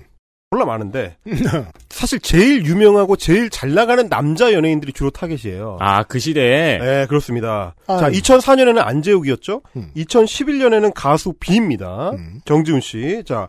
몰라 0.52 0.64
많은데 0.64 1.16
사실 1.90 2.20
제일 2.20 2.64
유명하고 2.64 3.16
제일 3.16 3.50
잘 3.50 3.74
나가는 3.74 4.08
남자 4.08 4.52
연예인들이 4.52 4.92
주로 4.92 5.10
타겟이에요. 5.10 5.78
아, 5.80 6.04
그 6.04 6.20
시대에 6.20 6.78
네, 6.78 7.06
그렇습니다. 7.08 7.74
아이. 7.88 7.98
자, 7.98 8.10
2004년에는 8.10 8.78
안재욱이었죠. 8.78 9.62
음. 9.74 9.90
2011년에는 9.96 10.92
가수 10.94 11.32
비입니다. 11.40 12.10
음. 12.10 12.40
정지훈 12.44 12.80
씨. 12.80 13.24
자, 13.26 13.48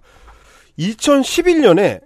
2011년에 0.80 2.02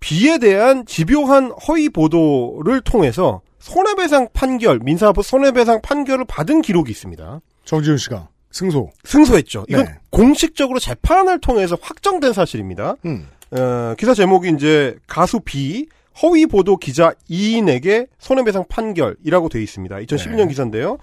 비에 0.00 0.38
대한 0.38 0.84
집요한 0.84 1.52
허위 1.68 1.88
보도를 1.88 2.80
통해서 2.80 3.40
손해배상 3.60 4.28
판결, 4.32 4.80
민사 4.80 5.12
손해배상 5.12 5.80
판결을 5.82 6.24
받은 6.26 6.62
기록이 6.62 6.90
있습니다. 6.90 7.40
정지훈 7.64 7.96
씨가 7.98 8.28
승소. 8.50 8.90
승소했죠. 9.04 9.64
이건 9.68 9.84
네. 9.84 9.94
공식적으로 10.10 10.78
재판을 10.78 11.40
통해서 11.40 11.78
확정된 11.80 12.32
사실입니다. 12.32 12.96
음. 13.06 13.28
어, 13.52 13.94
기사 13.96 14.14
제목이 14.14 14.50
이제 14.50 14.96
가수 15.06 15.40
B 15.40 15.86
허위 16.22 16.46
보도 16.46 16.76
기자 16.76 17.12
2인에게 17.30 18.08
손해배상 18.18 18.66
판결이라고 18.68 19.48
되어 19.48 19.62
있습니다. 19.62 19.96
2011년 19.96 20.36
네. 20.36 20.48
기사인데요. 20.48 20.98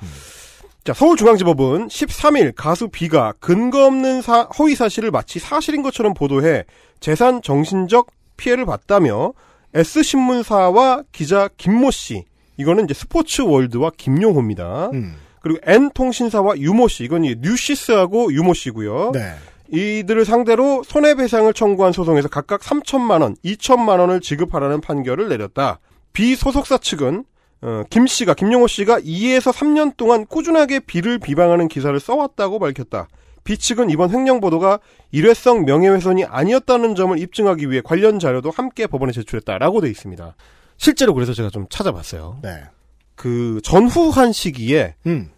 자, 0.90 0.94
서울중앙지법은 0.96 1.88
13일 1.88 2.54
가수 2.56 2.88
B가 2.90 3.36
근거 3.40 3.86
없는 3.86 4.24
사- 4.24 4.48
허위 4.58 4.74
사실을 4.74 5.12
마치 5.12 5.38
사실인 5.38 5.84
것처럼 5.84 6.16
보도해 6.16 6.64
재산 7.00 7.44
정신적 7.44 8.08
피해를 8.38 8.66
봤다며 8.66 9.34
S신문사와 9.76 11.04
기자 11.12 11.48
김모 11.58 11.92
씨, 11.92 12.26
이거는 12.58 12.86
이제 12.86 12.96
스포츠 12.96 13.44
월드와 13.44 13.92
김용호입니다. 13.98 14.90
음. 14.94 15.14
그리고 15.42 15.60
N통신사와 15.64 16.58
유모 16.58 16.88
씨, 16.88 17.04
이건 17.04 17.24
이 17.24 17.36
뉴시스하고 17.38 18.34
유모 18.34 18.56
씨고요. 18.56 19.12
네. 19.14 19.36
이들을 19.72 20.26
상대로 20.26 20.82
손해배상을 20.82 21.54
청구한 21.54 21.94
소송에서 21.94 22.30
각각 22.30 22.62
3천만 22.62 23.22
원, 23.22 23.36
2천만 23.46 24.00
원을 24.00 24.22
지급하라는 24.22 24.82
판결을 24.82 25.30
내렸다. 25.30 25.82
비소속사 26.14 26.80
측은 26.80 27.26
어, 27.62 27.84
김 27.90 28.08
씨가 28.08 28.34
김용호 28.36 28.68
씨가 28.68 29.00
2에서 29.02 29.52
3년 29.54 29.98
동안 29.98 30.26
꾸준하게 30.26 30.80
비를 30.82 31.20
비방하는 31.20 31.68
기사를 31.68 31.98
써왔다고 32.00 32.60
밝혔다. 32.60 33.08
비 33.44 33.58
측은 33.58 33.90
이번 33.90 34.12
횡령 34.12 34.40
보도가 34.42 34.80
일회성 35.12 35.66
명예훼손이 35.66 36.26
아니었다는 36.26 36.96
점을 36.96 37.18
입증하기 37.18 37.70
위해 37.72 37.82
관련 37.84 38.20
자료도 38.20 38.52
함께 38.52 38.86
법원에 38.88 39.12
제출했다라고 39.12 39.82
돼 39.82 39.90
있습니다. 39.90 40.36
실제로 40.78 41.14
그래서 41.14 41.34
제가 41.34 41.50
좀 41.50 41.66
찾아봤어요. 41.70 42.40
네. 42.44 42.64
그 43.16 43.60
전후한 43.64 44.32
시기에 44.32 44.96
음. 45.08 45.30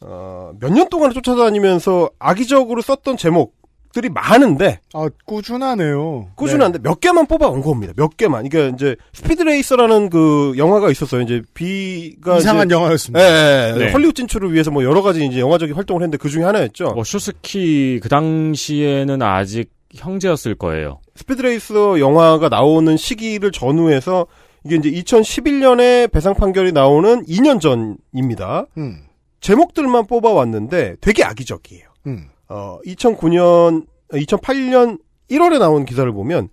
어, 0.00 0.52
몇 0.60 0.70
년 0.72 0.88
동안 0.88 1.12
쫓아다니면서 1.12 2.10
악의적으로 2.18 2.80
썼던 2.82 3.16
제목 3.16 3.54
들이 4.00 4.08
많은데 4.10 4.78
아, 4.94 5.08
꾸준하네요. 5.24 6.30
꾸준한데 6.36 6.78
몇 6.82 7.00
개만 7.00 7.26
뽑아온 7.26 7.62
겁니다. 7.62 7.92
몇 7.96 8.16
개만. 8.16 8.46
이게 8.46 8.70
이제 8.72 8.94
스피드레이서라는 9.12 10.08
그 10.08 10.54
영화가 10.56 10.88
있었어요. 10.90 11.22
이제 11.22 11.42
비가 11.52 12.34
네. 12.34 12.38
이상한 12.38 12.68
이제, 12.68 12.74
영화였습니다. 12.76 13.20
예, 13.20 13.72
예, 13.74 13.78
네. 13.78 13.92
헐리우드 13.92 14.14
진출을 14.14 14.52
위해서 14.52 14.70
뭐 14.70 14.84
여러 14.84 15.02
가지 15.02 15.26
이제 15.26 15.40
영화적인 15.40 15.74
활동을 15.74 16.02
했는데 16.02 16.16
그 16.16 16.28
중에 16.28 16.44
하나였죠. 16.44 16.92
뭐 16.92 17.02
슈스키 17.02 17.98
그 18.00 18.08
당시에는 18.08 19.20
아직 19.20 19.72
형제였을 19.94 20.54
거예요. 20.54 21.00
스피드레이서 21.16 21.98
영화가 21.98 22.48
나오는 22.48 22.96
시기를 22.96 23.50
전후해서 23.50 24.26
이게 24.64 24.76
이제 24.76 24.90
2011년에 24.90 26.10
배상 26.12 26.34
판결이 26.34 26.70
나오는 26.70 27.24
2년 27.24 27.60
전입니다. 27.60 28.66
음. 28.76 29.00
제목들만 29.40 30.06
뽑아왔는데 30.06 30.96
되게 31.00 31.24
악의적이에요. 31.24 31.84
음. 32.06 32.28
어, 32.48 32.78
2009년, 32.84 33.86
2008년 34.12 34.98
1월에 35.30 35.58
나온 35.58 35.84
기사를 35.84 36.10
보면 36.12 36.48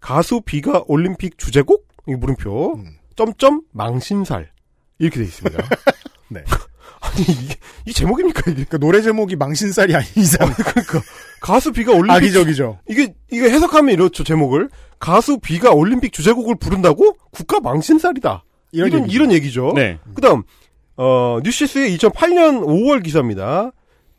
가수 0.00 0.40
비가 0.40 0.82
올림픽 0.86 1.38
주제곡? 1.38 1.86
이 2.06 2.14
물음표. 2.14 2.74
음. 2.76 2.96
점점 3.16 3.62
망신살. 3.72 4.50
이렇게 4.98 5.18
돼 5.20 5.24
있습니다. 5.24 5.62
네. 6.28 6.44
아니, 7.00 7.22
이게, 7.22 7.56
이 7.86 7.92
제목입니까, 7.92 8.40
이게? 8.50 8.52
그러니까 8.52 8.78
노래 8.78 9.02
제목이 9.02 9.36
망신살이 9.36 9.94
아닌 9.94 10.08
이상 10.16 10.50
그러니까. 10.52 11.00
가수 11.40 11.72
비가 11.72 11.92
올림픽. 11.92 12.12
악의적이죠. 12.12 12.78
이게, 12.88 13.14
이게 13.30 13.50
해석하면 13.50 13.92
이렇죠, 13.92 14.24
제목을. 14.24 14.70
가수 14.98 15.38
비가 15.38 15.70
올림픽 15.72 16.12
주제곡을 16.12 16.56
부른다고? 16.56 17.16
국가 17.30 17.60
망신살이다. 17.60 18.44
이런, 18.72 18.88
이런, 18.88 19.02
얘기죠. 19.02 19.14
이런 19.14 19.32
얘기죠. 19.32 19.72
네. 19.74 19.98
그 20.14 20.20
다음, 20.22 20.42
어, 20.96 21.38
뉴시스의 21.44 21.96
2008년 21.98 22.64
5월 22.64 23.02
기사입니다. 23.02 23.72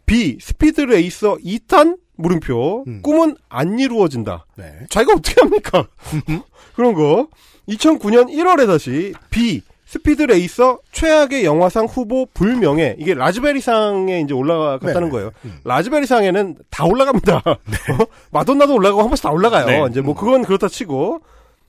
비, 0.05 0.37
스피드 0.39 0.81
레이서 0.81 1.37
2탄 1.43 1.97
물음표. 2.17 2.85
음. 2.87 3.01
꿈은 3.01 3.35
안 3.49 3.79
이루어진다. 3.79 4.45
네. 4.55 4.73
자기가 4.89 5.13
어떻게 5.13 5.41
합니까? 5.41 5.87
그런 6.75 6.93
거. 6.93 7.27
2009년 7.67 8.29
1월에 8.29 8.67
다시 8.67 9.13
B 9.31 9.61
스피드 9.85 10.23
레이서 10.23 10.79
최악의 10.91 11.45
영화상 11.45 11.85
후보 11.85 12.25
불명예 12.33 12.95
이게 12.99 13.13
라즈베리상에 13.13 14.21
이제 14.21 14.33
올라갔다는 14.33 15.05
네. 15.05 15.09
거예요. 15.09 15.31
음. 15.45 15.59
라즈베리상에는 15.63 16.57
다 16.69 16.85
올라갑니다. 16.85 17.37
어? 17.45 18.05
마돈나도 18.31 18.73
올라가고 18.73 19.01
한 19.01 19.09
번씩 19.09 19.23
다 19.23 19.31
올라가요. 19.31 19.65
네. 19.65 19.87
이제 19.89 20.01
뭐 20.01 20.15
그건 20.15 20.43
그렇다 20.43 20.67
치고 20.67 21.21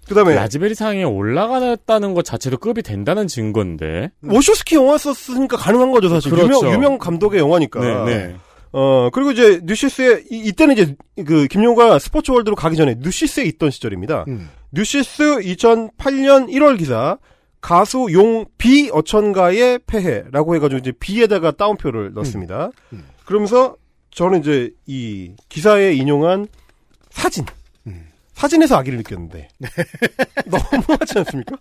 그다음에 0.09 0.35
라즈베리 0.35 0.75
상에 0.75 1.05
올라갔다는 1.05 2.15
것 2.15 2.25
자체도 2.25 2.59
급이 2.59 2.83
된다는 2.83 3.27
증거인데. 3.27 4.11
워쇼스키 4.23 4.77
영화 4.77 4.99
썼으니까 4.99 5.57
가능한 5.57 5.91
거죠 5.91 6.09
사실. 6.09 6.31
그렇죠. 6.31 6.59
유명 6.59 6.73
유명 6.73 6.99
감독의 6.99 7.41
영화니까. 7.41 8.05
네, 8.05 8.05
네. 8.05 8.37
어 8.73 9.11
그리고 9.13 9.31
이제 9.31 9.61
뉴시스에 9.65 10.25
이, 10.31 10.53
때는 10.53 10.77
이제 10.77 10.97
그 11.25 11.47
김용가 11.47 11.99
스포츠 11.99 12.31
월드로 12.31 12.57
가기 12.57 12.77
전에 12.77 12.97
뉴시스에 13.01 13.45
있던 13.45 13.71
시절입니다. 13.71 14.25
음. 14.29 14.51
뉴시스 14.73 15.39
2008년 15.39 16.51
1월 16.51 16.79
기사 16.79 17.19
가수 17.61 18.09
용 18.13 18.45
B 18.59 18.91
어천가의 18.93 19.81
폐해라고 19.87 20.55
해가지고 20.57 20.79
이제 20.79 20.93
B에다가 20.93 21.53
따옴표를 21.53 22.13
넣습니다. 22.15 22.71
음. 22.93 23.05
그러면서 23.25 23.77
저는 24.11 24.41
이제 24.41 24.71
이 24.87 25.33
기사에 25.49 25.95
인용한 25.95 26.47
사진 27.11 27.45
음. 27.45 27.56
사진에서 28.37 28.77
아기를 28.77 28.99
느꼈는데 28.99 29.49
너무하지 30.47 31.19
않습니까? 31.19 31.57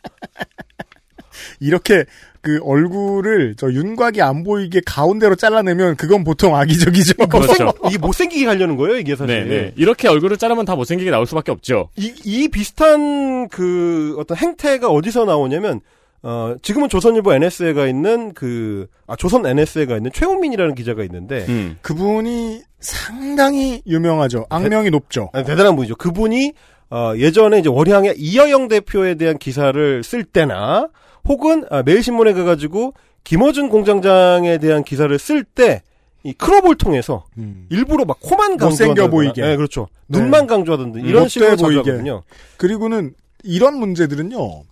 이렇게 1.60 2.06
그 2.42 2.60
얼굴을 2.64 3.56
저 3.58 3.72
윤곽이 3.72 4.22
안 4.22 4.44
보이게 4.44 4.82
가운데로 4.86 5.36
잘라내면 5.36 5.96
그건 5.96 6.24
보통 6.24 6.56
악의적이죠. 6.56 7.26
그렇죠. 7.28 7.74
이게 7.90 7.98
못생기게 7.98 8.46
하려는 8.46 8.76
거예요 8.76 8.98
이게 8.98 9.16
사실. 9.16 9.48
네, 9.48 9.56
네. 9.56 9.74
이렇게 9.78 10.08
얼굴을 10.08 10.38
자르면 10.38 10.66
다 10.66 10.76
못생기게 10.76 11.10
나올 11.12 11.26
수밖에 11.26 11.52
없죠. 11.52 11.90
이, 11.96 12.14
이 12.24 12.48
비슷한 12.50 13.48
그 13.48 14.16
어떤 14.20 14.38
행태가 14.38 14.90
어디서 14.90 15.26
나오냐면 15.26 15.82
어 16.28 16.56
지금은 16.62 16.90
조선일보 16.90 17.34
NS에가 17.34 17.88
있는 17.88 18.34
그 18.34 18.88
아 19.08 19.16
조선 19.16 19.46
NS에가 19.46 19.98
있는 19.98 20.10
최훈민이라는 20.12 20.74
기자가 20.74 21.04
있는데 21.04 21.46
음. 21.48 21.78
그분이 21.82 22.62
상당히 22.80 23.84
유명하죠. 23.86 24.48
악명이 24.50 24.90
높죠. 24.90 25.30
아, 25.34 25.44
대단한 25.44 25.76
분이죠. 25.76 25.96
그분이 25.98 26.54
어 26.90 27.14
예전에 27.18 27.60
이제 27.60 27.70
월향의 27.70 28.16
이여영 28.18 28.68
대표에 28.68 29.14
대한 29.16 29.38
기사를 29.38 30.04
쓸 30.04 30.24
때나 30.24 30.90
혹은 31.28 31.66
아, 31.70 31.84
매일신문에 31.84 32.34
가가지고 32.34 32.94
김어준 33.24 33.70
공장장에 33.70 34.58
대한 34.58 34.84
기사를 34.84 35.18
쓸 35.20 35.44
때 35.44 35.82
이 36.24 36.34
crop을 36.34 36.76
통해서 36.76 37.24
음. 37.38 37.68
일부러 37.70 38.04
막 38.04 38.18
코만 38.20 38.58
강조하던가 38.58 39.12
보이게. 39.12 39.44
네, 39.44 39.56
그렇죠. 39.56 39.88
네. 40.08 40.18
눈만 40.20 40.48
강조하던데 40.48 41.02
음, 41.02 41.06
이런 41.06 41.28
식으로 41.28 41.50
보이게. 41.56 41.84
자주하거든요. 41.84 42.24
그리고는 42.58 43.14
이런 43.44 43.78
문제들은요. 43.78 44.64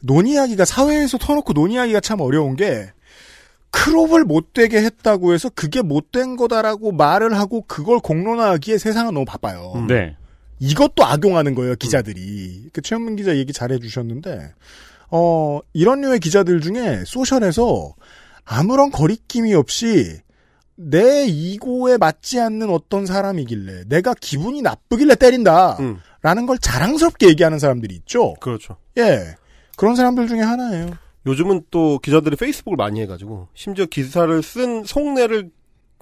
논의하기가 0.00 0.64
사회에서 0.64 1.18
터놓고 1.18 1.52
논의하기가 1.52 2.00
참 2.00 2.20
어려운 2.20 2.56
게 2.56 2.90
crop을 3.70 4.24
못되게 4.24 4.82
했다고 4.82 5.34
해서 5.34 5.50
그게 5.54 5.82
못된 5.82 6.36
거다라고 6.36 6.92
말을 6.92 7.38
하고 7.38 7.64
그걸 7.66 7.98
공론화하기에 7.98 8.78
세상은 8.78 9.14
너무 9.14 9.24
바빠요. 9.26 9.72
음. 9.76 9.86
네. 9.86 10.16
이것도 10.60 11.04
악용하는 11.04 11.54
거예요, 11.54 11.76
기자들이. 11.76 12.70
그 12.72 12.82
최현민 12.82 13.16
기자 13.16 13.36
얘기 13.36 13.52
잘해 13.52 13.78
주셨는데, 13.78 14.52
어, 15.10 15.60
이런 15.72 16.00
류의 16.00 16.18
기자들 16.18 16.60
중에 16.60 17.02
social에서 17.06 17.94
아무런 18.44 18.90
거리낌이 18.90 19.54
없이 19.54 20.18
내 20.74 21.26
이고에 21.26 21.96
맞지 21.98 22.40
않는 22.40 22.70
어떤 22.70 23.04
사람이길래 23.04 23.84
내가 23.88 24.14
기분이 24.14 24.62
나쁘길래 24.62 25.16
때린다. 25.16 25.76
음, 25.80 25.98
라는 26.22 26.46
걸 26.46 26.58
자랑스럽게 26.58 27.28
얘기하는 27.28 27.58
사람들이 27.58 27.94
있죠. 27.96 28.34
그렇죠. 28.34 28.76
예. 28.96 29.36
그런 29.78 29.94
사람들 29.94 30.26
중에 30.26 30.40
하나예요. 30.40 30.90
요즘은 31.24 31.62
또 31.70 32.00
기자들이 32.00 32.34
페이스북을 32.36 32.76
많이 32.76 33.00
해가지고 33.00 33.46
심지어 33.54 33.86
기사를 33.86 34.42
쓴 34.42 34.82
속내를 34.84 35.50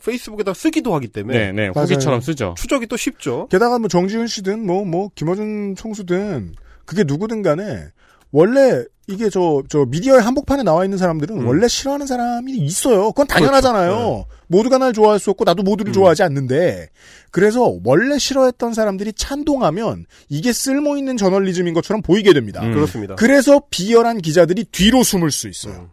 페이스북에다 0.02 0.54
쓰기도 0.54 0.94
하기 0.94 1.08
때문에 1.08 1.52
네, 1.52 1.52
네. 1.52 1.68
후기처럼 1.68 2.22
쓰죠. 2.22 2.54
추적이 2.56 2.86
또 2.86 2.96
쉽죠. 2.96 3.48
게다가 3.50 3.78
뭐 3.78 3.88
정지훈 3.88 4.26
씨든 4.26 4.64
뭐, 4.66 4.84
뭐, 4.84 5.10
김어준 5.14 5.74
총수든 5.76 6.54
그게 6.86 7.04
누구든 7.04 7.42
간에 7.42 7.88
원래 8.32 8.82
이게 9.08 9.30
저, 9.30 9.62
저 9.68 9.84
미디어의 9.84 10.20
한복판에 10.20 10.64
나와 10.64 10.84
있는 10.84 10.98
사람들은 10.98 11.40
음. 11.40 11.46
원래 11.46 11.68
싫어하는 11.68 12.06
사람이 12.06 12.52
있어요. 12.56 13.12
그건 13.12 13.28
당연하잖아요. 13.28 13.92
그렇죠. 13.92 14.26
모두가 14.48 14.78
날 14.78 14.92
좋아할 14.92 15.20
수 15.20 15.30
없고 15.30 15.44
나도 15.44 15.62
모두를 15.62 15.90
음. 15.90 15.92
좋아하지 15.92 16.24
않는데 16.24 16.88
그래서 17.30 17.78
원래 17.84 18.18
싫어했던 18.18 18.74
사람들이 18.74 19.12
찬동하면 19.12 20.06
이게 20.28 20.52
쓸모 20.52 20.96
있는 20.96 21.16
저널리즘인 21.16 21.72
것처럼 21.74 22.02
보이게 22.02 22.32
됩니다. 22.32 22.62
음. 22.62 22.74
그렇습니다. 22.74 23.14
그래서 23.14 23.62
비열한 23.70 24.18
기자들이 24.18 24.64
뒤로 24.64 25.04
숨을 25.04 25.30
수 25.30 25.48
있어요. 25.48 25.74
음. 25.74 25.88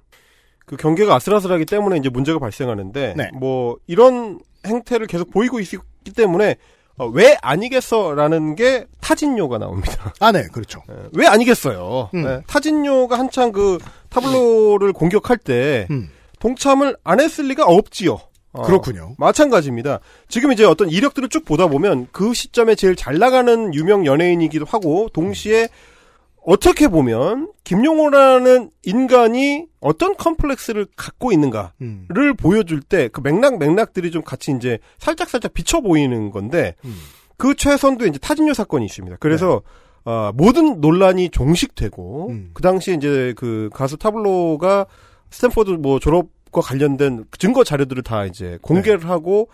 그 0.65 0.76
경계가 0.76 1.13
아슬아슬하기 1.15 1.65
때문에 1.65 1.97
이제 1.97 2.10
문제가 2.10 2.39
발생하는데 2.39 3.13
네. 3.15 3.30
뭐 3.36 3.78
이런 3.86 4.39
행태를 4.65 5.08
계속 5.08 5.30
보이고 5.30 5.60
있기 5.60 5.78
때문에 6.15 6.56
어, 6.97 7.08
왜 7.08 7.38
아니겠어라는 7.41 8.56
게 8.56 8.86
타진요가 9.01 9.58
나옵니다. 9.58 10.13
아, 10.19 10.32
네, 10.32 10.47
그렇죠. 10.51 10.84
예, 10.89 10.95
왜 11.13 11.25
아니겠어요? 11.25 12.10
음. 12.13 12.25
예, 12.25 12.41
타진요가 12.47 13.17
한창 13.17 13.51
그 13.51 13.79
타블로를 14.10 14.93
공격할 14.93 15.38
때 15.38 15.88
음, 15.89 16.10
동참을 16.39 16.95
안 17.03 17.19
했을 17.19 17.47
리가 17.47 17.65
없지요. 17.65 18.19
어, 18.53 18.62
그렇군요. 18.62 19.15
마찬가지입니다. 19.17 19.99
지금 20.29 20.51
이제 20.51 20.63
어떤 20.63 20.89
이력들을 20.89 21.29
쭉 21.29 21.43
보다 21.43 21.67
보면 21.67 22.08
그 22.12 22.36
시점에 22.36 22.75
제일 22.75 22.95
잘 22.95 23.17
나가는 23.17 23.73
유명 23.73 24.06
연예인이기도 24.06 24.65
하고 24.65 25.10
동시에 25.12 25.69
어떻게 26.45 26.88
보면 26.88 27.51
김용호라는 27.63 28.69
인간이 28.84 29.65
어떤 29.79 30.15
컴플렉스를 30.15 30.88
갖고 30.95 31.32
있는가를 31.32 31.71
음, 31.82 32.08
보여줄 32.38 32.82
때 32.82 33.08
그 33.10 33.21
맥락 33.21 33.60
맥락들이 33.60 34.12
좀 34.12 34.21
같이 34.23 34.51
이제 34.51 34.79
살짝 34.97 35.29
살짝 35.29 35.53
비쳐 35.53 35.82
보이는 35.82 36.32
건데 36.32 36.75
음. 36.86 36.95
그 37.38 37.56
최선도 37.56 38.06
이제 38.06 38.19
타진요 38.19 38.53
사건이 38.53 38.86
있습니다. 38.86 39.17
그래서 39.19 39.62
어, 40.06 40.32
모든 40.34 40.82
논란이 40.82 41.29
종식되고 41.29 42.29
음. 42.29 42.49
그 42.53 42.62
당시 42.62 42.93
이제 42.95 43.34
그 43.38 43.69
가수 43.73 43.97
타블로가 43.97 44.86
스탠포드 45.32 45.71
뭐 45.71 45.99
졸업과 45.99 46.62
관련된 46.62 47.25
증거 47.38 47.63
자료들을 47.63 48.03
다 48.03 48.25
이제 48.25 48.60
공개를 48.62 49.10
하고 49.10 49.49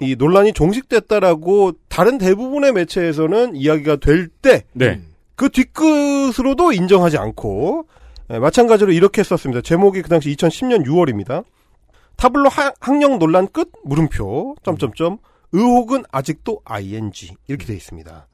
이 0.00 0.14
논란이 0.16 0.52
종식됐다라고 0.52 1.72
다른 1.88 2.18
대부분의 2.18 2.72
매체에서는 2.72 3.56
이야기가 3.56 3.96
될때 3.96 4.64
네. 4.74 5.00
그 5.38 5.48
뒤끝으로도 5.50 6.72
인정하지 6.72 7.16
않고 7.16 7.86
예, 8.30 8.38
마찬가지로 8.40 8.90
이렇게 8.92 9.22
썼습니다. 9.22 9.62
제목이 9.62 10.02
그 10.02 10.08
당시 10.08 10.34
2010년 10.34 10.84
6월입니다. 10.84 11.44
타블로 12.16 12.48
하- 12.48 12.72
학력 12.80 13.20
논란 13.20 13.46
끝 13.46 13.70
물음표 13.84 14.56
점점점 14.64 15.18
의혹은 15.52 16.02
아직도 16.10 16.60
ing 16.66 17.36
이렇게 17.46 17.64
돼 17.66 17.74
있습니다. 17.74 18.26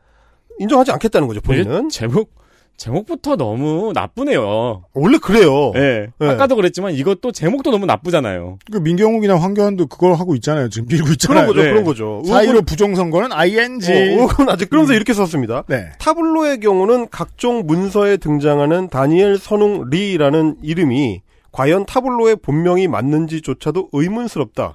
인정하지 0.59 0.93
않겠다는 0.93 1.29
거죠 1.29 1.41
본인은 1.43 1.81
이게 1.87 1.89
제목 1.91 2.33
제목부터 2.77 3.37
너무 3.37 3.93
나쁘네요. 3.95 4.85
원래 4.95 5.19
그래요. 5.19 5.73
예. 5.77 6.09
네. 6.19 6.29
아까도 6.29 6.57
그랬지만 6.57 6.93
이것도 6.95 7.33
제목도 7.33 7.71
너무 7.71 7.87
나쁘잖아요. 7.87 8.59
그 8.71 8.79
민경욱이나 8.79 9.37
황교안도 9.37 9.87
그걸 9.87 10.15
하고 10.15 10.35
있잖아요. 10.35 10.69
지금 10.69 10.89
밀고 10.89 11.05
그런 11.05 11.13
있잖아요. 11.15 11.47
거죠, 11.47 11.63
네. 11.63 11.69
그런 11.71 11.85
거죠. 11.85 12.23
사이로 12.27 12.63
부정선거는 12.63 13.33
ing. 13.33 13.93
어, 13.93 13.95
의혹은 13.95 14.49
아직 14.49 14.71
그러면서 14.71 14.95
이렇게 14.95 15.15
썼습니다. 15.15 15.65
네. 15.69 15.91
타블로의 15.99 16.61
경우는 16.61 17.09
각종 17.11 17.67
문서에 17.67 18.17
등장하는 18.17 18.89
다니엘 18.89 19.39
선웅 19.39 19.91
리라는 19.91 20.57
이름이 20.63 21.23
과연 21.53 21.87
타블로의 21.87 22.37
본명이 22.37 22.89
맞는지조차도 22.89 23.91
의문스럽다. 23.93 24.65
아, 24.65 24.75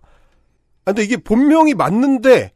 근데 0.85 1.03
이게 1.03 1.17
본명이 1.17 1.73
맞는데 1.73 2.53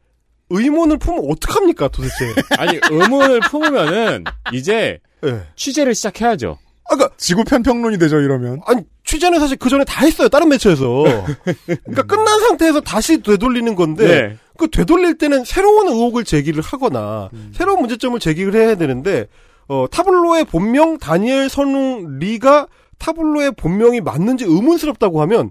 의문을 0.50 0.98
품으면 0.98 1.30
어떡합니까 1.30 1.88
도대체. 1.88 2.14
아니 2.58 2.78
의문을 2.90 3.40
품으면은 3.40 4.24
이제 4.52 4.98
예. 5.24 5.42
취재를 5.56 5.94
시작해야죠. 5.94 6.58
아까 6.90 7.08
지구 7.16 7.44
편평론이 7.44 7.98
되죠 7.98 8.20
이러면. 8.20 8.60
아니 8.66 8.82
취재는 9.04 9.40
사실 9.40 9.56
그 9.56 9.68
전에 9.68 9.84
다 9.84 10.04
했어요 10.04 10.28
다른 10.28 10.48
매체에서. 10.48 11.04
그러니까 11.66 12.02
끝난 12.02 12.40
상태에서 12.40 12.80
다시 12.80 13.22
되돌리는 13.22 13.74
건데 13.74 14.06
네. 14.06 14.38
그 14.56 14.68
되돌릴 14.68 15.18
때는 15.18 15.44
새로운 15.44 15.88
의혹을 15.88 16.24
제기를 16.24 16.62
하거나 16.62 17.30
새로운 17.52 17.80
문제점을 17.80 18.18
제기를 18.20 18.54
해야 18.54 18.74
되는데 18.74 19.26
어, 19.66 19.86
타블로의 19.90 20.44
본명 20.44 20.98
다니엘 20.98 21.48
선웅 21.48 22.18
리가 22.18 22.68
타블로의 22.98 23.52
본명이 23.52 24.00
맞는지 24.00 24.44
의문스럽다고 24.44 25.20
하면 25.22 25.50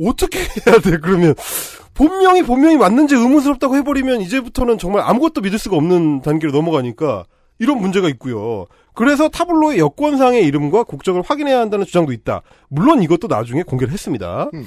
어떻게 0.00 0.40
해야 0.40 0.78
돼 0.80 0.98
그러면 0.98 1.34
본명이 1.94 2.42
본명이 2.42 2.76
맞는지 2.76 3.14
의문스럽다고 3.14 3.76
해버리면 3.76 4.20
이제부터는 4.22 4.78
정말 4.78 5.02
아무것도 5.02 5.40
믿을 5.42 5.58
수가 5.58 5.76
없는 5.76 6.22
단계로 6.22 6.52
넘어가니까 6.52 7.24
이런 7.60 7.80
문제가 7.80 8.08
있고요. 8.08 8.66
그래서 8.94 9.28
타블로의 9.28 9.78
여권상의 9.78 10.44
이름과 10.46 10.84
국적을 10.84 11.22
확인해야 11.22 11.58
한다는 11.58 11.84
주장도 11.84 12.12
있다. 12.12 12.42
물론 12.68 13.02
이것도 13.02 13.26
나중에 13.26 13.62
공개를 13.62 13.92
했습니다. 13.92 14.50
음. 14.54 14.64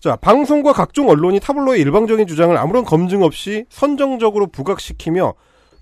자, 0.00 0.16
방송과 0.16 0.72
각종 0.72 1.08
언론이 1.08 1.40
타블로의 1.40 1.80
일방적인 1.80 2.26
주장을 2.26 2.56
아무런 2.56 2.84
검증 2.84 3.22
없이 3.22 3.64
선정적으로 3.68 4.46
부각시키며 4.46 5.34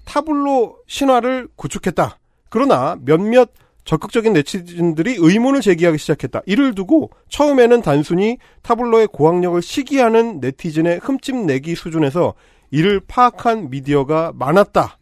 타블로 0.05 0.79
신화를 0.87 1.49
구축했다. 1.57 2.19
그러나 2.49 2.97
몇몇 3.05 3.51
적극적인 3.85 4.33
네티즌들이 4.35 5.17
의문을 5.19 5.61
제기하기 5.61 5.99
시작했다. 5.99 6.43
이를 6.47 6.75
두고 6.75 7.11
처음에는 7.31 7.81
단순히 7.81 8.39
타블로의 8.63 9.09
고학력을 9.09 9.61
시기하는 9.63 10.41
네티즌의 10.41 11.01
흠집내기 11.03 11.75
수준에서 11.75 12.35
이를 12.71 13.01
파악한 13.01 13.71
미디어가 13.71 14.33
많았다. 14.35 14.98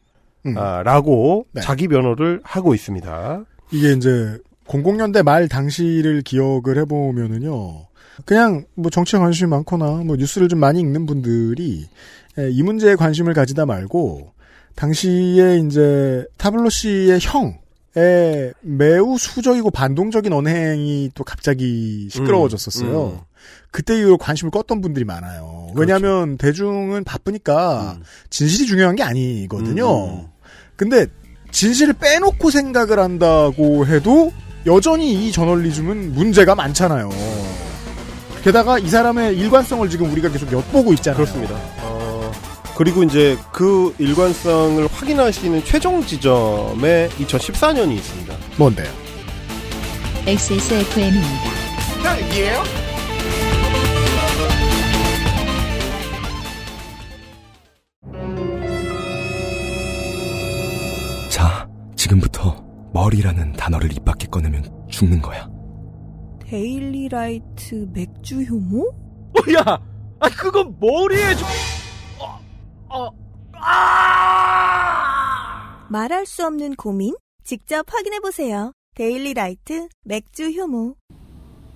음. 0.51 0.59
아, 0.59 0.83
라고 0.83 1.47
네. 1.53 1.61
자기 1.61 1.89
변호를 1.89 2.41
하고 2.45 2.75
있습니다. 2.75 3.45
이게 3.73 3.93
이제 3.93 4.39
00년대 4.67 5.23
말 5.23 5.49
당시를 5.49 6.23
기억을 6.23 6.79
해보면은요. 6.79 7.87
그냥 8.25 8.65
뭐 8.75 8.91
정치에 8.91 9.19
관심이 9.19 9.49
많거나 9.51 10.03
뭐 10.05 10.17
뉴스를 10.17 10.49
좀 10.49 10.59
많이 10.59 10.81
읽는 10.81 11.07
분들이 11.07 11.87
에, 12.39 12.51
이 12.51 12.63
문제에 12.63 12.97
관심을 12.97 13.35
가지다 13.35 13.67
말고 13.67 14.33
당시에 14.75 15.59
이제 15.59 16.27
타블로 16.39 16.71
씨의 16.71 17.19
형의 17.21 18.53
매우 18.63 19.19
수적이고 19.19 19.71
반동적인 19.71 20.33
언행이 20.33 21.11
또 21.15 21.25
갑자기 21.25 22.09
시끄러워졌었어요. 22.11 23.05
음, 23.07 23.13
음. 23.15 23.21
그때 23.71 23.99
이후로 23.99 24.19
관심을 24.19 24.51
껐던 24.51 24.83
분들이 24.83 25.05
많아요. 25.05 25.69
왜냐하면 25.75 26.39
대중은 26.39 27.05
바쁘니까 27.05 27.97
음. 27.99 28.03
진실이 28.31 28.67
중요한 28.67 28.97
게 28.97 29.03
아니거든요. 29.03 30.07
음, 30.07 30.21
음. 30.21 30.27
근데 30.77 31.07
진실을 31.51 31.95
빼놓고 31.95 32.51
생각을 32.51 32.99
한다고 32.99 33.87
해도 33.87 34.33
여전히 34.67 35.27
이 35.27 35.33
저널리즘은 35.33 36.15
문제가 36.15 36.55
많잖아요. 36.55 37.11
게다가 38.43 38.79
이 38.79 38.89
사람의 38.89 39.37
일관성을 39.39 39.89
지금 39.89 40.13
우리가 40.13 40.29
계속 40.29 40.53
엿보고 40.53 40.93
있잖아요. 40.95 41.17
그렇습니다. 41.17 41.55
어, 41.83 42.31
그리고 42.77 43.03
이제 43.03 43.37
그 43.53 43.95
일관성을 43.99 44.87
확인할 44.87 45.33
수 45.33 45.47
있는 45.47 45.65
최종 45.65 46.05
지점에 46.05 47.09
2014년이 47.19 47.93
있습니다. 47.93 48.37
뭔데요? 48.57 48.93
XSFM입니다. 50.27 51.51
자, 52.03 52.17
지금부터 62.07 62.65
머리라는 62.93 63.53
단어를 63.55 63.93
입 63.93 64.05
밖에 64.05 64.27
꺼내면 64.29 64.63
죽는 64.89 65.21
거야. 65.21 65.49
데일리라이트 66.45 67.89
맥주 67.93 68.43
효모? 68.43 68.93
야, 69.59 69.63
아 70.21 70.29
그건 70.31 70.77
머리에 70.79 71.35
좀. 71.35 71.49
어, 72.21 72.39
어, 72.97 73.11
아! 73.55 74.87
말할 75.91 76.27
수 76.27 76.47
없는 76.47 76.77
고민? 76.77 77.17
직접 77.43 77.85
확인해 77.93 78.21
보세요. 78.21 78.73
데일리라이트 78.95 79.89
맥주 80.05 80.51
효모. 80.51 80.95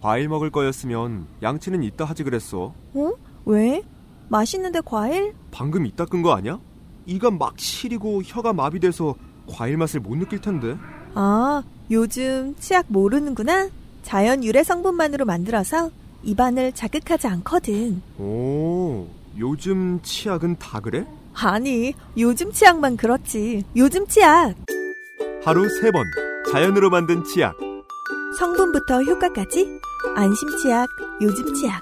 과일 0.01 0.29
먹을 0.29 0.51
거였으면 0.51 1.27
양치는 1.43 1.83
이따 1.83 2.05
하지 2.05 2.23
그랬어. 2.23 2.73
어? 2.95 3.11
왜? 3.45 3.83
맛있는데 4.29 4.81
과일? 4.85 5.35
방금 5.51 5.85
이따 5.87 6.05
끈 6.07 6.23
거 6.23 6.33
아니야? 6.35 6.61
이가 7.07 7.31
막 7.33 7.59
시리고 7.59 8.23
혀가 8.23 8.53
마비돼서 8.53 9.17
과일 9.51 9.77
맛을 9.77 10.01
못 10.01 10.17
느낄 10.17 10.41
텐데. 10.41 10.77
아, 11.15 11.63
요즘 11.91 12.55
치약 12.59 12.87
모르는구나? 12.89 13.69
자연 14.03 14.43
유래 14.45 14.63
성분만으로 14.63 15.25
만들어서 15.25 15.91
입안을 16.23 16.73
자극하지 16.73 17.27
않거든. 17.27 18.03
오, 18.19 19.07
요즘 19.39 20.01
치약은 20.03 20.57
다 20.59 20.81
그래? 20.81 21.07
아니, 21.35 21.93
요즘 22.19 22.53
치약만 22.53 22.97
그렇지. 22.97 23.65
요즘 23.77 24.07
치약. 24.07 24.55
하루 25.45 25.69
세 25.81 25.91
번 25.91 26.05
자연으로 26.53 26.91
만든 26.91 27.25
치약. 27.25 27.57
성분부터 28.39 29.03
효과까지. 29.03 29.67
안심 30.17 30.49
치약, 30.63 30.89
요즘 31.21 31.53
치약. 31.55 31.81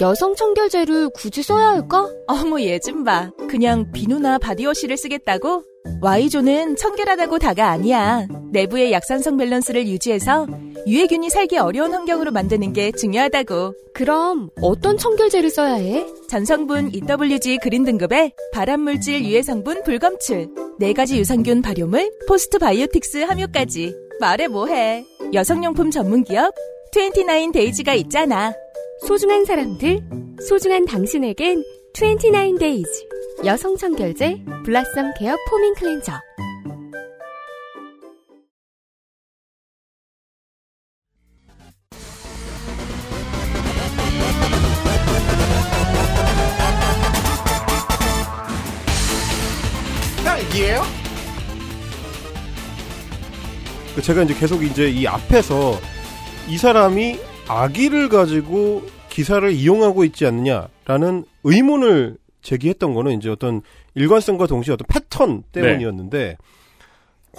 여성 0.00 0.34
청결제를 0.34 1.10
굳이 1.10 1.42
써야 1.42 1.68
할까? 1.68 2.08
어머, 2.26 2.60
얘 2.60 2.78
좀 2.78 3.04
봐. 3.04 3.30
그냥 3.48 3.90
비누나 3.92 4.38
body 4.38 4.57
wash를 4.57 4.96
쓰겠다고? 4.96 5.62
Y존은 6.02 6.76
청결하다고 6.76 7.38
다가 7.38 7.68
아니야. 7.70 8.26
내부의 8.52 8.92
약산성 8.92 9.36
밸런스를 9.36 9.86
유지해서 9.86 10.46
유해균이 10.86 11.30
살기 11.30 11.58
어려운 11.58 11.92
환경으로 11.92 12.30
만드는 12.32 12.72
게 12.72 12.90
중요하다고. 12.92 13.74
그럼 13.94 14.50
어떤 14.60 14.96
청결제를 14.96 15.50
써야 15.50 15.74
해? 15.74 16.06
전성분 16.28 16.90
EWG 16.92 17.58
green 17.62 17.84
등급의 17.84 18.32
발암물질 18.52 19.24
유해 19.24 19.42
성분 19.42 19.82
불검출, 19.84 20.48
네 20.78 20.92
가지 20.92 21.18
유산균 21.18 21.62
발효물, 21.62 22.10
postbiotics 22.28 23.18
함유까지. 23.18 23.94
말해 24.20 24.48
뭐해. 24.48 25.04
여성용품 25.32 25.90
전문기업 25.90 26.54
29days가 26.92 27.96
있잖아. 27.98 28.54
소중한 29.06 29.44
사람들, 29.44 30.00
소중한 30.48 30.86
당신에겐 30.86 31.62
29days 31.94 33.44
여성 33.44 33.76
청결제 33.76 34.42
blossom 34.64 35.12
care 35.18 35.36
foaming 35.50 35.74
cleanser. 35.74 36.12
그 53.94 54.02
제가 54.02 54.22
이제 54.22 54.34
계속 54.34 54.62
이제 54.64 54.88
이 54.88 55.06
앞에서 55.06 55.78
이 56.48 56.58
사람이 56.58 57.33
아기를 57.48 58.08
가지고 58.08 58.82
기사를 59.10 59.50
이용하고 59.50 60.04
있지 60.04 60.26
않느냐라는 60.26 61.24
의문을 61.44 62.16
제기했던 62.42 62.94
거는 62.94 63.18
이제 63.18 63.30
어떤 63.30 63.62
일관성과 63.94 64.46
동시에 64.46 64.74
어떤 64.74 64.86
패턴 64.88 65.42
때문이었는데 65.52 66.36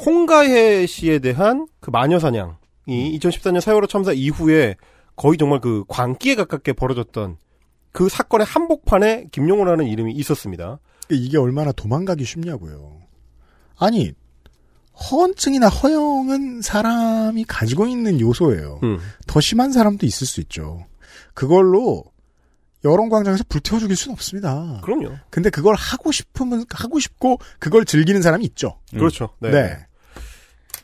홍가혜 0.05 0.85
씨에 0.85 1.19
대한 1.19 1.67
그 1.79 1.89
마녀 1.89 2.19
사냥이 2.19 2.55
2014년 2.87 3.61
세월호 3.61 3.87
참사 3.87 4.11
이후에 4.11 4.75
거의 5.15 5.37
정말 5.37 5.61
그 5.61 5.83
광기에 5.87 6.35
가깝게 6.35 6.73
벌어졌던 6.73 7.37
그 7.91 8.09
사건의 8.09 8.45
한복판에 8.45 9.27
김용호라는 9.31 9.87
이름이 9.87 10.13
있었습니다. 10.13 10.79
이게 11.09 11.37
얼마나 11.37 11.71
도망가기 11.71 12.25
쉽냐고요. 12.25 12.99
아니 13.77 14.13
허언증이나 14.95 15.67
허영은 15.67 16.61
사람이 16.61 17.45
가지고 17.45 17.87
있는 17.87 18.19
요소예요. 18.19 18.79
음. 18.83 18.99
더 19.27 19.41
심한 19.41 19.71
사람도 19.71 20.05
있을 20.05 20.25
수 20.25 20.41
있죠. 20.41 20.85
그걸로 21.33 22.05
여론광장에서 22.83 23.43
불태워 23.49 23.79
죽일 23.79 23.95
수는 23.95 24.13
없습니다. 24.13 24.79
그럼요. 24.83 25.15
근데 25.29 25.49
그걸 25.49 25.75
하고 25.75 26.11
싶으면 26.11 26.65
하고 26.69 26.99
싶고 26.99 27.39
그걸 27.59 27.83
즐기는 27.83 28.21
사람이 28.21 28.45
있죠. 28.45 28.79
그렇죠. 28.91 29.29
네. 29.39 29.49
네. 29.51 29.77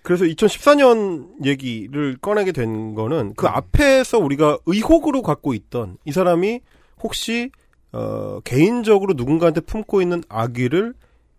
그래서 0.03 0.25
2014년 0.25 1.45
얘기를 1.45 2.17
꺼내게 2.19 2.51
된 2.51 2.95
거는 2.95 3.35
그 3.35 3.47
앞에서 3.47 4.17
우리가 4.17 4.57
의혹으로 4.65 5.21
갖고 5.21 5.53
있던 5.53 5.97
이 6.05 6.11
사람이 6.11 6.61
혹시 7.03 7.51
어, 7.91 8.39
개인적으로 8.43 9.13
누군가한테 9.13 9.61
품고 9.61 10.01
있는 10.01 10.23
악의를 10.27 10.95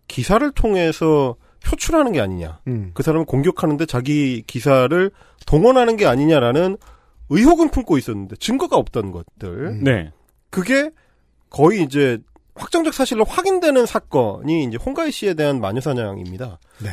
기사를 0.06 0.48
통해서 0.52 1.34
표출하는 1.64 2.12
게 2.12 2.20
아니냐. 2.20 2.60
음. 2.66 2.90
그 2.94 3.02
사람을 3.02 3.26
공격하는데 3.26 3.86
자기 3.86 4.42
기사를 4.46 5.10
동원하는 5.46 5.96
게 5.96 6.06
아니냐라는 6.06 6.76
의혹은 7.30 7.70
품고 7.70 7.98
있었는데 7.98 8.36
증거가 8.36 8.76
없던 8.76 9.12
것들. 9.12 9.48
음. 9.48 9.84
네. 9.84 10.10
그게 10.50 10.90
거의 11.50 11.82
이제 11.82 12.18
확정적 12.54 12.92
사실로 12.92 13.24
확인되는 13.24 13.86
사건이 13.86 14.64
이제 14.64 14.76
홍가희 14.76 15.10
씨에 15.10 15.34
대한 15.34 15.60
마녀사냥입니다. 15.60 16.58
네. 16.82 16.90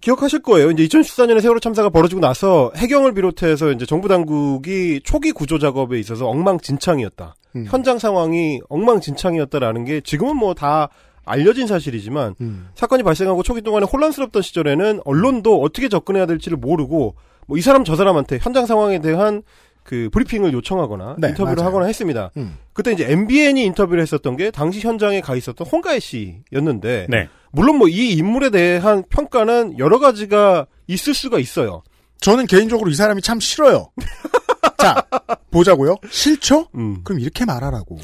기억하실 0.00 0.40
거예요. 0.40 0.70
이제 0.70 0.86
2014년에 0.86 1.42
세월호 1.42 1.60
참사가 1.60 1.90
벌어지고 1.90 2.22
나서 2.22 2.72
해경을 2.74 3.12
비롯해서 3.12 3.70
이제 3.72 3.84
정부 3.84 4.08
당국이 4.08 5.02
초기 5.04 5.30
구조 5.32 5.58
작업에 5.58 5.98
있어서 5.98 6.26
엉망진창이었다. 6.26 7.34
음. 7.56 7.66
현장 7.68 7.98
상황이 7.98 8.60
엉망진창이었다라는 8.68 9.84
게 9.84 10.00
지금은 10.00 10.36
뭐 10.36 10.54
다 10.54 10.88
알려진 11.24 11.66
사실이지만 11.66 12.34
음. 12.40 12.68
사건이 12.74 13.02
발생하고 13.02 13.42
초기 13.42 13.60
동안에 13.62 13.86
혼란스럽던 13.86 14.42
시절에는 14.42 15.00
언론도 15.04 15.60
어떻게 15.62 15.88
접근해야 15.88 16.26
될지를 16.26 16.58
모르고 16.58 17.14
뭐 17.46 17.58
이 17.58 17.62
사람 17.62 17.84
저 17.84 17.96
사람한테 17.96 18.38
현장 18.40 18.66
상황에 18.66 19.00
대한 19.00 19.42
그 19.82 20.08
브리핑을 20.12 20.52
요청하거나 20.52 21.16
네, 21.18 21.28
인터뷰를 21.28 21.56
맞아요. 21.56 21.66
하거나 21.68 21.86
했습니다. 21.86 22.30
음. 22.36 22.56
그때 22.72 22.92
이제 22.92 23.10
MBN이 23.10 23.64
인터뷰를 23.64 24.00
했었던 24.02 24.36
게 24.36 24.50
당시 24.50 24.78
현장에 24.80 25.20
가 25.20 25.34
있었던 25.34 25.66
홍가혜 25.66 25.98
씨였는데 25.98 27.06
네. 27.08 27.28
물론 27.50 27.76
뭐 27.78 27.88
이 27.88 28.12
인물에 28.12 28.50
대한 28.50 29.02
평가는 29.08 29.78
여러 29.78 29.98
가지가 29.98 30.66
있을 30.86 31.14
수가 31.14 31.38
있어요. 31.40 31.82
저는 32.20 32.46
개인적으로 32.46 32.90
이 32.90 32.94
사람이 32.94 33.22
참 33.22 33.40
싫어요. 33.40 33.90
자, 34.78 35.02
보자고요. 35.50 35.96
싫죠? 36.08 36.68
음. 36.76 37.00
그럼 37.02 37.20
이렇게 37.20 37.44
말하라고. 37.44 37.96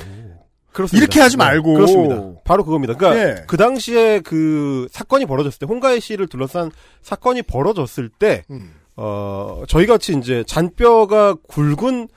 그렇습니다. 0.77 1.03
이렇게 1.03 1.21
하지 1.21 1.39
네, 1.39 1.45
말고. 1.45 1.73
그렇습니다. 1.73 2.23
바로 2.45 2.63
그겁니다. 2.63 2.93
그러니까 2.95 3.23
예. 3.23 3.45
그 3.47 3.57
당시에 3.57 4.21
그 4.21 4.87
사건이 4.91 5.25
벌어졌을 5.25 5.59
때 5.59 5.65
홍가혜 5.65 6.01
씨를 6.01 6.27
둘러싼 6.27 6.71
사건이 7.01 7.43
벌어졌을 7.43 8.11
때 8.11 8.45
음. 8.51 8.75
어, 8.95 9.63
저희 9.69 9.87
같이 9.87 10.15
이제 10.19 10.45
잔뼈가 10.47 11.35
굵은 11.49 12.09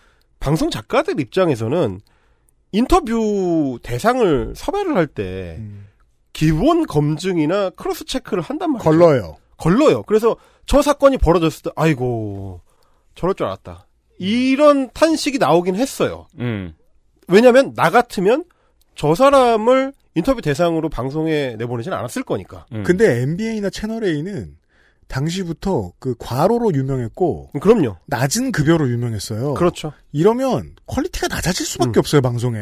방송 0.41 0.70
작가들 0.70 1.22
입장에서는 1.22 2.01
인터뷰 2.74 3.80
대상을 3.82 4.53
섭외를 4.57 4.97
할때 4.97 5.55
음. 5.60 5.88
기본 6.34 6.86
검증이나 6.86 7.70
크로스 7.70 8.03
체크를 8.03 8.43
한단 8.43 8.74
말이죠. 8.74 8.89
걸러요. 8.89 9.38
걸러요. 9.55 10.03
그래서 10.03 10.36
저 10.66 10.82
사건이 10.82 11.18
벌어졌을 11.18 11.62
때 11.64 11.70
아이고 11.78 12.60
저럴 13.16 13.36
줄 13.36 13.45
알았다. 13.45 13.88
이런 14.18 14.89
탄식이 14.93 15.38
나오긴 15.38 15.78
했어요. 15.78 16.28
음. 16.39 16.74
왜냐면 17.30 17.73
나 17.75 17.89
같으면 17.89 18.43
저 18.95 19.15
사람을 19.15 19.93
인터뷰 20.15 20.41
대상으로 20.41 20.89
방송에 20.89 21.55
내보내진 21.57 21.93
않았을 21.93 22.23
거니까. 22.23 22.65
음. 22.73 22.84
근데 22.84 23.21
MBN이나 23.22 23.70
채널A는 23.69 24.57
당시부터 25.07 25.93
그 25.99 26.15
과로로 26.19 26.73
유명했고 26.73 27.51
그럼요. 27.61 27.97
낮은 28.07 28.51
급여로 28.51 28.89
유명했어요. 28.89 29.55
그렇죠. 29.55 29.91
이러면 30.11 30.75
quality가 30.86 31.28
낮아질 31.27 31.65
수밖에 31.65 31.97
음. 31.97 31.99
없어요 31.99 32.21
방송에. 32.21 32.59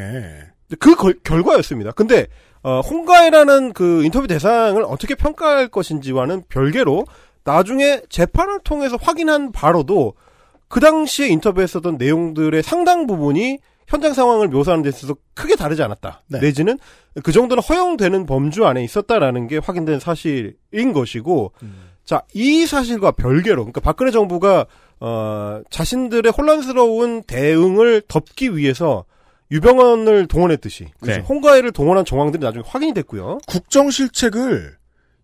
그 0.80 0.96
걸- 0.96 1.20
결과였습니다. 1.24 1.92
근데 1.92 2.28
어, 2.64 2.82
홍가혜라는 2.82 3.74
그 3.74 4.04
인터뷰 4.04 4.28
대상을 4.28 4.82
어떻게 4.84 5.16
평가할 5.16 5.68
것인지와는 5.70 6.44
별개로 6.50 7.06
나중에 7.44 8.02
재판을 8.10 8.60
통해서 8.64 8.98
확인한 9.00 9.52
바로도 9.52 10.14
그 10.68 10.80
당시에 10.82 11.28
인터뷰했었던 11.30 11.98
내용들의 11.98 12.62
상당 12.64 13.08
부분이 13.08 13.60
현장 13.88 14.14
상황을 14.14 14.50
묘사하는 14.50 14.84
데 14.84 14.90
있어서 14.90 15.16
크게 15.34 15.56
다르지 15.56 15.82
않았다. 15.82 16.24
네. 16.28 16.40
내지는 16.40 16.78
그 17.24 17.32
정도는 17.32 17.64
허용되는 17.64 18.26
범주 18.26 18.66
안에 18.66 18.84
있었다라는 18.84 19.48
게 19.48 19.58
확인된 19.58 20.00
사실인 20.00 20.94
것이고, 20.94 21.54
자, 22.04 22.24
이 22.34 22.66
사실과 22.66 23.12
별개로, 23.12 23.64
그러니까 23.64 23.80
박근혜 23.82 24.12
정부가, 24.12 24.66
어, 25.00 25.62
자신들의 25.70 26.32
혼란스러운 26.32 27.24
대응을 27.24 28.04
덮기 28.08 28.56
위해서 28.56 29.06
유병헌을 29.52 30.28
동원했듯이, 30.28 30.88
네. 31.02 31.20
홍가혜를 31.20 31.72
동원한 31.72 32.04
정황들이 32.04 32.44
나중에 32.44 32.64
확인이 32.68 32.94
됐고요. 32.94 33.40
국정 33.48 33.90
실책을 33.90 34.76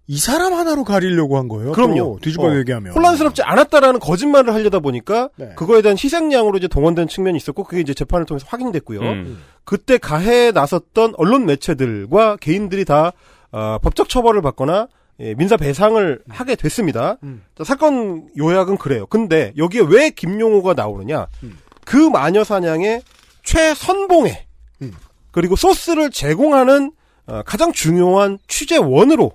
이 0.07 0.17
사람 0.17 0.53
하나로 0.53 0.83
가리려고 0.83 1.37
한 1.37 1.47
거예요. 1.47 1.71
그럼요. 1.71 1.95
또 1.95 2.19
뒤집어 2.21 2.47
어, 2.47 2.57
얘기하면 2.57 2.93
혼란스럽지 2.93 3.41
않았다라는 3.41 3.99
거짓말을 3.99 4.53
하려다 4.53 4.79
보니까 4.79 5.29
네. 5.37 5.53
그거에 5.55 5.81
대한 5.81 5.97
희생양으로 5.97 6.57
이제 6.57 6.67
동원된 6.67 7.07
측면이 7.07 7.37
있었고 7.37 7.63
그게 7.63 7.81
이제 7.81 7.93
재판을 7.93 8.25
통해서 8.25 8.45
확인이 8.49 8.71
됐고요. 8.73 8.99
음. 8.99 9.41
그때 9.63 9.97
가해에 9.97 10.51
나섰던 10.51 11.13
언론 11.17 11.45
매체들과 11.45 12.37
개인들이 12.37 12.83
다 12.83 13.13
어, 13.51 13.77
법적 13.81 14.09
처벌을 14.09 14.41
받거나 14.41 14.87
예, 15.19 15.35
민사 15.35 15.55
배상을 15.55 16.21
하게 16.27 16.55
됐습니다. 16.55 17.17
음. 17.23 17.43
자, 17.55 17.63
사건 17.63 18.27
요약은 18.37 18.77
그래요. 18.77 19.05
근데 19.05 19.53
여기에 19.57 19.83
왜 19.87 20.09
김용호가 20.09 20.73
나오느냐? 20.73 21.27
음. 21.43 21.57
그 21.85 21.95
마녀 21.97 22.43
사냥의 22.43 23.03
최선봉에 23.43 24.47
음. 24.81 24.91
그리고 25.31 25.55
소스를 25.55 26.09
제공하는 26.09 26.91
어, 27.27 27.41
가장 27.45 27.71
중요한 27.71 28.37
취재원으로 28.47 29.31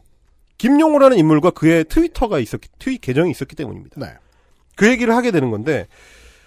김용호라는 0.59 1.17
인물과 1.17 1.51
그의 1.51 1.85
트위터가 1.85 2.39
있었기 2.41 2.69
트윗 2.79 3.01
계정이 3.01 3.31
있었기 3.31 3.57
때문입니다. 3.57 4.01
네. 4.01 4.13
그 4.77 4.89
얘기를 4.89 5.15
하게 5.15 5.31
되는 5.31 5.51
건데 5.51 5.87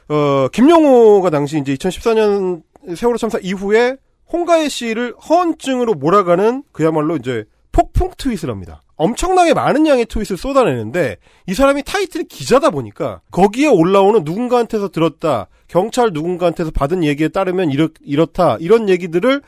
어 0.07 0.47
김용호가 0.49 1.29
당시 1.29 1.57
이제 1.59 1.73
2014년 1.73 2.63
세월호 2.95 3.17
참사 3.17 3.39
이후에 3.41 3.97
홍가혜 4.31 4.69
씨를 4.69 5.13
허언증으로 5.17 5.93
몰아가는 5.95 6.63
그야말로 6.71 7.17
이제 7.17 7.45
폭풍 7.71 8.11
트윗을 8.17 8.49
합니다. 8.49 8.81
엄청나게 8.95 9.53
많은 9.53 9.87
양의 9.87 10.05
트윗을 10.05 10.37
쏟아내는데 10.37 11.17
이 11.47 11.53
사람이 11.53 11.83
타이틀이 11.83 12.25
기자다 12.25 12.69
보니까 12.69 13.21
거기에 13.31 13.67
올라오는 13.67 14.23
누군가한테서 14.23 14.89
들었다 14.89 15.47
경찰 15.67 16.11
누군가한테서 16.13 16.71
받은 16.71 17.03
얘기에 17.03 17.29
따르면 17.29 17.71
이렇, 17.71 17.89
이렇다 18.01 18.57
이런 18.59 18.89
얘기들을 18.89 19.41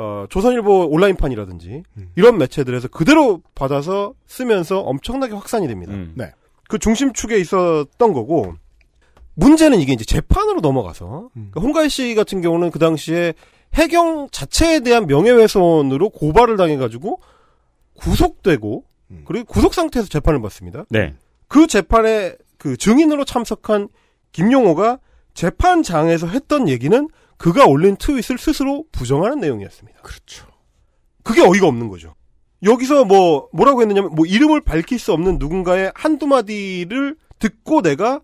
어, 0.00 0.26
조선일보 0.30 0.86
온라인판이라든지 0.90 1.82
음. 1.96 2.10
이런 2.14 2.38
매체들에서 2.38 2.86
그대로 2.86 3.42
받아서 3.56 4.14
쓰면서 4.28 4.78
엄청나게 4.78 5.34
확산이 5.34 5.66
됩니다. 5.66 5.92
음. 5.92 6.12
네. 6.14 6.30
그 6.68 6.78
중심축에 6.78 7.36
있었던 7.38 8.12
거고 8.12 8.54
문제는 9.34 9.80
이게 9.80 9.92
이제 9.92 10.04
재판으로 10.04 10.60
넘어가서 10.60 11.30
음. 11.36 11.50
그러니까 11.50 11.60
홍가희 11.62 11.88
씨 11.88 12.14
같은 12.14 12.40
경우는 12.40 12.70
그 12.70 12.78
당시에 12.78 13.34
해경 13.74 14.28
자체에 14.30 14.80
대한 14.80 15.08
명예훼손으로 15.08 16.10
고발을 16.10 16.56
당해가지고 16.56 17.20
구속되고 17.94 18.84
음. 19.10 19.24
그리고 19.26 19.46
구속 19.46 19.74
상태에서 19.74 20.08
재판을 20.08 20.40
받습니다. 20.40 20.84
네. 20.90 21.14
그 21.48 21.66
재판에 21.66 22.36
그 22.56 22.76
증인으로 22.76 23.24
참석한 23.24 23.88
김용호가 24.30 25.00
재판장에서 25.34 26.28
했던 26.28 26.68
얘기는 26.68 27.08
그가 27.38 27.66
올린 27.66 27.96
트윗을 27.96 28.36
스스로 28.38 28.84
부정하는 28.92 29.40
내용이었습니다. 29.40 30.00
그렇죠. 30.02 30.46
그게 31.22 31.40
어이가 31.42 31.66
없는 31.66 31.88
거죠. 31.88 32.14
여기서 32.62 33.04
뭐 33.04 33.48
뭐라고 33.52 33.80
했느냐면 33.80 34.14
뭐 34.14 34.26
이름을 34.26 34.60
밝힐 34.62 34.98
수 34.98 35.12
없는 35.12 35.38
누군가의 35.38 35.92
한두 35.94 36.26
마디를 36.26 37.16
듣고 37.38 37.82
내가 37.82 38.20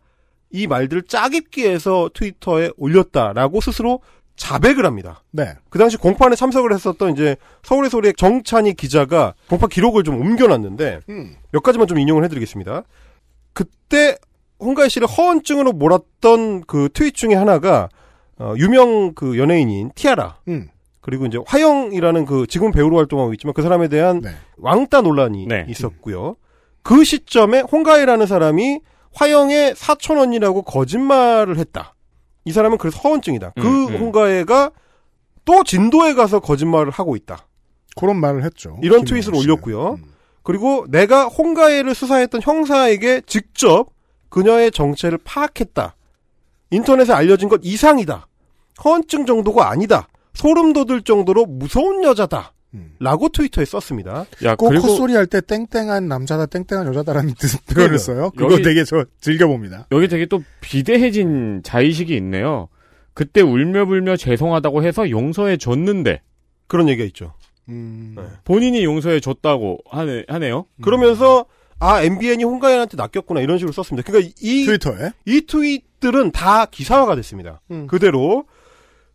이 0.51 0.67
말들을 0.67 1.03
짜깁기 1.03 1.67
해서 1.67 2.11
트위터에 2.13 2.71
올렸다라고 2.77 3.61
스스로 3.61 4.01
자백을 4.37 4.85
합니다. 4.85 5.23
네. 5.31 5.55
그 5.71 5.79
당시 5.79 5.97
공판에 5.97 6.35
참석을 6.35 6.73
했었던 6.73 7.13
이제 7.13 7.37
서울의 7.63 7.91
소리의 7.91 8.15
정찬희 8.17 8.75
기자가 8.75 9.35
공판 9.49 9.69
기록을 9.69 10.03
좀 10.03 10.21
옮겨놨는데 10.21 11.01
음. 11.09 11.37
몇 11.53 11.63
가지만 11.63 11.87
좀 11.87 11.99
인용을 11.99 12.25
해드리겠습니다. 12.25 12.83
그때 13.53 14.17
홍가희 14.59 14.89
씨를 14.89 15.07
허언증으로 15.07 15.73
몰았던 15.73 16.65
그 16.67 16.89
트윗 16.93 17.15
중에 17.15 17.35
하나가 17.35 17.89
어, 18.39 18.55
유명 18.57 19.15
그 19.15 19.39
연예인인 19.39 19.91
티아라 19.95 20.39
음. 20.49 20.69
그리고 21.01 21.27
이제 21.27 21.39
화영이라는 21.47 22.25
그 22.25 22.47
지금 22.47 22.73
배우로 22.73 22.97
활동하고 22.97 23.33
있지만 23.35 23.53
그 23.53 23.63
사람에 23.63 23.89
대한 23.89 24.21
네. 24.21 24.31
왕따 24.57 25.03
논란이 25.03 25.47
네. 25.47 25.67
있었고요. 25.69 26.37
그 26.83 27.05
시점에 27.05 27.61
홍가희라는 27.61 28.27
사람이 28.27 28.81
화영의 29.13 29.75
사촌 29.77 30.19
언니라고 30.19 30.63
거짓말을 30.63 31.59
했다. 31.59 31.95
이 32.45 32.53
사람은 32.53 32.79
그래서 32.79 32.99
허언증이다. 33.01 33.53
그 33.57 33.61
음, 33.61 33.89
음. 33.89 33.97
홍가희가 34.01 34.71
또 35.45 35.63
진도에 35.63 36.15
가서 36.15 36.41
거짓말을 36.41 36.91
하고 36.91 37.17
있다. 37.17 37.47
그런 37.97 38.17
말을 38.17 38.45
했죠. 38.45 38.79
이런 38.83 39.05
트윗을. 39.05 39.35
올렸고요. 39.35 39.93
음. 39.93 40.05
그리고 40.43 40.87
내가 40.89 41.27
홍가혜를 41.27 41.95
수사했던 41.95 42.43
형사에게 42.43 43.23
직접 43.27 43.89
그녀의 44.29 44.73
정체를 44.73 45.19
파악했다. 45.25 45.95
인터넷에 46.75 47.13
알려진 47.13 47.49
것 47.49 47.61
이상이다. 47.63 48.27
허언증 48.85 49.27
정도가 49.27 49.71
아니다. 49.71 50.09
소름 50.35 50.73
돋을 50.73 51.03
정도로 51.03 51.47
무서운 51.47 52.03
여자다. 52.05 52.53
음. 52.75 52.97
라고 52.99 53.29
트위터에 53.29 53.65
썼습니다. 53.65 54.27
야, 54.43 54.57
꼭 54.57 54.71
그리고 54.71 54.89
콧소리 54.89 55.15
할 55.15 55.27
때 55.27 55.41
땡땡한 55.41 56.09
남자다 56.09 56.47
땡땡한 56.47 56.89
여자다라는 56.89 57.35
뜻 57.39 57.65
표현을 57.67 57.99
써요. 57.99 58.31
그거 58.37 58.55
여기- 58.55 58.63
되게 58.65 58.83
저 58.85 59.05
즐겨봅니다. 59.21 59.87
여기 59.93 60.09
되게 60.09 60.27
또 60.27 60.43
비대해진 60.61 61.61
자의식이 61.63 62.17
있네요. 62.17 62.69
그때 63.13 63.43
울며 63.43 63.87
불며 63.87 64.17
죄송하다고 64.17 64.83
해서 64.83 65.09
용서해 65.09 65.57
줬는데 65.57 66.21
그런 66.67 66.89
얘기가 66.89 67.07
있죠. 67.07 67.35
음. 67.69 68.15
네. 68.17 68.25
본인이 68.45 68.83
용서해 68.83 69.21
줬다고 69.21 69.79
하네, 69.89 70.25
하네요. 70.27 70.67
그러면서 70.83 71.45
아 71.81 72.03
MBN이 72.03 72.45
홍가연한테 72.45 72.97
낚였구나 72.97 73.41
이런 73.41 73.59
식으로 73.59 73.73
썼습니다. 73.73 74.07
그러니까 74.07 74.33
이, 74.41 74.65
트위터에 74.65 75.13
이 75.27 75.43
트윗들은 75.47 76.31
다 76.33 76.67
기사화가 76.67 77.17
됐습니다. 77.17 77.61
음. 77.71 77.87
그대로 77.87 78.45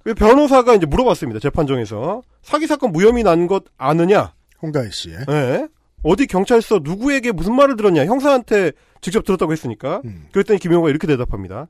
그 0.04 0.14
변호사가 0.14 0.76
이제 0.76 0.86
물어봤습니다. 0.86 1.40
재판정에서 1.40 2.22
사기 2.42 2.68
사건 2.68 2.92
무혐의 2.92 3.24
난 3.24 3.48
것 3.48 3.64
아느냐? 3.78 4.34
홍가희 4.62 4.90
씨의 4.92 5.18
예. 5.30 5.68
어디 6.04 6.28
경찰서 6.28 6.80
누구에게 6.84 7.32
무슨 7.32 7.56
말을 7.56 7.76
들었냐? 7.76 8.06
형사한테 8.06 8.72
직접 9.02 9.24
들었다고 9.26 9.52
했으니까. 9.52 10.02
음. 10.06 10.28
그랬더니 10.32 10.60
김용호가 10.60 10.90
이렇게 10.90 11.08
대답합니다. 11.08 11.68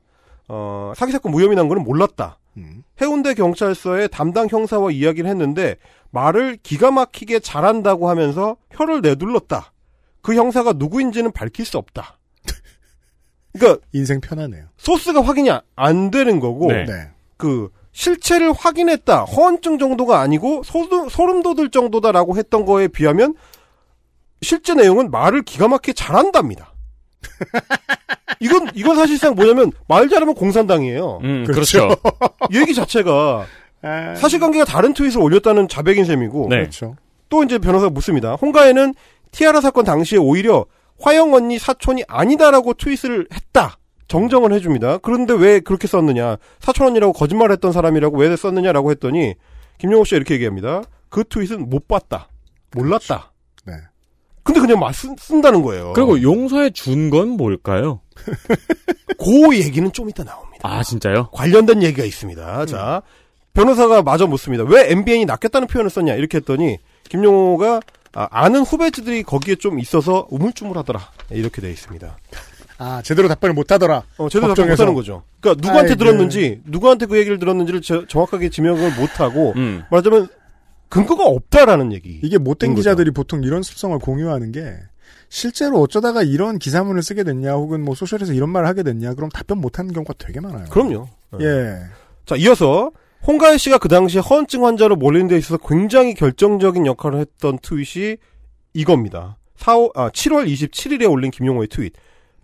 어, 0.48 0.92
사기 0.96 1.12
사건 1.12 1.32
무혐의 1.32 1.56
난 1.56 1.68
거는 1.68 1.82
몰랐다. 1.84 2.38
음. 2.56 2.82
해운대 3.00 3.34
경찰서의 3.34 4.08
담당 4.10 4.48
형사와 4.50 4.90
이야기를 4.90 5.28
했는데 5.30 5.76
말을 6.10 6.58
기가 6.62 6.90
막히게 6.90 7.38
잘한다고 7.40 8.08
하면서 8.08 8.56
혀를 8.72 9.00
내둘렀다. 9.00 9.72
그 10.22 10.34
형사가 10.34 10.74
누구인지는 10.74 11.32
밝힐 11.32 11.64
수 11.64 11.78
없다. 11.78 12.18
그러니까 13.52 13.84
인생 13.92 14.20
편하네요. 14.20 14.64
소스가 14.76 15.22
확인이 15.22 15.50
아- 15.50 15.62
안 15.76 16.10
되는 16.10 16.40
거고 16.40 16.68
네. 16.72 16.84
네. 16.84 17.08
그 17.36 17.70
실체를 17.92 18.52
확인했다. 18.52 19.24
허언증 19.24 19.78
정도가 19.78 20.20
아니고 20.20 20.62
소름, 20.64 21.08
소름 21.08 21.42
돋을 21.42 21.70
정도다라고 21.70 22.36
했던 22.36 22.64
거에 22.64 22.86
비하면 22.88 23.34
실제 24.42 24.74
내용은 24.74 25.10
말을 25.10 25.42
기가 25.42 25.68
막히게 25.68 25.94
잘한답니다. 25.94 26.72
이건 28.40 28.70
이건 28.74 28.96
사실상 28.96 29.34
뭐냐면 29.34 29.72
말 29.88 30.08
잘하면 30.08 30.34
공산당이에요. 30.34 31.20
음, 31.22 31.44
그렇죠. 31.44 31.90
얘기 32.52 32.74
자체가 32.74 33.46
아, 33.82 34.14
사실관계가 34.14 34.64
다른 34.64 34.94
트윗을 34.94 35.20
올렸다는 35.20 35.68
자백인 35.68 36.04
셈이고 36.04 36.46
네. 36.48 36.56
그렇죠. 36.60 36.96
또 37.28 37.42
이제 37.44 37.58
변호사가 37.58 37.90
묻습니다. 37.90 38.34
홍가에는 38.34 38.94
티아라 39.32 39.60
사건 39.60 39.84
당시에 39.84 40.18
오히려 40.18 40.66
화영 41.00 41.32
언니 41.34 41.58
사촌이 41.58 42.04
아니다라고 42.08 42.74
트윗을 42.74 43.28
했다. 43.32 43.76
정정을 44.08 44.52
해줍니다. 44.54 44.98
그런데 44.98 45.34
왜 45.34 45.60
그렇게 45.60 45.86
썼느냐? 45.86 46.36
사촌 46.58 46.88
언니라고 46.88 47.12
거짓말했던 47.12 47.72
사람이라고 47.72 48.18
왜 48.18 48.34
썼느냐라고 48.36 48.90
했더니 48.90 49.34
김용호 49.78 50.04
씨가 50.04 50.16
이렇게 50.16 50.34
얘기합니다. 50.34 50.82
그 51.08 51.24
트윗은 51.28 51.70
못 51.70 51.86
봤다, 51.88 52.28
몰랐다. 52.74 53.32
네. 53.66 53.72
근데 54.42 54.60
그냥 54.60 54.80
막 54.80 54.92
쓴, 54.94 55.14
쓴다는 55.18 55.62
거예요. 55.62 55.92
그리고 55.94 56.20
용서해 56.22 56.70
준 56.70 57.10
건 57.10 57.30
뭘까요? 57.30 58.00
그 59.18 59.56
얘기는 59.56 59.90
좀 59.92 60.08
이따 60.08 60.24
나옵니다. 60.24 60.68
아, 60.68 60.82
진짜요? 60.82 61.28
관련된 61.32 61.82
얘기가 61.82 62.04
있습니다. 62.04 62.66
자, 62.66 63.02
변호사가 63.54 64.02
마저 64.02 64.26
묻습니다. 64.26 64.64
왜 64.64 64.90
MBN이 64.92 65.24
낚였다는 65.26 65.68
표현을 65.68 65.90
썼냐? 65.90 66.14
이렇게 66.14 66.38
했더니 66.38 66.78
김용호가 67.08 67.80
아, 68.12 68.48
는 68.48 68.62
후배들이 68.62 69.22
거기에 69.22 69.54
좀 69.56 69.78
있어서 69.78 70.26
우물쭈물하더라. 70.30 71.00
이렇게 71.30 71.60
돼 71.62 71.70
있습니다. 71.70 72.16
아, 72.78 73.02
제대로 73.04 73.28
답변을 73.28 73.54
못 73.54 73.70
하더라. 73.70 74.02
어, 74.16 74.28
제대로 74.28 74.54
답변. 74.54 74.70
못하는 74.70 74.94
거죠. 74.94 75.22
그러니까 75.40 75.60
누구한테 75.66 75.92
아이고. 75.92 75.98
들었는지, 76.04 76.60
누구한테 76.64 77.06
그 77.06 77.18
얘기를 77.18 77.38
들었는지를 77.38 77.82
저- 77.82 78.06
정확하게 78.06 78.48
지명을 78.50 78.94
못하고 78.98 79.52
음. 79.56 79.84
말하자면 79.90 80.28
근거가 80.88 81.24
없다라는 81.24 81.92
얘기. 81.92 82.18
이게 82.24 82.38
못된 82.38 82.70
인 82.70 82.74
거죠. 82.74 82.80
기자들이 82.90 83.12
보통 83.12 83.44
이런 83.44 83.62
습성을 83.62 83.96
공유하는 84.00 84.50
게 84.50 84.74
실제로 85.28 85.80
어쩌다가 85.80 86.22
이런 86.24 86.58
기사문을 86.58 87.02
쓰게 87.02 87.22
됐냐 87.22 87.52
혹은 87.52 87.84
뭐 87.84 87.94
social에서 87.94 88.32
이런 88.32 88.48
말을 88.50 88.66
하게 88.66 88.82
됐냐 88.82 89.14
그럼 89.14 89.30
답변 89.30 89.58
못하는 89.58 89.92
경우가 89.92 90.14
되게 90.18 90.40
많아요. 90.40 90.64
그럼요. 90.70 91.06
예. 91.40 91.76
자, 92.26 92.34
이어서 92.34 92.90
홍가혜 93.26 93.58
씨가 93.58 93.78
그 93.78 93.88
당시에 93.88 94.20
허언증 94.20 94.64
환자로 94.64 94.96
몰리는 94.96 95.28
데 95.28 95.36
있어서 95.36 95.58
굉장히 95.58 96.14
결정적인 96.14 96.86
역할을 96.86 97.20
했던 97.20 97.58
트윗이 97.58 98.16
이겁니다. 98.72 99.36
4, 99.56 99.72
아, 99.94 100.08
7월 100.10 100.48
27일에 100.50 101.10
올린 101.10 101.30
김용호의 101.30 101.68
트윗. 101.68 101.92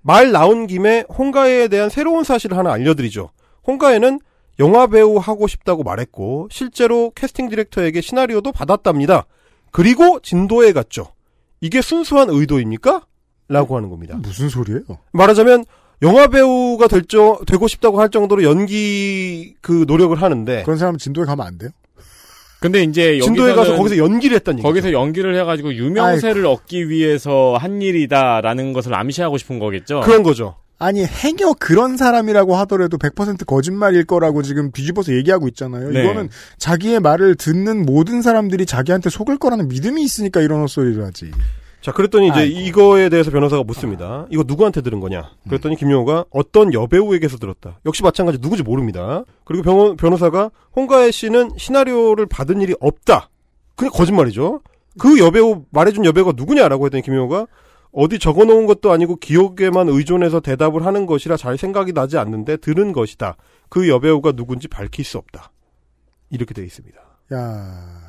말 0.02 0.32
나온 0.32 0.66
김에 0.66 1.04
홍가혜에 1.18 1.68
대한 1.68 1.88
새로운 1.88 2.24
사실을 2.24 2.56
하나 2.56 2.72
알려드리죠. 2.72 3.30
홍가혜는 3.66 4.20
영화 4.58 4.86
배우 4.86 5.16
하고 5.16 5.46
싶다고 5.46 5.82
말했고 5.82 6.48
실제로 6.50 7.10
캐스팅 7.14 7.48
디렉터에게 7.48 8.00
시나리오도 8.00 8.52
받았답니다. 8.52 9.26
그리고 9.72 10.20
진도에 10.20 10.72
갔죠. 10.72 11.08
이게 11.60 11.80
순수한 11.82 12.28
의도입니까? 12.30 13.06
라고 13.48 13.76
하는 13.76 13.88
겁니다. 13.90 14.16
무슨 14.16 14.48
소리예요? 14.48 14.82
말하자면 15.12 15.64
영화 16.02 16.26
배우가 16.26 16.88
될 16.88 17.04
정, 17.06 17.38
되고 17.46 17.66
싶다고 17.68 18.00
할 18.00 18.10
정도로 18.10 18.42
연기 18.42 19.54
그 19.60 19.84
노력을 19.86 20.20
하는데 20.20 20.62
그런 20.62 20.78
사람은 20.78 20.98
진도에 20.98 21.24
가면 21.24 21.46
안 21.46 21.58
돼요? 21.58 21.70
근데 22.60 22.82
이제 22.82 23.20
진도에 23.20 23.54
가서 23.54 23.76
거기서 23.76 23.98
연기를 23.98 24.36
했다는 24.36 24.58
얘기죠. 24.58 24.68
거기서 24.68 24.92
연기를 24.92 25.38
해가지고 25.38 25.74
유명세를 25.74 26.46
얻기 26.46 26.88
위해서 26.88 27.56
한 27.58 27.82
일이다라는 27.82 28.72
것을 28.72 28.94
암시하고 28.94 29.38
싶은 29.38 29.58
거겠죠. 29.58 30.00
그런 30.00 30.22
거죠. 30.22 30.56
아니 30.78 31.04
행여 31.04 31.54
그런 31.58 31.96
사람이라고 31.96 32.54
하더라도 32.56 32.98
100% 32.98 33.46
거짓말일 33.46 34.04
거라고 34.04 34.42
지금 34.42 34.70
뒤집어서 34.72 35.14
얘기하고 35.14 35.48
있잖아요. 35.48 35.90
네. 35.90 36.04
이거는 36.04 36.28
자기의 36.58 37.00
말을 37.00 37.36
듣는 37.36 37.86
모든 37.86 38.20
사람들이 38.20 38.66
자기한테 38.66 39.08
속을 39.08 39.38
거라는 39.38 39.68
믿음이 39.68 40.02
있으니까 40.02 40.40
이런 40.42 40.60
헛소리를 40.60 41.02
하지. 41.02 41.30
자, 41.86 41.92
그랬더니 41.92 42.26
이제 42.30 42.40
아이고. 42.40 42.58
이거에 42.58 43.08
대해서 43.08 43.30
변호사가 43.30 43.62
묻습니다. 43.62 44.26
이거 44.28 44.42
누구한테 44.44 44.80
들은 44.80 44.98
거냐? 44.98 45.30
그랬더니 45.46 45.76
김용호가 45.76 46.24
어떤 46.30 46.74
여배우에게서 46.74 47.36
들었다. 47.36 47.78
역시 47.86 48.02
마찬가지 48.02 48.38
누구지 48.40 48.64
모릅니다. 48.64 49.22
그리고 49.44 49.62
병원, 49.62 49.96
변호사가 49.96 50.50
홍가혜 50.74 51.12
씨는 51.12 51.50
시나리오를 51.56 52.26
받은 52.26 52.60
일이 52.60 52.74
없다. 52.80 53.30
그냥 53.76 53.92
거짓말이죠. 53.92 54.62
그 54.98 55.20
여배우, 55.20 55.66
말해준 55.70 56.04
여배우가 56.04 56.32
누구냐라고 56.34 56.86
했더니 56.86 57.04
김용호가 57.04 57.46
어디 57.92 58.18
적어놓은 58.18 58.66
것도 58.66 58.90
아니고 58.90 59.14
기억에만 59.14 59.88
의존해서 59.88 60.40
대답을 60.40 60.84
하는 60.84 61.06
것이라 61.06 61.36
잘 61.36 61.56
생각이 61.56 61.92
나지 61.92 62.18
않는데 62.18 62.56
들은 62.56 62.90
것이다. 62.90 63.36
그 63.68 63.88
여배우가 63.88 64.32
누군지 64.32 64.66
밝힐 64.66 65.04
수 65.04 65.18
없다. 65.18 65.52
이렇게 66.30 66.52
돼 66.52 66.64
있습니다. 66.64 66.98
야. 67.34 68.05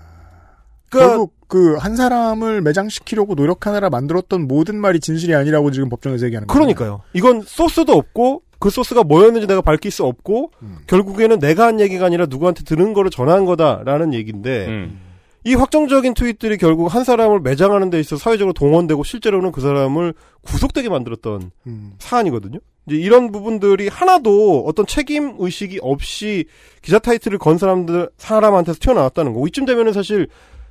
그러니까 0.89 1.09
결국 1.09 1.37
그 1.47 1.77
한 1.79 1.95
사람을 1.95 2.61
매장시키려고 2.61 3.33
노력하느라 3.35 3.89
만들었던 3.89 4.47
모든 4.47 4.79
말이 4.79 4.99
진실이 4.99 5.33
아니라고 5.33 5.71
지금 5.71 5.89
법정에서 5.89 6.25
얘기하는 6.25 6.47
거예요. 6.47 6.59
그러니까요. 6.59 7.01
이건 7.13 7.41
소스도 7.41 7.93
없고 7.93 8.43
그 8.59 8.69
소스가 8.69 9.03
뭐였는지 9.03 9.47
내가 9.47 9.61
밝힐 9.61 9.91
수 9.91 10.03
없고 10.03 10.51
음. 10.61 10.79
결국에는 10.87 11.39
내가 11.39 11.67
한 11.67 11.79
얘기가 11.79 12.05
아니라 12.05 12.25
누구한테 12.27 12.63
들은 12.63 12.93
거를 12.93 13.11
전한 13.11 13.45
거다라는 13.45 14.13
얘기인데 14.13 14.67
음. 14.67 14.99
이 15.45 15.53
확정적인 15.55 16.13
트윗들이 16.15 16.57
결국 16.57 16.93
한 16.93 17.03
사람을 17.05 17.39
매장하는 17.39 17.89
데 17.89 17.99
있어 17.99 18.17
사회적으로 18.17 18.51
동원되고 18.53 19.03
실제로는 19.03 19.53
그 19.53 19.61
사람을 19.61 20.13
구속되게 20.41 20.89
만들었던 20.89 21.51
음. 21.67 21.93
사안이거든요. 21.99 22.59
이제 22.87 22.97
이런 22.97 23.31
부분들이 23.31 23.87
하나도 23.87 24.65
어떤 24.67 24.85
책임 24.85 25.35
의식이 25.37 25.79
없이 25.81 26.45
기자 26.81 26.99
타이틀을 26.99 27.37
건 27.37 27.57
사람들 27.57 28.09
사람한테서 28.17 28.79
튀어나왔다는 28.81 29.33
거고 29.33 29.47
이쯤 29.47 29.65
되면은 29.65 29.93
사실 29.93 30.27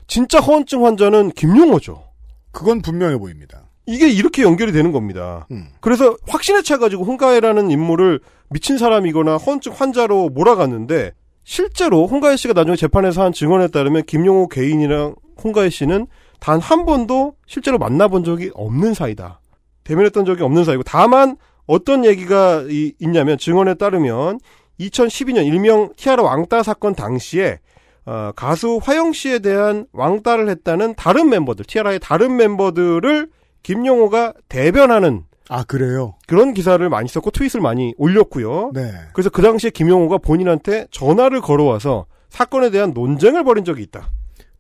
진짜 0.07 0.39
허언증 0.41 0.85
환자는 0.85 1.31
김용호죠. 1.33 2.05
그건 2.53 2.81
분명해 2.83 3.19
보입니다. 3.19 3.69
이게 3.87 4.09
이렇게 4.09 4.43
연결이 4.43 4.73
되는 4.73 4.93
겁니다. 4.93 5.47
음. 5.51 5.69
그래서 5.81 6.17
확신에 6.29 6.63
차가지고 6.63 7.05
홍가혜라는 7.05 7.71
인물을 7.71 8.21
미친 8.51 8.79
사람이거나 8.79 9.37
허언증 9.37 9.73
환자로 9.73 10.31
몰아갔는데 10.31 11.13
실제로 11.45 12.07
홍가혜 12.07 12.37
씨가 12.37 12.55
나중에 12.55 12.77
재판에서 12.77 13.23
한 13.23 13.33
증언에 13.33 13.69
따르면 13.69 14.05
김용호 14.05 14.49
개인이랑 14.49 15.15
홍가혜 15.43 15.71
씨는 15.71 16.07
단 16.41 16.59
한 16.61 16.85
번도 16.85 17.35
실제로 17.47 17.79
만나본 17.79 18.25
적이 18.25 18.51
없는 18.55 18.95
사이다. 18.95 19.41
대면했던 19.85 20.25
적이 20.25 20.43
없는 20.43 20.65
사이고 20.65 20.83
다만 20.83 21.37
어떤 21.67 22.05
얘기가 22.05 22.65
이- 22.69 22.93
있냐면 23.01 23.39
증언에 23.39 23.75
따르면 23.75 24.41
2012년 24.81 25.47
일명 25.47 25.93
티아라 25.97 26.23
왕따 26.23 26.63
사건 26.63 26.95
당시에 26.95 27.59
어, 28.07 28.33
가수 28.37 28.79
화영 28.83 29.13
씨에 29.13 29.41
대한 29.41 29.87
왕따를 29.93 30.49
했다는 30.49 30.95
다른 30.95 31.29
멤버들, 31.29 31.65
티아라의 31.65 31.99
다른 32.01 32.37
멤버들을 32.37 33.29
김용호가 33.63 34.33
대변하는 34.49 35.25
아 35.49 35.65
그래요? 35.65 36.15
그런 36.27 36.55
기사를 36.55 36.89
많이 36.89 37.09
썼고 37.09 37.31
트윗을 37.31 37.61
많이 37.61 37.95
올렸고요. 37.99 38.71
네. 38.75 38.93
그래서 39.13 39.31
그 39.31 39.43
당시에 39.43 39.71
김용호가 39.71 40.19
본인한테 40.19 40.87
전화를 40.91 41.41
걸어와서 41.41 42.07
사건에 42.31 42.71
대한 42.71 42.93
논쟁을 42.93 43.45
벌인 43.45 43.65
적이 43.65 43.83
있다. 43.83 44.09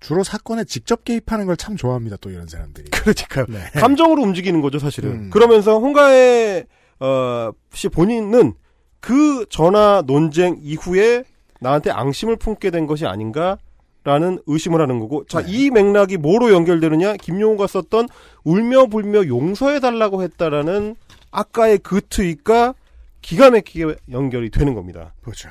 주로 0.00 0.22
사건에 0.22 0.62
직접 0.64 1.04
개입하는 1.04 1.46
걸 1.46 1.56
참 1.56 1.76
좋아합니다. 1.76 2.16
또 2.20 2.30
이런 2.30 2.46
사람들이. 2.46 2.90
그러니까요. 2.92 3.46
네. 3.48 3.80
감정으로 3.80 4.22
움직이는 4.22 4.60
거죠, 4.60 4.78
사실은. 4.78 5.10
음. 5.10 5.30
그러면서 5.30 5.78
홍가혜 5.78 6.66
어, 7.00 7.50
씨 7.72 7.88
본인은 7.88 8.54
그 9.00 9.46
전화 9.50 10.02
논쟁 10.06 10.56
이후에 10.62 11.24
나한테 11.66 11.90
앙심을 11.90 12.36
품게 12.36 12.70
된 12.70 12.86
것이 12.86 13.06
아닌가 13.06 13.58
라는 14.04 14.38
의심을 14.46 14.80
하는 14.80 15.00
거고, 15.00 15.24
자, 15.24 15.42
네. 15.42 15.46
이 15.48 15.70
맥락이 15.70 16.16
뭐로 16.16 16.52
연결되느냐? 16.52 17.16
김용호가 17.16 17.66
썼던 17.66 18.08
울며 18.44 18.86
불며 18.86 19.26
용서해 19.26 19.80
달라고 19.80 20.22
했다라는 20.22 20.94
아까의 21.32 21.78
그 21.78 22.00
트윗과 22.08 22.74
기가 23.20 23.50
막히게 23.50 23.96
연결이 24.12 24.50
되는 24.50 24.74
겁니다. 24.74 25.12
그렇죠. 25.22 25.48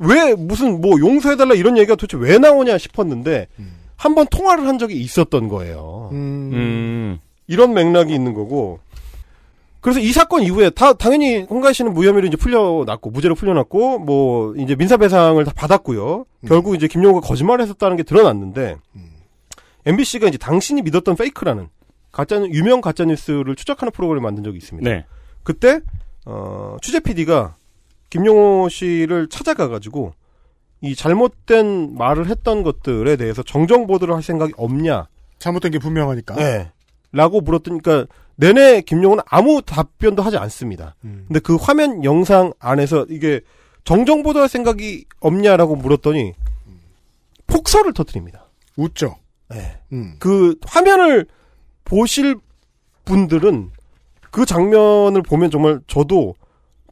왜 0.00 0.34
무슨 0.34 0.80
뭐 0.80 0.98
용서해 0.98 1.36
달라 1.36 1.54
이런 1.54 1.76
얘기가 1.76 1.94
도대체 1.96 2.16
왜 2.16 2.38
나오냐 2.38 2.78
싶었는데 2.78 3.48
한번 3.96 4.26
통화를 4.30 4.66
한 4.66 4.78
적이 4.78 4.94
있었던 5.02 5.48
거예요. 5.48 6.08
음. 6.12 6.50
음. 6.54 7.18
이런 7.48 7.74
맥락이 7.74 8.14
있는 8.14 8.32
거고. 8.32 8.80
그래서 9.88 10.00
이 10.00 10.12
사건 10.12 10.42
이후에 10.42 10.68
다 10.68 10.92
당연히 10.92 11.44
홍가희 11.44 11.72
씨는 11.72 11.94
무혐의로 11.94 12.26
이제 12.26 12.36
풀려났고 12.36 13.08
무죄로 13.08 13.34
풀려났고 13.34 13.98
뭐 14.00 14.54
이제 14.56 14.74
민사배상을 14.74 15.42
다 15.42 15.52
받았고요. 15.56 16.26
결국 16.46 16.74
이제 16.74 16.86
김용호가 16.86 17.26
거짓말을 17.26 17.62
했었다는 17.62 17.96
게 17.96 18.02
드러났는데 18.02 18.76
MBC가 19.86 20.28
이제 20.28 20.36
당신이 20.36 20.82
믿었던 20.82 21.16
페이크라는 21.16 21.68
가짜 22.12 22.36
유명 22.36 22.82
가짜 22.82 23.06
뉴스를 23.06 23.56
추적하는 23.56 23.90
프로그램을 23.90 24.22
만든 24.22 24.44
적이 24.44 24.58
있습니다. 24.58 24.90
네. 24.90 25.06
그때 25.42 25.80
어, 26.26 26.76
취재 26.82 27.00
PD가 27.00 27.54
김용호 28.10 28.68
씨를 28.68 29.30
찾아가가지고 29.30 30.12
이 30.82 30.94
잘못된 30.96 31.94
말을 31.96 32.26
했던 32.26 32.62
것들에 32.62 33.16
대해서 33.16 33.42
정정 33.42 33.86
보도를 33.86 34.14
할 34.14 34.22
생각이 34.22 34.52
없냐? 34.58 35.08
잘못된 35.38 35.72
게 35.72 35.78
분명하니까. 35.78 36.34
네. 36.34 36.72
라고 37.12 37.40
물었더니, 37.40 37.80
그니까, 37.80 38.06
내내 38.36 38.82
김용호는 38.82 39.24
아무 39.26 39.62
답변도 39.62 40.22
하지 40.22 40.36
않습니다. 40.36 40.94
음. 41.04 41.24
근데 41.26 41.40
그 41.40 41.56
화면 41.56 42.04
영상 42.04 42.52
안에서 42.58 43.06
이게 43.10 43.40
정정 43.84 44.22
보도 44.22 44.40
할 44.40 44.48
생각이 44.48 45.06
없냐라고 45.20 45.76
물었더니, 45.76 46.34
폭설을 47.46 47.94
터뜨립니다. 47.94 48.44
웃죠. 48.76 49.16
네. 49.48 49.78
음. 49.92 50.14
그 50.18 50.54
화면을 50.66 51.26
보실 51.84 52.36
분들은 53.04 53.70
그 54.30 54.44
장면을 54.44 55.22
보면 55.22 55.50
정말 55.50 55.80
저도 55.86 56.34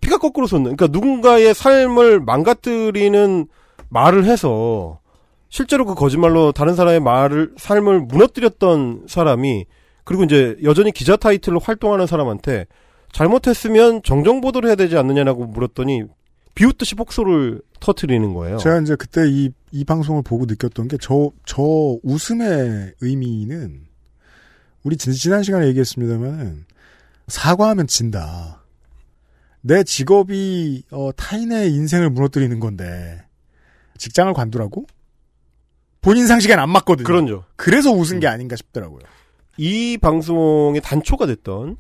피가 0.01 0.19
거꾸로 0.19 0.47
솟는. 0.47 0.77
그러니까 0.77 0.87
누군가의 0.89 1.55
삶을 1.55 2.21
망가뜨리는 2.21 3.47
말을 3.89 4.25
해서 4.25 5.01
실제로 5.49 5.85
그 5.85 5.95
거짓말로 5.95 6.53
다른 6.53 6.75
사람의 6.75 7.01
말을 7.01 7.55
삶을 7.57 8.01
무너뜨렸던 8.01 9.05
사람이 9.09 9.67
그리고 10.07 10.23
이제 10.23 10.57
여전히 10.63 10.93
기자 10.93 11.17
타이틀로 11.17 11.59
활동하는 11.59 12.07
사람한테 12.07 12.67
잘못했으면 13.13 14.03
정정 14.05 14.41
보도를 14.41 14.69
해야 14.69 14.77
되지 14.77 14.97
않느냐라고 14.97 15.47
물었더니 15.47 16.05
비웃듯이 16.55 16.95
폭소를 16.95 17.61
터트리는 17.81 18.33
거예요. 18.33 18.57
제가 18.59 18.81
이제 18.81 18.95
그때 18.97 19.29
이, 19.29 19.51
이 19.73 19.85
방송을 19.85 20.23
보고 20.23 20.47
느꼈던 20.47 20.87
게 20.89 20.97
저, 21.01 21.31
저 21.45 21.63
웃음의 22.05 22.93
의미는 23.01 23.83
우리 24.85 24.97
진- 24.97 25.13
지난 25.13 25.43
시간에 25.43 25.67
얘기했습니다만 25.67 26.67
사과하면 27.27 27.89
진다. 27.89 28.63
내 29.61 29.83
직업이 29.83 30.85
어, 30.93 31.11
타인의 31.17 31.73
인생을 31.73 32.11
무너뜨리는 32.11 32.61
건데 32.61 33.25
직장을 33.99 34.33
관두라고? 34.35 34.87
본인 36.01 36.29
상식엔 36.29 36.61
안 36.61 36.71
맞거든요. 36.71 37.05
그런죠. 37.05 37.45
그래서 37.57 37.91
웃은 37.91 38.21
게 38.21 38.29
아닌가 38.29 38.55
싶더라고요. 38.55 39.01
이 39.59 39.99
방송의 39.99 40.81
단초가 40.81 41.27
됐던 41.27 41.77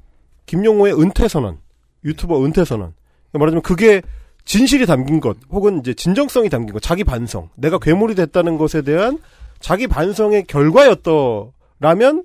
김용호의 0.46 0.94
은퇴 0.94 1.28
선언, 1.28 1.58
유튜버 2.04 2.44
은퇴 2.44 2.64
선언. 2.64 2.94
말하자면 3.32 3.62
그게 3.62 4.02
진실이 4.44 4.86
담긴 4.86 5.20
것, 5.20 5.36
혹은 5.50 5.80
이제 5.80 5.92
진정성이 5.92 6.48
담긴 6.48 6.72
것, 6.72 6.80
자기 6.80 7.04
반성, 7.04 7.50
내가 7.56 7.78
괴물이 7.78 8.14
됐다는 8.14 8.58
것에 8.58 8.82
대한 8.82 9.18
자기 9.60 9.86
반성의 9.86 10.44
결과였더라면 10.46 12.24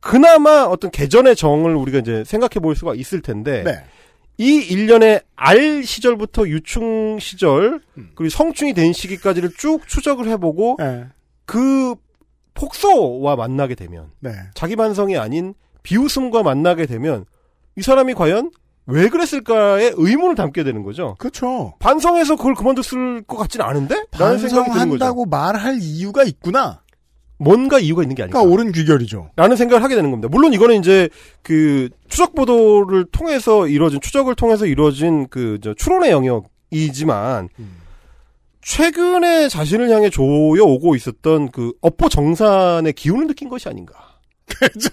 그나마 0.00 0.62
어떤 0.62 0.90
개전의 0.90 1.34
정을 1.34 1.74
우리가 1.74 1.98
이제 1.98 2.22
생각해 2.24 2.60
볼 2.62 2.76
수가 2.76 2.94
있을 2.94 3.20
텐데 3.20 3.64
네. 3.64 3.84
이 4.38 4.58
일련의 4.58 5.22
알 5.34 5.82
시절부터 5.82 6.46
유충 6.48 7.18
시절 7.18 7.80
음. 7.96 8.10
그리고 8.14 8.30
성충이 8.30 8.74
된 8.74 8.92
시기까지를 8.92 9.50
쭉 9.58 9.88
추적을 9.88 10.28
해보고 10.28 10.76
네. 10.78 11.06
그 11.44 11.96
폭소와 12.58 13.36
만나게 13.36 13.76
되면 13.76 14.10
네. 14.18 14.32
자기 14.54 14.74
반성이 14.74 15.16
아닌 15.16 15.54
비웃음과 15.84 16.42
만나게 16.42 16.86
되면 16.86 17.24
이 17.76 17.82
사람이 17.82 18.14
과연 18.14 18.50
왜 18.86 19.08
그랬을까의 19.08 19.94
의문을 19.96 20.34
담게 20.34 20.64
되는 20.64 20.82
거죠. 20.82 21.14
그렇죠. 21.18 21.74
반성해서 21.78 22.36
그걸 22.36 22.54
그만뒀을 22.54 23.22
것 23.22 23.36
같지는 23.36 23.64
않은데? 23.64 24.06
라는 24.18 24.38
생각이 24.38 24.70
드는. 24.70 24.78
반성한다고 24.78 25.26
말할 25.26 25.78
이유가 25.80 26.24
있구나. 26.24 26.82
뭔가 27.38 27.78
이유가 27.78 28.02
있는 28.02 28.16
게 28.16 28.24
아닐까. 28.24 28.40
그러니까 28.40 28.52
옳은 28.52 28.72
귀결이죠. 28.72 29.30
라는 29.36 29.56
생각을 29.56 29.84
하게 29.84 29.94
되는 29.94 30.10
겁니다. 30.10 30.28
물론 30.28 30.52
이거는 30.52 30.80
이제 30.80 31.08
그 31.42 31.88
추적 32.08 32.34
보도를 32.34 33.04
통해서 33.12 33.68
이루어진 33.68 34.00
추적을 34.00 34.34
통해서 34.34 34.66
이루어진 34.66 35.28
그저 35.28 35.74
추론의 35.74 36.10
영역이지만 36.10 37.50
음. 37.60 37.76
최근에 38.62 39.48
자신을 39.48 39.90
향해 39.90 40.10
조여 40.10 40.62
오고 40.62 40.96
있었던 40.96 41.50
그 41.50 41.72
업보 41.80 42.08
정산의 42.08 42.92
기운을 42.92 43.26
느낀 43.26 43.48
것이 43.48 43.68
아닌가. 43.68 43.94
그렇죠. 44.46 44.90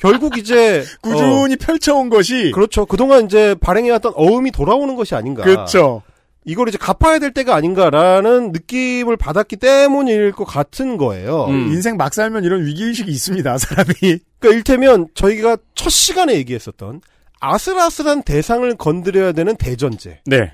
결국 0.00 0.36
이제 0.38 0.84
꾸준히 1.02 1.56
펼쳐온 1.56 2.10
것이 2.10 2.50
어, 2.50 2.54
그렇죠. 2.54 2.86
그동안 2.86 3.24
이제 3.26 3.54
발행해왔던 3.60 4.12
어음이 4.16 4.50
돌아오는 4.50 4.94
것이 4.96 5.14
아닌가. 5.14 5.42
그렇죠. 5.42 6.02
이걸 6.46 6.68
이제 6.68 6.76
갚아야 6.76 7.18
될 7.18 7.32
때가 7.32 7.54
아닌가라는 7.54 8.52
느낌을 8.52 9.16
받았기 9.16 9.56
때문일 9.56 10.32
것 10.32 10.44
같은 10.44 10.98
거예요. 10.98 11.46
음. 11.46 11.72
인생 11.72 11.96
막 11.96 12.12
살면 12.12 12.44
이런 12.44 12.66
위기의식이 12.66 13.10
있습니다, 13.10 13.56
사람이. 13.56 13.94
그러니까 14.38 14.48
일테면 14.50 15.08
저희가 15.14 15.56
첫 15.74 15.88
시간에 15.88 16.34
얘기했었던 16.34 17.00
아슬아슬한 17.40 18.22
대상을 18.24 18.76
건드려야 18.76 19.32
되는 19.32 19.56
대전제. 19.56 20.20
네. 20.26 20.52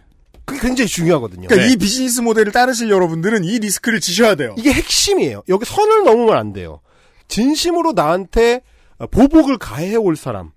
그게 0.51 0.67
굉장히 0.67 0.89
중요하거든요. 0.89 1.49
그러니까 1.49 1.67
네. 1.67 1.73
이 1.73 1.77
비즈니스 1.77 2.21
모델을 2.21 2.53
따르실 2.53 2.91
여러분들은 2.91 3.45
이 3.45 3.59
리스크를 3.59 4.01
지셔야 4.01 4.35
돼요. 4.35 4.55
이게 4.59 4.73
핵심이에요. 4.73 5.43
여기 5.49 5.65
선을 5.65 6.05
넘으면 6.05 6.37
안 6.37 6.53
돼요. 6.53 6.81
진심으로 7.29 7.93
나한테 7.93 8.63
보복을 9.11 9.59
가해 9.59 9.95
올 9.95 10.17
사람을 10.17 10.51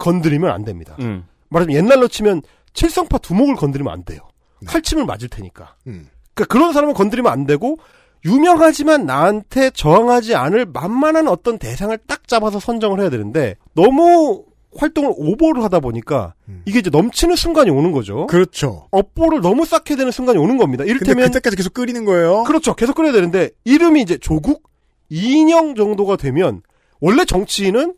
건드리면 0.00 0.50
안 0.50 0.64
됩니다. 0.64 0.96
음. 1.00 1.26
말하자면 1.50 1.76
옛날로 1.76 2.08
치면 2.08 2.42
칠성파 2.72 3.18
두목을 3.18 3.56
건드리면 3.56 3.92
안 3.92 4.04
돼요. 4.04 4.20
칼침을 4.66 5.04
맞을 5.04 5.28
테니까. 5.28 5.76
음. 5.86 6.08
그러니까 6.34 6.52
그런 6.52 6.72
사람을 6.72 6.94
건드리면 6.94 7.30
안 7.30 7.46
되고 7.46 7.78
유명하지만 8.24 9.06
나한테 9.06 9.70
저항하지 9.70 10.34
않을 10.34 10.66
만만한 10.66 11.28
어떤 11.28 11.58
대상을 11.58 11.96
딱 12.06 12.26
잡아서 12.26 12.58
선정을 12.58 13.00
해야 13.00 13.10
되는데 13.10 13.56
너무 13.74 14.44
활동을 14.78 15.12
오버를 15.16 15.62
하다 15.64 15.80
보니까 15.80 16.34
음. 16.48 16.62
이게 16.64 16.78
이제 16.78 16.90
넘치는 16.90 17.36
순간이 17.36 17.70
오는 17.70 17.92
거죠. 17.92 18.26
그렇죠. 18.26 18.88
업보를 18.90 19.40
너무 19.40 19.64
쌓게 19.64 19.96
되는 19.96 20.12
순간이 20.12 20.38
오는 20.38 20.56
겁니다. 20.56 20.84
이를테면 20.84 21.26
그때까지 21.26 21.56
계속 21.56 21.74
끓이는 21.74 22.04
거예요. 22.04 22.44
그렇죠. 22.44 22.74
계속 22.74 22.94
끓여야 22.96 23.12
되는데 23.12 23.50
이름이 23.64 24.02
이제 24.02 24.18
조국 24.18 24.70
이인영 25.08 25.74
정도가 25.74 26.16
되면 26.16 26.62
원래 27.00 27.24
정치인은 27.24 27.94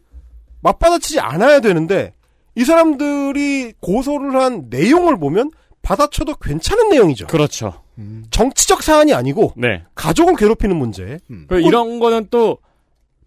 맞받아치지 0.61 1.21
않아야 1.21 1.61
되는데 1.61 2.15
이 2.55 2.65
사람들이 2.65 3.75
고소를 3.81 4.37
한 4.37 4.67
내용을 4.69 5.19
보면 5.19 5.51
받아쳐도 5.83 6.35
괜찮은 6.37 6.91
내용이죠. 6.91 7.29
그렇죠. 7.29 7.83
음. 7.99 8.25
정치적 8.31 8.83
사안이 8.83 9.15
아니고 9.15 9.55
네. 9.57 9.85
가족을 9.95 10.35
괴롭히는 10.37 10.77
문제. 10.77 11.19
그 11.49 11.61
이런 11.61 11.99
거는 12.01 12.29
또 12.31 12.59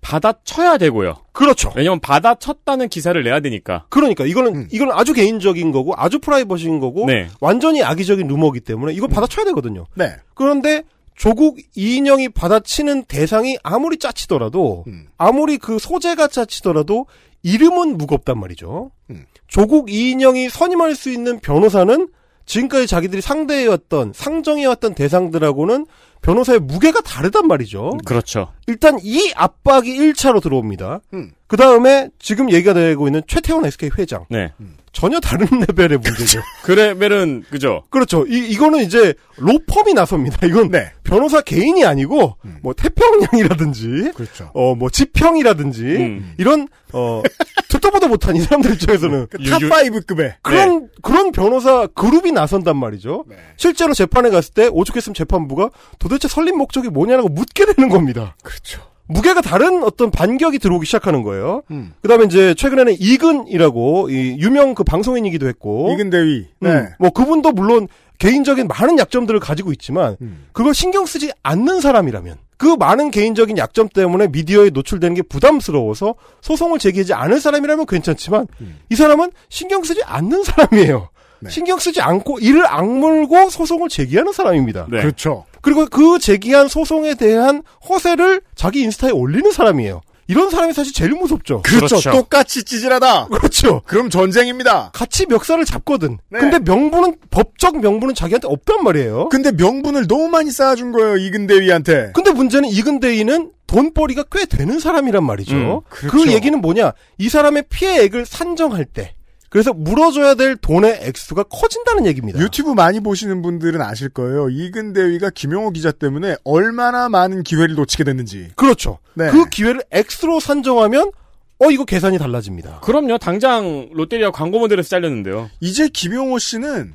받아쳐야 0.01 0.77
되고요. 0.77 1.15
그렇죠. 1.31 1.71
왜냐면 1.75 1.99
받아쳤다는 1.99 2.89
기사를 2.89 3.21
내야 3.23 3.39
되니까. 3.39 3.85
그러니까 3.89 4.25
이거는 4.25 4.55
음. 4.55 4.67
이건 4.71 4.91
아주 4.91 5.13
개인적인 5.13 5.71
거고 5.71 5.93
아주 5.95 6.19
프라이버시인 6.19 6.79
거고 6.79 7.05
네. 7.05 7.27
완전히 7.39 7.83
악의적인 7.83 8.27
루머이기 8.27 8.61
때문에 8.61 8.93
이거 8.93 9.07
받아쳐야 9.07 9.45
되거든요. 9.45 9.85
네. 9.95 10.11
그런데 10.33 10.83
조국 11.15 11.59
이인영이 11.75 12.29
받아치는 12.29 13.03
대상이 13.03 13.57
아무리 13.63 13.97
짜치더라도 13.97 14.85
음. 14.87 15.05
아무리 15.17 15.57
그 15.57 15.77
소재가 15.77 16.27
짜치더라도 16.27 17.05
이름은 17.43 17.97
무겁단 17.97 18.39
말이죠. 18.39 18.91
음. 19.11 19.25
조국 19.47 19.91
이인영이 19.91 20.49
선임할 20.49 20.95
수 20.95 21.11
있는 21.11 21.39
변호사는 21.39 22.07
지금까지 22.45 22.87
자기들이 22.87 23.21
상대해왔던 23.21 24.13
상정해왔던 24.15 24.95
대상들하고는 24.95 25.85
변호사의 26.21 26.59
무게가 26.59 27.01
다르단 27.01 27.47
말이죠. 27.47 27.97
그렇죠. 28.05 28.51
일단 28.67 28.97
이 29.01 29.31
압박이 29.35 29.89
1차로 29.97 30.41
들어옵니다. 30.41 30.99
음. 31.13 31.31
그 31.47 31.57
다음에 31.57 32.09
지금 32.19 32.51
얘기가 32.51 32.73
되고 32.73 33.07
있는 33.07 33.21
최태원 33.27 33.65
SK 33.65 33.89
회장. 33.97 34.25
네. 34.29 34.53
전혀 34.93 35.19
다른 35.19 35.47
레벨의 35.67 35.97
문제죠. 35.99 36.41
그 36.63 36.71
레벨은 36.73 37.43
그죠. 37.49 37.83
그렇죠. 37.89 38.25
이, 38.27 38.49
이거는 38.51 38.79
이제 38.83 39.13
로펌이 39.37 39.93
나섭니다. 39.93 40.45
이건 40.45 40.69
네. 40.69 40.91
변호사 41.03 41.41
개인이 41.41 41.83
아니고 41.83 42.35
음. 42.45 42.57
뭐 42.61 42.73
태평양이라든지 42.73 44.11
그렇죠. 44.15 44.51
어 44.53 44.75
뭐 44.75 44.89
지평이라든지 44.89 45.81
음. 45.83 46.33
이런 46.37 46.67
어 46.93 47.21
듣도 47.69 47.89
보도 47.91 48.07
못한 48.07 48.35
이 48.35 48.41
사람들 48.41 48.73
입장에서는 48.73 49.27
그 49.29 49.37
top 49.37 49.64
5급의. 49.64 50.35
그런 50.41 50.89
그런 51.01 51.31
변호사 51.31 51.87
그룹이 51.87 52.31
나선단 52.31 52.77
말이죠. 52.77 53.25
네. 53.27 53.35
실제로 53.57 53.93
재판에 53.93 54.29
갔을 54.29 54.53
때 54.53 54.67
오죽했으면 54.67 55.13
재판부가 55.13 55.69
도 55.99 56.09
대체 56.15 56.27
설립 56.27 56.55
목적이 56.55 56.89
뭐냐라고 56.89 57.29
묻게 57.29 57.65
되는 57.65 57.89
겁니다. 57.89 58.35
그렇죠. 58.43 58.81
무게가 59.07 59.41
다른 59.41 59.83
어떤 59.83 60.09
반격이 60.09 60.59
들어오기 60.59 60.85
시작하는 60.85 61.23
거예요. 61.23 61.63
음. 61.71 61.93
그다음에 62.01 62.25
이제 62.25 62.53
최근에는 62.53 62.95
이근이라고 62.97 64.09
이 64.09 64.37
유명 64.39 64.73
그 64.73 64.83
방송인이기도 64.83 65.47
했고 65.47 65.91
이근 65.93 66.09
대위. 66.09 66.47
네. 66.59 66.69
음, 66.69 66.87
뭐 66.97 67.09
그분도 67.09 67.51
물론 67.51 67.87
개인적인 68.19 68.67
많은 68.67 68.99
약점들을 68.99 69.39
가지고 69.39 69.71
있지만 69.73 70.15
음. 70.21 70.45
그걸 70.53 70.73
신경 70.73 71.05
쓰지 71.05 71.31
않는 71.43 71.81
사람이라면 71.81 72.37
그 72.57 72.67
많은 72.67 73.09
개인적인 73.11 73.57
약점 73.57 73.89
때문에 73.89 74.27
미디어에 74.27 74.69
노출되는 74.69 75.15
게 75.15 75.23
부담스러워서 75.23 76.15
소송을 76.41 76.79
제기하지 76.79 77.13
않을 77.13 77.41
사람이라면 77.41 77.87
괜찮지만 77.87 78.47
음. 78.61 78.79
이 78.89 78.95
사람은 78.95 79.31
신경 79.49 79.83
쓰지 79.83 80.03
않는 80.03 80.43
사람이에요. 80.43 81.09
네. 81.39 81.49
신경 81.49 81.79
쓰지 81.79 82.01
않고 82.01 82.39
이를 82.39 82.65
악물고 82.67 83.49
소송을 83.49 83.89
제기하는 83.89 84.31
사람입니다. 84.31 84.87
네. 84.91 85.01
그렇죠. 85.01 85.45
그리고 85.61 85.85
그 85.85 86.19
제기한 86.19 86.67
소송에 86.67 87.15
대한 87.15 87.63
허세를 87.89 88.41
자기 88.55 88.81
인스타에 88.81 89.11
올리는 89.11 89.51
사람이에요. 89.51 90.01
이런 90.27 90.49
사람이 90.49 90.71
사실 90.73 90.93
제일 90.93 91.11
무섭죠. 91.11 91.61
그렇죠. 91.61 91.87
그렇죠. 91.87 92.11
똑같이 92.11 92.63
찌질하다. 92.63 93.27
그렇죠. 93.27 93.81
그럼 93.85 94.09
전쟁입니다. 94.09 94.91
같이 94.93 95.25
멱살을 95.25 95.65
잡거든. 95.65 96.19
네. 96.29 96.39
근데 96.39 96.59
명분은 96.59 97.17
법적 97.31 97.81
명분은 97.81 98.15
자기한테 98.15 98.47
없단 98.47 98.81
말이에요. 98.83 99.27
근데 99.27 99.51
명분을 99.51 100.07
너무 100.07 100.29
많이 100.29 100.49
쌓아준 100.49 100.93
거예요, 100.93 101.17
이근 101.17 101.47
대위한테. 101.47 102.11
근데 102.13 102.31
문제는 102.31 102.69
이근대인은 102.69 103.51
돈벌이가 103.67 104.23
꽤 104.31 104.45
되는 104.45 104.79
사람이란 104.79 105.23
말이죠. 105.25 105.55
음, 105.55 105.79
그 105.89 106.07
그렇죠. 106.07 106.31
얘기는 106.31 106.59
뭐냐? 106.59 106.93
이 107.17 107.27
사람의 107.27 107.65
피해액을 107.69 108.25
산정할 108.25 108.85
때 108.85 109.15
그래서 109.51 109.73
물어줘야 109.73 110.35
될 110.35 110.55
돈의 110.55 110.99
액수가 111.01 111.43
커진다는 111.43 112.05
얘기입니다. 112.05 112.39
유튜브 112.39 112.71
많이 112.71 113.01
보시는 113.01 113.41
분들은 113.41 113.81
아실 113.81 114.07
거예요. 114.07 114.47
이근 114.49 114.93
대위가 114.93 115.29
김용호 115.29 115.71
기자 115.71 115.91
때문에 115.91 116.37
얼마나 116.45 117.09
많은 117.09 117.43
기회를 117.43 117.75
놓치게 117.75 118.05
됐는지. 118.05 118.51
그렇죠. 118.55 118.99
네. 119.13 119.29
그 119.29 119.49
기회를 119.49 119.83
X로 119.91 120.39
산정하면 120.39 121.11
어 121.59 121.69
이거 121.69 121.83
계산이 121.83 122.17
달라집니다. 122.17 122.79
그럼요. 122.79 123.17
당장 123.17 123.89
롯데리아 123.91 124.31
광고 124.31 124.57
모델에서 124.59 124.87
잘렸는데요. 124.87 125.49
이제 125.59 125.89
김용호 125.89 126.39
씨는 126.39 126.93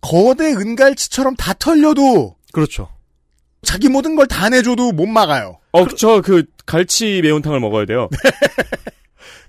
거대 0.00 0.52
은갈치처럼 0.54 1.36
다 1.36 1.52
털려도 1.52 2.36
그렇죠. 2.52 2.88
자기 3.62 3.90
모든 3.90 4.16
걸 4.16 4.26
다 4.26 4.48
내줘도 4.48 4.92
못 4.92 5.04
막아요. 5.04 5.58
어, 5.72 5.86
저그 5.86 6.44
갈치 6.64 7.20
매운탕을 7.22 7.60
먹어야 7.60 7.84
돼요. 7.84 8.08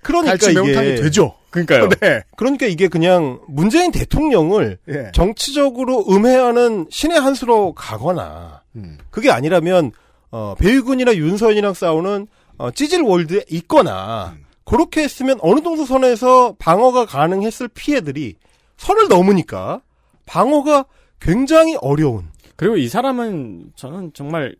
그러니까 0.02 0.32
갈치 0.32 0.52
이게 0.52 0.62
매운탕이 0.62 0.95
되죠. 0.95 1.36
그러니까요. 1.52 1.89
네. 2.02 2.24
그러니까 2.36 2.66
이게 2.66 2.88
그냥 2.88 3.39
문재인 3.47 3.91
대통령을 3.91 4.78
예. 4.89 5.12
정치적으로 5.14 6.06
음해하는 6.10 6.88
신의 6.89 7.20
한 7.20 7.36
수로 7.36 7.74
가거나 7.74 8.62
음. 8.76 8.97
그게 9.10 9.30
아니라면 9.30 9.91
어, 10.32 10.56
배유근이나 10.58 11.16
윤서인이랑 11.16 11.74
싸우는 11.74 12.28
어, 12.58 12.72
찌질 12.72 13.02
월드에 13.02 13.45
있거나 13.49 14.36
음. 14.38 14.45
그렇게 14.64 15.02
했으면 15.04 15.38
어느 15.41 15.62
정도 15.62 15.86
선에서 15.86 16.56
방어가 16.58 17.06
가능했을 17.06 17.68
피해들이 17.68 18.36
선을 18.78 19.10
넘으니까 19.10 19.82
방어가 20.26 20.86
굉장히 21.20 21.76
어려운 21.82 22.30
그리고 22.56 22.78
이 22.78 22.88
사람은 22.88 23.74
저는 23.76 24.12
정말 24.14 24.56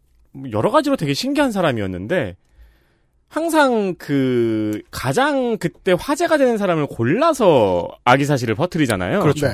여러 0.52 0.72
가지로 0.72 0.96
되게 0.96 1.14
신기한 1.14 1.52
사람이었는데 1.52 2.36
항상 3.32 3.96
그 3.98 4.82
가장 4.92 5.58
그때 5.58 5.96
화제가 5.98 6.38
되는 6.38 6.58
사람을 6.58 6.86
골라서 6.88 7.88
아기 8.04 8.26
사실을 8.26 8.56
퍼뜨리잖아요. 8.56 9.22
그렇죠. 9.22 9.48
네. 9.48 9.54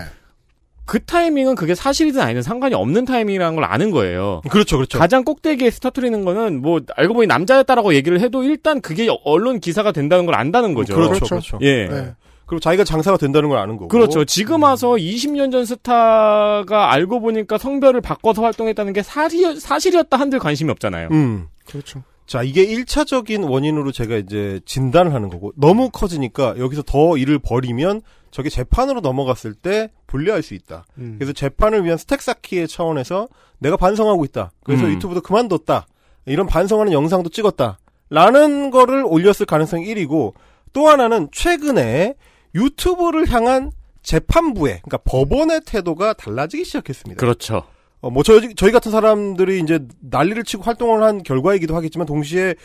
그 0.85 1.03
타이밍은 1.03 1.53
그게 1.53 1.75
사실이든 1.75 2.19
아니든 2.19 2.41
상관이 2.41 2.73
없는 2.73 3.05
타이밍이라는 3.05 3.55
걸 3.55 3.65
아는 3.65 3.91
거예요. 3.91 4.41
그렇죠, 4.49 4.77
그렇죠. 4.77 4.97
가장 4.97 5.23
꼭대기에서 5.23 5.79
터트리는 5.79 6.25
거는 6.25 6.59
뭐 6.59 6.81
알고 6.95 7.13
보니 7.13 7.27
남자였다라고 7.27 7.93
얘기를 7.93 8.19
해도 8.19 8.43
일단 8.43 8.81
그게 8.81 9.07
언론 9.23 9.59
기사가 9.59 9.91
된다는 9.91 10.25
걸 10.25 10.33
안다는 10.33 10.73
거죠. 10.73 10.95
그렇죠, 10.95 11.11
그렇죠. 11.13 11.35
그렇죠. 11.35 11.59
예. 11.61 11.87
네. 11.87 12.15
그리고 12.47 12.59
자기가 12.59 12.83
장사가 12.83 13.17
된다는 13.17 13.49
걸 13.49 13.59
아는 13.59 13.75
거고. 13.75 13.89
그렇죠. 13.89 14.25
지금 14.25 14.63
와서 14.63 14.93
20년 14.93 15.51
전 15.51 15.65
스타가 15.65 16.91
알고 16.93 17.19
보니까 17.19 17.59
성별을 17.59 18.01
바꿔서 18.01 18.41
활동했다는 18.41 18.93
게 18.93 19.03
사실, 19.03 19.59
사실이었 19.59 20.09
다 20.09 20.17
한들 20.17 20.39
관심이 20.39 20.71
없잖아요. 20.71 21.09
음. 21.11 21.47
그렇죠. 21.67 22.01
자, 22.27 22.43
이게 22.43 22.67
1차적인 22.67 23.49
원인으로 23.49 23.93
제가 23.93 24.17
이제 24.17 24.59
진단을 24.65 25.13
하는 25.13 25.29
거고, 25.29 25.53
너무 25.55 25.89
커지니까 25.89 26.55
여기서 26.57 26.83
더 26.83 27.17
일을 27.17 27.39
벌이면 27.39 28.01
저게 28.31 28.49
재판으로 28.49 28.99
넘어갔을 28.99 29.53
때 29.53 29.89
불리할 30.07 30.43
수 30.43 30.53
있다. 30.53 30.85
음. 30.97 31.15
그래서 31.17 31.31
재판을 31.31 31.85
위한 31.85 31.97
스택 31.97 32.21
쌓기의 32.21 32.67
차원에서 32.67 33.29
내가 33.59 33.77
반성하고 33.77 34.25
있다. 34.25 34.51
그래서 34.63 34.85
음. 34.85 34.91
유튜브도 34.91 35.21
그만뒀다. 35.21 35.87
이런 36.25 36.47
반성하는 36.47 36.91
영상도 36.91 37.29
찍었다. 37.29 37.79
라는 38.09 38.71
거를 38.71 39.05
올렸을 39.05 39.45
가능성이 39.47 39.85
1이고, 39.85 40.33
또 40.73 40.87
하나는 40.89 41.29
최근에 41.31 42.15
유튜브를 42.53 43.31
향한 43.31 43.71
재판부의, 44.03 44.81
그러니까 44.83 44.97
법원의 45.05 45.61
태도가 45.65 46.13
달라지기 46.13 46.65
시작했습니다. 46.65 47.19
그렇죠. 47.19 47.63
어, 48.01 48.09
뭐, 48.09 48.23
저희, 48.23 48.53
저희 48.55 48.71
같은 48.71 48.91
사람들이 48.91 49.59
이제 49.59 49.79
난리를 50.01 50.43
치고 50.43 50.63
활동을 50.63 51.03
한 51.03 51.23
결과이기도 51.23 51.75
하겠지만, 51.75 52.05
동시에 52.05 52.55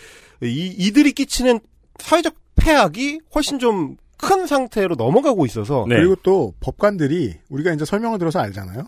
이, 0.43 0.74
이들이 0.78 1.12
끼치는 1.12 1.61
사회적 1.99 2.35
폐악이 2.57 3.20
훨씬 3.35 3.59
좀 3.59 3.97
큰 4.22 4.47
상태로 4.47 4.95
넘어가고 4.95 5.45
있어서. 5.47 5.85
네. 5.89 5.97
그리고 5.97 6.14
또 6.22 6.55
법관들이 6.61 7.35
우리가 7.51 7.72
이제 7.72 7.85
설명을 7.85 8.18
들어서 8.20 8.39
알잖아요. 8.39 8.85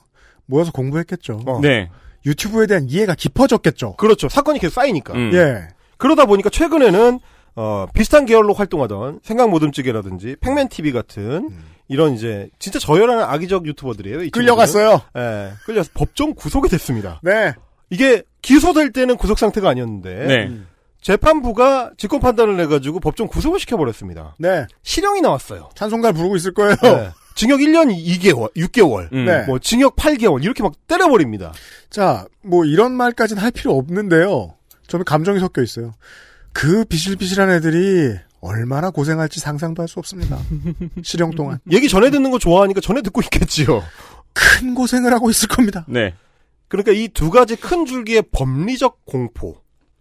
모여서 0.47 0.71
공부했겠죠. 0.71 1.41
어. 1.45 1.61
네. 1.61 1.91
유튜브에 2.25 2.67
대한 2.67 2.89
이해가 2.89 3.17
깊어졌겠죠. 3.17 3.97
그렇죠. 3.97 4.29
사건이 4.29 4.61
계속 4.61 4.75
쌓이니까. 4.75 5.13
음. 5.15 5.33
예. 5.35 5.69
그러다 5.99 6.27
보니까 6.27 6.51
최근에는, 6.51 7.19
어, 7.57 7.87
비슷한 7.93 8.27
계열로 8.27 8.55
활동하던 8.55 9.21
생각 9.25 9.51
모듬찌개라든지 9.51 10.37
팩맨TV 10.41 10.93
같은 10.93 11.51
이런 11.89 12.15
이제 12.15 12.49
진짜 12.59 12.79
저열한 12.79 13.21
악의적 13.21 13.67
유튜버들이에요. 13.67 14.23
이. 14.25 14.31
끌려갔어요. 14.31 15.03
예. 15.17 15.53
끌려서 15.67 15.91
법정 15.95 16.35
구속이 16.35 16.69
됐습니다. 16.69 17.21
네. 17.23 17.55
이게 17.91 18.23
기소될 18.43 18.93
때는 18.93 19.17
구속 19.17 19.39
상태가 19.39 19.69
아니었는데. 19.71 20.27
네. 20.27 20.61
재판부가 21.01 21.91
직권 21.99 22.21
판단을 22.21 22.57
내가지고 22.57 22.99
법정 22.99 23.27
구속을 23.29 23.61
시켜버렸습니다. 23.61 24.37
네. 24.39 24.67
실형이 24.83 25.21
나왔어요. 25.21 25.69
찬송가를 25.75 26.15
부르고 26.15 26.35
있을 26.37 26.55
거예요. 26.55 26.77
네. 26.83 27.11
징역 27.35 27.61
1년 27.61 27.95
2개월, 27.95 28.55
6개월, 28.55 29.13
음. 29.13 29.27
네. 29.27 29.45
뭐 29.45 29.59
징역 29.59 29.97
8개월 29.97 30.43
이렇게 30.43 30.63
막 30.63 30.73
때려버립니다. 30.87 31.53
자, 31.91 32.27
뭐 32.43 32.65
이런 32.65 32.93
말까지는 32.93 33.43
할 33.43 33.51
필요 33.51 33.77
없는데요. 33.77 34.55
저는 34.87 35.05
감정이 35.05 35.41
섞여 35.41 35.63
있어요. 35.63 35.93
그 36.55 36.85
비실비실한 36.85 37.51
애들이 37.51 38.15
얼마나 38.45 38.91
고생할지 38.91 39.41
상상도 39.41 39.81
할 39.83 39.89
수 39.89 39.99
없습니다. 39.99 40.39
실형 41.03 41.31
동안. 41.33 41.59
얘기 41.73 41.89
전에 41.89 42.11
듣는 42.11 42.31
거 42.31 42.39
좋아하니까 42.39 42.81
전에 42.81 43.01
듣고 43.03 43.21
있겠지요. 43.23 43.83
큰 44.33 44.75
고생을 44.75 45.13
하고 45.13 45.31
있을 45.31 45.49
겁니다. 45.49 45.85
네. 45.89 46.15
그러니까 46.69 46.93
이 46.93 47.09
두 47.09 47.31
가지 47.31 47.57
큰 47.57 47.87
줄기의 47.87 48.23
법리적 48.33 49.05
공포 49.05 49.57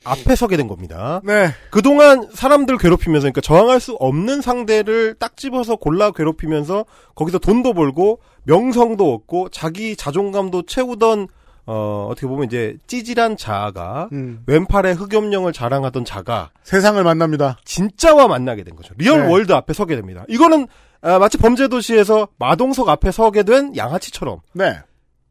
앞에 0.06 0.36
서게 0.36 0.58
된 0.58 0.68
겁니다. 0.68 1.22
네. 1.24 1.52
그동안 1.70 2.28
사람들 2.34 2.78
괴롭히면서 2.78 3.24
그러니까 3.24 3.40
저항할 3.42 3.80
수 3.80 3.94
없는 3.94 4.42
상대를 4.42 5.16
딱 5.20 5.38
집어서 5.38 5.76
골라 5.78 6.12
괴롭히면서 6.12 6.86
거기서 7.16 7.40
돈도 7.40 7.74
벌고 7.74 8.20
명성도 8.44 9.14
얻고 9.14 9.50
자기 9.50 9.96
자존감도 9.96 10.66
채우던 10.66 11.28
어 11.66 12.08
어떻게 12.12 12.28
보면 12.28 12.46
이제 12.46 12.78
찌질한 12.88 13.38
자아가 13.38 14.10
음. 14.12 14.44
왼팔에 14.48 14.92
흑염룡을 14.94 15.54
자랑하던 15.54 16.04
자가 16.04 16.52
세상을 16.64 17.02
만납니다. 17.04 17.58
진짜와 17.64 18.28
만나게 18.28 18.64
된 18.64 18.76
거죠. 18.76 18.94
real 18.98 19.22
네. 19.22 19.28
world 19.32 19.54
앞에 19.54 19.74
서게 19.74 19.96
됩니다. 19.96 20.26
이거는 20.28 20.68
아, 21.02 21.20
마치 21.20 21.38
범죄도시에서 21.38 22.30
마동석 22.38 22.90
앞에 22.90 23.12
서게 23.12 23.44
된 23.44 23.76
양아치처럼 23.76 24.40
네. 24.54 24.78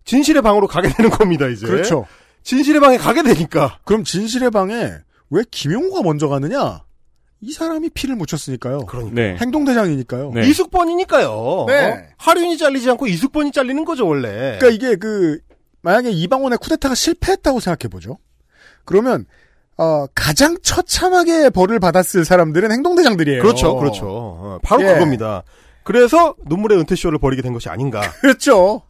진실의 0.04 0.42
방으로 0.42 0.66
가게 0.68 0.88
되는 0.88 1.10
겁니다. 1.10 1.46
이제 1.48 1.66
그렇죠. 1.66 2.06
진실의 2.42 2.80
방에 2.80 2.96
가게 2.96 3.22
되니까 3.22 3.78
그럼 3.84 4.04
진실의 4.04 4.50
방에 4.50 4.90
왜 5.30 5.42
김용호가 5.50 6.02
먼저 6.02 6.28
가느냐? 6.28 6.82
이 7.40 7.52
사람이 7.52 7.90
피를 7.90 8.14
묻혔으니까요. 8.16 8.86
그러니까 8.86 9.14
네. 9.14 9.36
행동대장이니까요. 9.40 10.32
네. 10.34 10.48
이숙번이니까요. 10.48 11.64
네. 11.66 11.86
어? 11.90 12.02
하륜이 12.16 12.56
잘리지 12.56 12.88
않고 12.90 13.08
이숙번이 13.08 13.50
잘리는 13.50 13.84
거죠 13.84 14.06
원래. 14.06 14.58
그러니까 14.58 14.68
이게 14.68 14.96
그 14.96 15.40
만약에 15.82 16.10
이방원의 16.10 16.58
쿠데타가 16.58 16.94
실패했다고 16.94 17.60
생각해 17.60 17.90
보죠. 17.90 18.18
그러면 18.84 19.26
어, 19.76 20.06
가장 20.14 20.56
처참하게 20.62 21.50
벌을 21.50 21.80
받았을 21.80 22.24
사람들은 22.24 22.70
행동대장들이에요. 22.70 23.42
그렇죠, 23.42 23.76
그렇죠. 23.76 24.06
어, 24.08 24.58
바로 24.62 24.82
예. 24.82 24.92
그겁니다. 24.94 25.42
그래서 25.82 26.34
눈물의 26.46 26.78
은퇴쇼를 26.78 27.18
벌이게 27.18 27.42
된 27.42 27.52
것이 27.52 27.68
아닌가라고 27.68 28.12
그렇죠. 28.20 28.82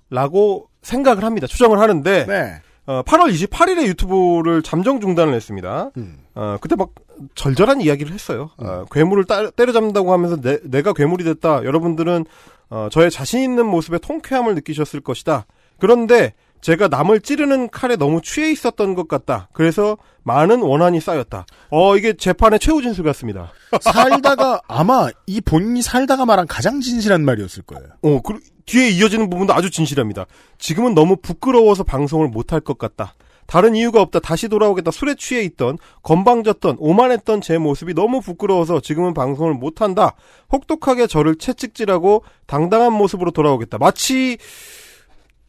생각을 0.82 1.24
합니다. 1.24 1.47
추정을 1.47 1.78
하는데 1.78 2.26
네. 2.26 2.61
어, 2.84 3.03
8월 3.05 3.32
28일에 3.32 3.86
유튜브를 3.86 4.62
잠정 4.62 5.01
중단을 5.01 5.34
했습니다. 5.34 5.90
음. 5.97 6.18
어, 6.34 6.57
그때 6.61 6.74
막 6.74 6.90
절절한 7.34 7.80
이야기를 7.80 8.12
했어요. 8.12 8.51
어, 8.59 8.84
괴물을 8.90 9.24
따, 9.24 9.51
때려잡는다고 9.51 10.12
하면서 10.12 10.40
내, 10.40 10.59
내가 10.64 10.93
괴물이 10.93 11.24
됐다. 11.24 11.64
여러분들은 11.64 12.24
어, 12.70 12.88
저의 12.90 13.11
자신 13.11 13.43
있는 13.43 13.66
모습에 13.66 13.99
통쾌함을 13.99 14.55
느끼셨을 14.57 15.01
것이다. 15.01 15.47
그런데 15.78 16.34
제가 16.63 16.89
남을 16.89 17.21
찌르는 17.21 17.71
칼에 17.71 17.97
너무 17.97 18.23
취해 18.23 18.51
있었던 18.51 18.95
것 18.95 19.09
같다. 19.09 19.49
그래서 19.53 19.99
많은 20.23 20.63
원한이 20.63 21.01
쌓였다. 21.01 21.45
어, 21.71 21.97
이게 21.97 22.15
재판의 22.15 22.61
최후 22.61 22.81
진술 22.81 23.05
같습니다. 23.05 23.53
살다가 23.83 24.63
아마 24.69 25.09
이 25.27 25.41
본인이 25.41 25.83
살다가 25.83 26.25
말한 26.25 26.47
가장 26.47 26.81
진실한 26.81 27.25
말이었을 27.25 27.65
거예요. 27.65 27.89
어, 28.03 28.23
그, 28.23 28.39
뒤에 28.65 28.91
이어지는 28.91 29.29
부분도 29.29 29.53
아주 29.53 29.71
진실합니다. 29.71 30.27
지금은 30.59 30.95
너무 30.95 31.17
부끄러워서 31.17 31.83
방송을 31.83 32.29
못할 32.29 32.61
것 32.61 32.79
같다. 32.79 33.15
다른 33.47 33.75
이유가 33.75 34.01
없다. 34.01 34.21
다시 34.21 34.49
돌아오겠다. 34.49 34.93
술에 34.93 35.17
취해 35.17 35.43
있던, 35.43 35.79
건방졌던, 36.05 36.77
오만했던 36.79 37.41
제 37.41 37.59
모습이 37.59 37.93
너무 37.93 38.21
부끄러워서 38.21 38.81
지금은 38.81 39.15
방송을 39.15 39.55
못한다. 39.55 40.15
혹독하게 40.53 41.09
저를 41.09 41.35
채찍질하고 41.35 42.23
당당한 42.47 42.93
모습으로 42.93 43.33
돌아오겠다. 43.33 43.79
마치 43.79 44.39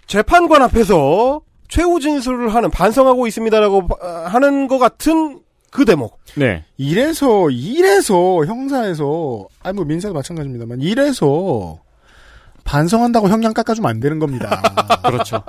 재판관 0.07 0.61
앞에서 0.63 1.41
최후 1.67 1.99
진술을 1.99 2.53
하는, 2.53 2.69
반성하고 2.69 3.25
있습니다라고 3.27 3.87
어, 4.01 4.07
하는 4.27 4.67
것 4.67 4.77
같은 4.79 5.39
그 5.71 5.85
대목. 5.85 6.19
네. 6.35 6.63
이래서 6.77 7.49
이래서 7.49 8.45
형사에서 8.45 9.47
아니 9.63 9.75
뭐 9.75 9.85
민사도 9.85 10.13
마찬가지입니다만 10.13 10.81
이래서 10.81 11.79
반성한다고 12.63 13.27
형량 13.29 13.53
깎아주면 13.53 13.89
안 13.89 13.99
되는 13.99 14.19
겁니다. 14.19 14.61
그렇죠. 15.03 15.43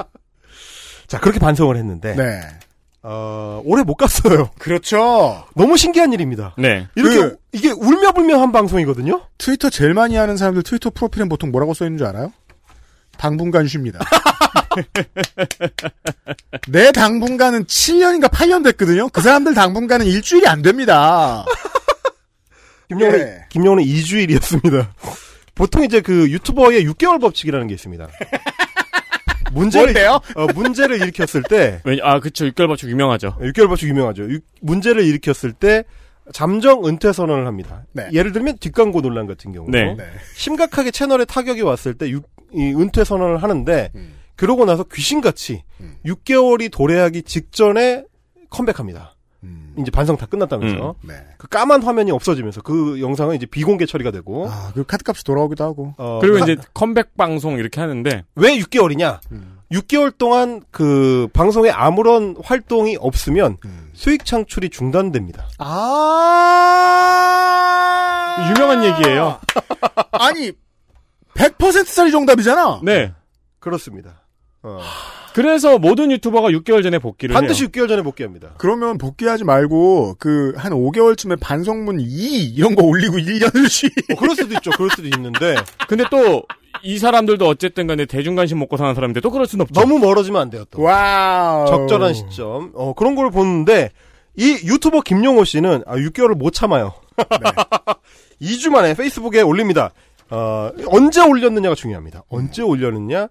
자, 1.07 1.21
그렇게 1.21 1.39
반성을 1.39 1.77
했는데, 1.77 2.15
네. 2.17 2.41
어, 3.03 3.61
오래 3.67 3.83
못 3.83 3.95
갔어요. 3.97 4.49
그렇죠. 4.59 5.45
너무 5.55 5.77
신기한 5.77 6.13
일입니다. 6.15 6.55
네. 6.57 6.89
이렇게 6.97 7.17
그- 7.21 7.37
이게 7.53 7.71
울며불며한 7.71 8.51
방송이거든요. 8.51 9.21
트위터 9.37 9.69
제일 9.69 9.93
많이 9.93 10.17
하는 10.17 10.39
사람들 10.39 10.63
트위터 10.63 10.89
프로필엔 10.91 11.29
보통 11.29 11.51
뭐라고 11.53 11.75
써 11.75 11.85
있는 11.85 11.99
줄 11.99 12.07
알아요? 12.07 12.33
당분간 13.19 13.67
쉽니다. 13.67 14.01
내 16.69 16.93
당분간은 16.93 17.65
7년인가 17.67 18.29
8년 18.31 18.65
됐거든요. 18.65 19.09
그 19.09 19.21
사람들 19.21 19.55
당분간은 19.55 20.07
일주일이 20.07 20.47
안 20.47 20.63
됩니다. 20.63 21.45
김영훈 22.89 23.19
예. 23.21 23.45
김영훈은 23.51 23.85
2주일이었습니다. 23.85 24.89
보통 25.55 25.85
이제 25.85 26.01
그 26.01 26.31
유튜버의 26.31 26.85
6개월 26.89 27.21
법칙이라는 27.21 27.67
게 27.67 27.75
있습니다. 27.75 28.09
문제를 29.53 29.87
뭔데요? 29.93 30.21
어, 30.35 30.47
문제를 30.55 31.01
일으켰을 31.01 31.43
때 31.49 31.81
아, 32.03 32.19
그쵸. 32.19 32.45
6개월 32.47 32.67
버축 32.69 32.91
유명하죠. 32.91 33.37
6개월 33.41 33.69
법칙 33.69 33.89
유명하죠. 33.89 34.25
유- 34.25 34.41
문제를 34.61 35.05
일으켰을 35.05 35.53
때 35.53 35.85
잠정 36.33 36.85
은퇴 36.87 37.13
선언을 37.13 37.47
합니다. 37.47 37.85
네. 37.93 38.09
예를 38.13 38.33
들면 38.33 38.59
뒷광고 38.59 39.03
논란 39.03 39.27
같은 39.27 39.53
경우 39.53 39.69
네. 39.71 39.95
네. 39.97 40.05
심각하게 40.35 40.91
채널에 40.91 41.25
타격이 41.25 41.61
왔을 41.63 41.95
때 41.95 42.11
유- 42.11 42.23
이 42.55 42.73
은퇴 42.75 43.05
선언을 43.05 43.43
하는데 43.43 43.91
음. 43.95 44.15
그러고 44.37 44.65
나서 44.65 44.83
귀신같이 44.85 45.63
음. 45.81 45.97
6개월이 46.07 46.71
도래하기 46.73 47.23
직전에 47.23 48.05
컴백합니다. 48.51 49.15
음. 49.43 49.75
이제 49.79 49.91
반성 49.91 50.17
다 50.17 50.27
끝났다면서 50.27 50.95
네. 51.03 51.15
그 51.39 51.49
까만 51.49 51.83
화면이 51.83 52.11
없어지면서 52.11 52.63
그 52.63 53.01
영상은 53.01 53.37
이제 53.37 53.45
비공개 53.47 53.85
처리가 53.87 54.11
되고 54.11 54.49
아, 54.49 54.71
그 54.75 54.85
카드값이 54.85 55.23
돌아오기도 55.25 55.63
하고. 55.65 55.95
어, 55.99 56.19
그리고 56.21 56.39
하- 56.39 56.43
이제 56.45 56.57
컴백 56.73 57.17
방송 57.17 57.59
이렇게 57.59 57.81
하는데, 57.81 58.25
왜 58.37 58.57
6개월이냐? 58.59 59.19
음. 59.33 59.59
6개월 59.73 60.17
동안 60.17 60.63
그 60.71 61.27
방송에 61.33 61.69
아무런 61.71 62.37
활동이 62.43 62.97
없으면 62.99 63.59
음. 63.65 63.91
수익 63.93 64.25
창출이 64.25 64.71
중단됩니다. 64.71 65.49
아! 67.55 68.51
유명한 68.51 68.85
얘기예요. 68.85 69.39
아니, 70.13 70.53
100%짜리 71.35 72.11
정답이잖아. 72.11 72.81
네. 72.83 73.13
그렇습니다. 73.61 74.23
어. 74.63 74.81
그래서 75.35 75.79
모든 75.79 76.11
유튜버가 76.13 76.49
6개월 76.51 76.83
전에 76.83 76.99
복귀를 76.99 77.35
반드시 77.35 77.63
해요. 77.65 77.69
6개월 77.73 77.89
전에 77.89 78.03
복귀합니다. 78.03 78.55
그러면 78.59 78.99
복귀하지 78.99 79.45
말고 79.45 80.17
그 80.19 80.53
한 80.57 80.73
5개월쯤에 80.73 81.39
반성문 81.41 81.99
2 82.01 82.05
이런 82.55 82.75
거 82.77 82.85
올리고 82.85 83.17
1년을 83.17 83.69
쉬. 83.69 83.87
어, 84.13 84.15
그럴 84.17 84.37
수도 84.37 84.55
있죠. 84.55 84.71
그럴 84.71 84.91
수도 84.91 85.05
있는데 85.09 85.57
근데 85.89 86.05
또 86.11 86.43
이 86.83 86.99
사람들도 86.99 87.47
어쨌든 87.49 87.87
간에 87.87 88.05
대중관심 88.05 88.59
먹고 88.59 88.77
사는 88.77 88.95
사람인데 88.95 89.21
또 89.21 89.31
그럴 89.31 89.47
순 89.47 89.61
없죠. 89.63 89.81
너무 89.81 89.99
멀어지면 89.99 90.43
안 90.43 90.51
돼요. 90.51 90.65
또 90.71 90.83
wow. 90.83 91.67
적절한 91.67 92.13
시점. 92.13 92.73
어 92.75 92.93
그런 92.95 93.15
걸 93.15 93.31
보는데 93.31 93.91
이 94.37 94.51
유튜버 94.65 95.01
김용호 95.01 95.45
씨는 95.45 95.83
아, 95.87 95.97
6개월을 95.97 96.35
못 96.35 96.53
참아요. 96.53 96.93
2주 98.43 98.69
만에 98.71 98.93
페이스북에 98.95 99.41
올립니다. 99.41 99.93
어, 100.35 100.73
언제 100.89 101.21
올렸느냐가 101.21 101.75
중요합니다. 101.75 102.25
언제 102.29 102.63
올렸느냐? 102.63 103.29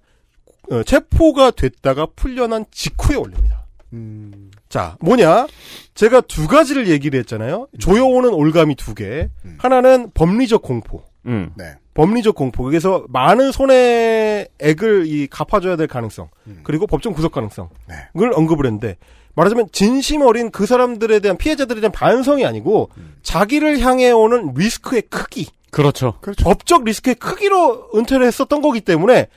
어, 0.72 0.84
체포가 0.84 1.51
됐다가 1.51 2.08
풀려난 2.16 2.66
직후에 2.72 3.18
올립니다. 3.18 3.66
음, 3.91 4.51
자, 4.70 4.97
뭐냐? 5.01 5.47
제가 5.93 6.22
두 6.22 6.47
가지를 6.47 6.88
얘기를 6.88 7.20
했잖아요. 7.20 7.68
조여오는 7.78 8.34
올감이 8.34 8.76
두 8.76 8.95
개. 8.95 9.30
음. 9.45 9.58
하나는 9.60 10.12
법리적 10.14 10.62
공포. 10.62 11.04
음. 11.26 11.51
네. 11.56 11.76
법리적 11.93 12.36
공포. 12.36 12.64
그래서 12.64 13.06
많은 13.10 13.51
손해액을 13.51 15.06
이 15.06 15.28
갚아줘야 15.28 15.76
될 15.76 15.88
가능성. 15.88 16.30
음. 16.47 16.62
그리고 16.64 16.88
법정 16.88 17.14
구속 17.14 17.34
가능성을 17.34 17.70
네. 17.88 17.95
언급을 18.14 18.66
했는데 18.66 18.97
말하자면 19.36 19.68
진심 19.72 20.22
어린 20.22 20.49
그 20.51 20.66
사람들에 20.66 21.20
대한 21.20 21.38
피해자들에 21.38 21.82
대한 21.82 21.91
반성이 21.91 22.45
아니고 22.45 22.89
음. 22.97 23.16
자기를 23.22 23.80
향해 23.80 24.10
오는 24.12 24.54
리스크의 24.56 25.04
크기, 25.04 25.49
그렇죠. 25.74 26.18
그렇죠. 26.22 26.44
법적 26.44 26.84
리스크의 26.86 27.16
크기로 27.16 27.90
은퇴를 27.96 28.26
했었던 28.26 28.62
거기 28.62 28.82
때문에 28.82 29.28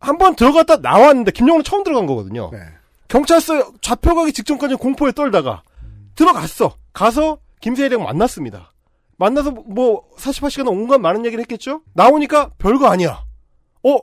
한 0.00 0.18
번 0.18 0.34
들어갔다 0.34 0.76
나왔는데 0.76 1.30
김용은 1.32 1.62
처음 1.62 1.84
들어간 1.84 2.06
거거든요. 2.06 2.50
네. 2.52 2.58
경찰서 3.08 3.72
잡혀가기 3.82 4.32
직전까지 4.32 4.76
공포에 4.76 5.12
떨다가 5.12 5.62
들어갔어. 6.14 6.76
가서 6.92 7.38
김세희랑 7.60 8.02
만났습니다. 8.02 8.72
만나서 9.18 9.50
뭐 9.52 10.02
48시간 10.16 10.66
온갖 10.68 10.98
많은 10.98 11.24
얘기를 11.24 11.40
했겠죠? 11.42 11.82
나오니까 11.94 12.50
별거 12.58 12.88
아니야. 12.88 13.22
어? 13.84 13.98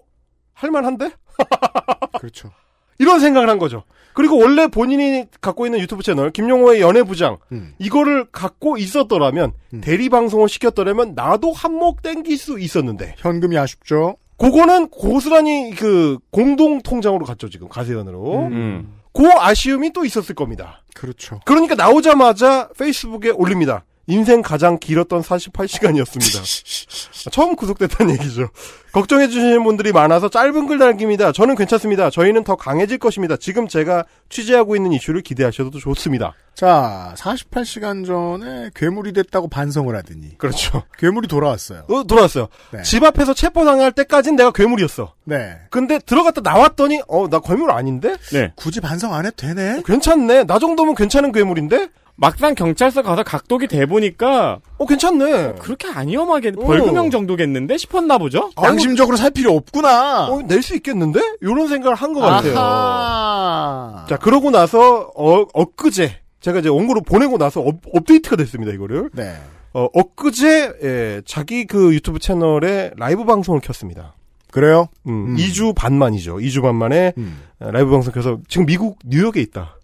할만한데? 0.53 1.11
그렇죠. 2.19 2.51
이런 2.97 3.19
생각을 3.19 3.49
한 3.49 3.59
거죠. 3.59 3.83
그리고 4.19 4.37
원래 4.37 4.67
본인이 4.67 5.23
갖고 5.39 5.65
있는 5.65 5.79
유튜브 5.79 6.03
채널 6.03 6.29
김용호의 6.31 6.81
연애부장 6.81 7.37
음. 7.53 7.73
이거를 7.79 8.25
갖고 8.33 8.75
있었더라면 8.75 9.53
음. 9.73 9.79
대리 9.79 10.09
방송을 10.09 10.49
시켰더라면 10.49 11.13
나도 11.15 11.53
한몫 11.53 12.01
땡길 12.01 12.37
수 12.37 12.59
있었는데 12.59 13.15
현금이 13.19 13.57
아쉽죠. 13.57 14.17
그거는 14.37 14.89
고스란히 14.89 15.71
그 15.73 16.17
공동 16.31 16.81
통장으로 16.81 17.25
갔죠 17.25 17.49
지금 17.49 17.69
가세연으로 17.69 18.47
음. 18.47 18.99
그 19.13 19.25
아쉬움이 19.25 19.93
또 19.93 20.03
있었을 20.03 20.35
겁니다. 20.35 20.83
그렇죠. 20.93 21.39
그러니까 21.45 21.75
나오자마자 21.75 22.67
페이스북에 22.77 23.29
올립니다. 23.29 23.85
인생 24.09 24.41
가장 24.41 24.79
길었던 24.79 25.21
48시간이었습니다. 25.21 27.29
처음 27.31 27.55
구속됐다는 27.55 28.13
얘기죠. 28.15 28.49
걱정해 28.91 29.27
주시는 29.27 29.63
분들이 29.63 29.91
많아서 29.91 30.29
짧은 30.29 30.65
글 30.67 30.79
남깁니다. 30.79 31.31
저는 31.31 31.55
괜찮습니다. 31.55 32.09
저희는 32.09 32.43
더 32.43 32.55
강해질 32.55 32.97
것입니다. 32.97 33.37
지금 33.37 33.67
제가 33.67 34.05
취재하고 34.29 34.75
있는 34.75 34.91
이슈를 34.93 35.21
기대하셔도 35.21 35.77
좋습니다. 35.77 36.33
자, 36.55 37.13
48시간 37.17 38.05
전에 38.05 38.71
괴물이 38.75 39.13
됐다고 39.13 39.47
반성을 39.47 39.95
하더니 39.95 40.37
그렇죠. 40.39 40.83
괴물이 40.97 41.27
돌아왔어요. 41.27 41.83
어, 41.87 42.03
돌아왔어요. 42.03 42.47
네. 42.71 42.81
집 42.81 43.03
앞에서 43.03 43.35
체포당할 43.35 43.91
때까진 43.91 44.35
내가 44.35 44.51
괴물이었어. 44.51 45.13
네. 45.25 45.55
근데 45.69 45.99
들어갔다 45.99 46.41
나왔더니 46.41 47.01
어 47.07 47.27
나 47.29 47.39
괴물 47.39 47.69
아닌데? 47.69 48.15
네. 48.33 48.51
굳이 48.55 48.81
반성 48.81 49.13
안 49.13 49.27
해도 49.27 49.35
되네. 49.35 49.83
괜찮네. 49.85 50.45
나 50.45 50.57
정도면 50.57 50.95
괜찮은 50.95 51.31
괴물인데? 51.31 51.89
막상 52.19 52.53
경찰서 52.55 53.01
가서 53.01 53.23
각도기 53.23 53.67
대보니까 53.67 54.59
어 54.77 54.85
괜찮네. 54.85 55.53
그렇게 55.59 55.87
안 55.87 56.07
위험하게 56.09 56.53
어. 56.57 56.65
벌금형 56.65 57.09
정도겠는데 57.11 57.77
싶었나 57.77 58.17
보죠? 58.17 58.49
양심적으로 58.61 59.15
살 59.17 59.31
필요 59.31 59.53
없구나. 59.55 60.27
어, 60.27 60.41
낼 60.47 60.61
수 60.61 60.75
있겠는데? 60.75 61.21
이런 61.41 61.67
생각을 61.67 61.95
한 61.95 62.13
것 62.13 62.19
같아요. 62.21 62.57
아하. 62.57 64.05
자, 64.09 64.17
그러고 64.17 64.51
나서, 64.51 65.11
어, 65.15 65.45
엊그제, 65.53 66.19
제가 66.41 66.59
이제 66.59 66.69
원고로 66.69 67.01
보내고 67.01 67.37
나서 67.37 67.61
업, 67.61 67.75
업데이트가 67.93 68.35
됐습니다, 68.35 68.71
이거를. 68.73 69.09
네. 69.13 69.35
어, 69.73 69.87
엊그제, 69.93 70.73
예, 70.83 71.21
자기 71.25 71.65
그 71.65 71.93
유튜브 71.93 72.19
채널에 72.19 72.91
라이브 72.97 73.23
방송을 73.25 73.61
켰습니다. 73.61 74.15
그래요? 74.51 74.87
음, 75.07 75.27
음. 75.29 75.35
2주 75.37 75.75
반 75.75 75.93
만이죠. 75.95 76.37
2주 76.37 76.61
반 76.63 76.75
만에 76.75 77.13
음. 77.17 77.39
어, 77.59 77.69
라이브 77.71 77.91
방송 77.91 78.11
켜서 78.13 78.39
지금 78.47 78.65
미국 78.65 78.97
뉴욕에 79.05 79.39
있다. 79.41 79.77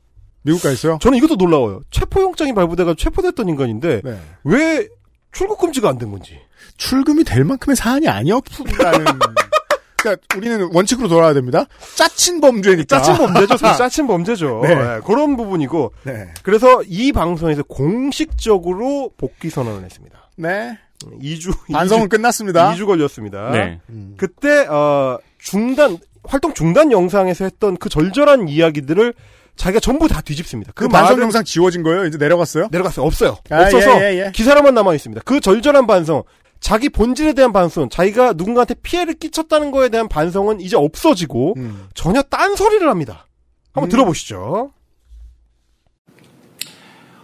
미국 0.46 0.62
가 0.62 0.70
있어요? 0.72 1.00
저는 1.02 1.18
이것도 1.18 1.36
놀라워요. 1.36 1.82
체포영장이 1.90 2.54
발부돼가 2.54 2.94
체포됐던 2.98 3.50
인간인데 3.50 4.02
네. 4.04 4.20
왜 4.44 4.88
출국 5.32 5.60
금지가 5.60 5.90
안 5.90 5.98
된 5.98 6.12
건지. 6.12 6.40
출금이 6.78 7.24
될 7.24 7.44
만큼의 7.44 7.76
사안이 7.76 8.08
아니었다는. 8.08 8.72
그러니까 9.98 10.24
우리는 10.38 10.70
원칙으로 10.72 11.08
돌아야 11.08 11.34
됩니다. 11.34 11.66
짜친 11.96 12.40
범죄니까. 12.42 13.02
짜친 13.02 13.16
범죄죠. 13.18 13.58
사실 13.58 13.78
짜친 13.78 14.08
범죄죠. 14.08 14.62
네. 14.64 14.70
예, 14.72 15.00
그런 15.04 15.36
부분이고 15.36 15.94
네. 16.04 16.30
그래서 16.44 16.84
이 16.84 17.12
방송에서 17.12 17.64
공식적으로 17.64 19.12
복귀 19.18 19.50
선언을 19.50 19.84
했습니다. 19.84 20.30
네. 20.36 20.78
2주 21.22 21.72
반성은 21.72 22.10
끝났습니다. 22.10 22.74
2주 22.76 22.86
걸렸습니다. 22.86 23.50
네. 23.52 23.80
음. 23.90 24.14
그때 24.18 24.66
어 24.68 25.18
중단 25.40 25.98
활동 26.24 26.54
중단 26.54 26.92
영상에서 26.92 27.44
했던 27.46 27.78
그 27.78 27.90
절절한 27.90 28.48
이야기들을 28.48 29.14
자기가 29.56 29.80
전부 29.80 30.08
다 30.08 30.22
뒤집습니다. 30.22 30.72
그 30.74 30.86
그 30.86 30.90
반성 30.90 31.22
영상 31.22 31.44
지워진 31.44 31.82
거예요? 31.84 32.06
이제 32.06 32.18
내려갔어요? 32.18 32.68
내려갔어요. 32.72 33.06
없어요. 33.06 33.38
아, 33.50 33.64
없어서 33.64 34.02
예, 34.02 34.14
예, 34.14 34.26
예. 34.28 34.32
기사로만 34.32 34.74
남아 34.74 34.94
있습니다. 34.96 35.22
그 35.26 35.40
절절한 35.40 35.88
반성, 35.88 36.24
자기 36.60 36.90
본질에 36.90 37.34
대한 37.34 37.54
반성, 37.54 37.90
자기가 37.90 38.34
누군가한테 38.34 38.76
피해를 38.76 39.14
끼쳤다는 39.16 39.72
거에 39.72 39.90
대한 39.90 40.08
반성은 40.08 40.62
이제 40.62 40.76
없어지고 40.76 41.54
음. 41.58 41.88
전혀 41.94 42.22
딴 42.24 42.56
소리를 42.56 42.88
합니다. 42.90 43.28
한번 43.74 43.88
음. 43.88 43.92
들어보시죠. 43.92 44.72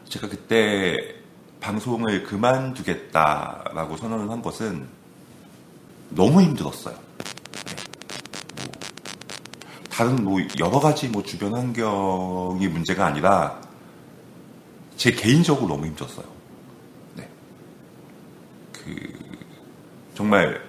제가 0.10 0.28
그때 0.30 1.16
방송을 1.60 2.24
그만두겠다라고 2.24 3.98
선언을 3.98 4.30
한 4.30 4.42
것은 4.42 4.88
너무 6.10 6.42
힘들었어요. 6.42 6.96
다른 10.02 10.24
뭐 10.24 10.42
여러 10.60 10.80
가지 10.80 11.08
뭐 11.10 11.22
주변 11.22 11.54
환경이 11.54 12.68
문제가 12.70 13.06
아니라 13.06 13.62
제 14.98 15.12
개인적으로 15.12 15.68
너무 15.68 15.86
힘들었어요. 15.86 16.26
네. 17.18 17.30
그 18.72 18.96
정말 20.16 20.60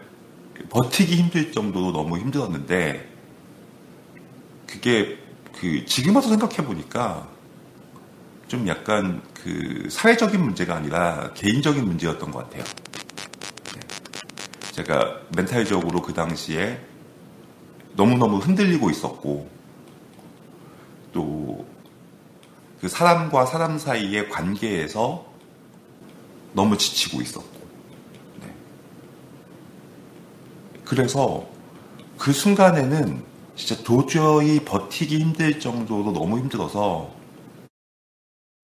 버티기 0.69 1.17
힘들 1.17 1.51
정도로 1.51 1.93
너무 1.93 2.19
힘들었는데 2.19 3.09
그게 4.67 5.17
그 5.59 5.83
지금 5.87 6.15
와서 6.15 6.29
생각해 6.29 6.57
보니까 6.57 7.27
좀 8.49 8.69
약간 8.69 9.23
그 9.33 9.89
사회적인 9.91 10.43
문제가 10.43 10.75
아니라 10.75 11.33
개인적인 11.33 11.83
문제였던 11.87 12.31
것 12.33 12.51
같아요. 12.51 12.65
네. 13.75 13.81
제가 14.73 15.23
멘탈적으로 15.35 16.03
그 16.03 16.13
당시에 16.13 16.92
너무너무 17.95 18.39
흔들리고 18.39 18.91
있었고 18.91 19.49
또 21.13 21.73
그 22.83 22.89
사람과 22.89 23.47
사람 23.47 23.79
사이의 23.79 24.29
관계에서 24.29 25.25
너무 26.53 26.77
지치고 26.77 27.23
있었고 27.23 27.61
네. 28.41 28.53
그래서 30.85 31.49
그 32.19 32.33
순간에는 32.33 33.23
진짜 33.55 33.81
도저히 33.85 34.59
버티기 34.65 35.17
힘들 35.17 35.61
정도로 35.61 36.11
너무 36.11 36.41
힘들어서 36.41 37.15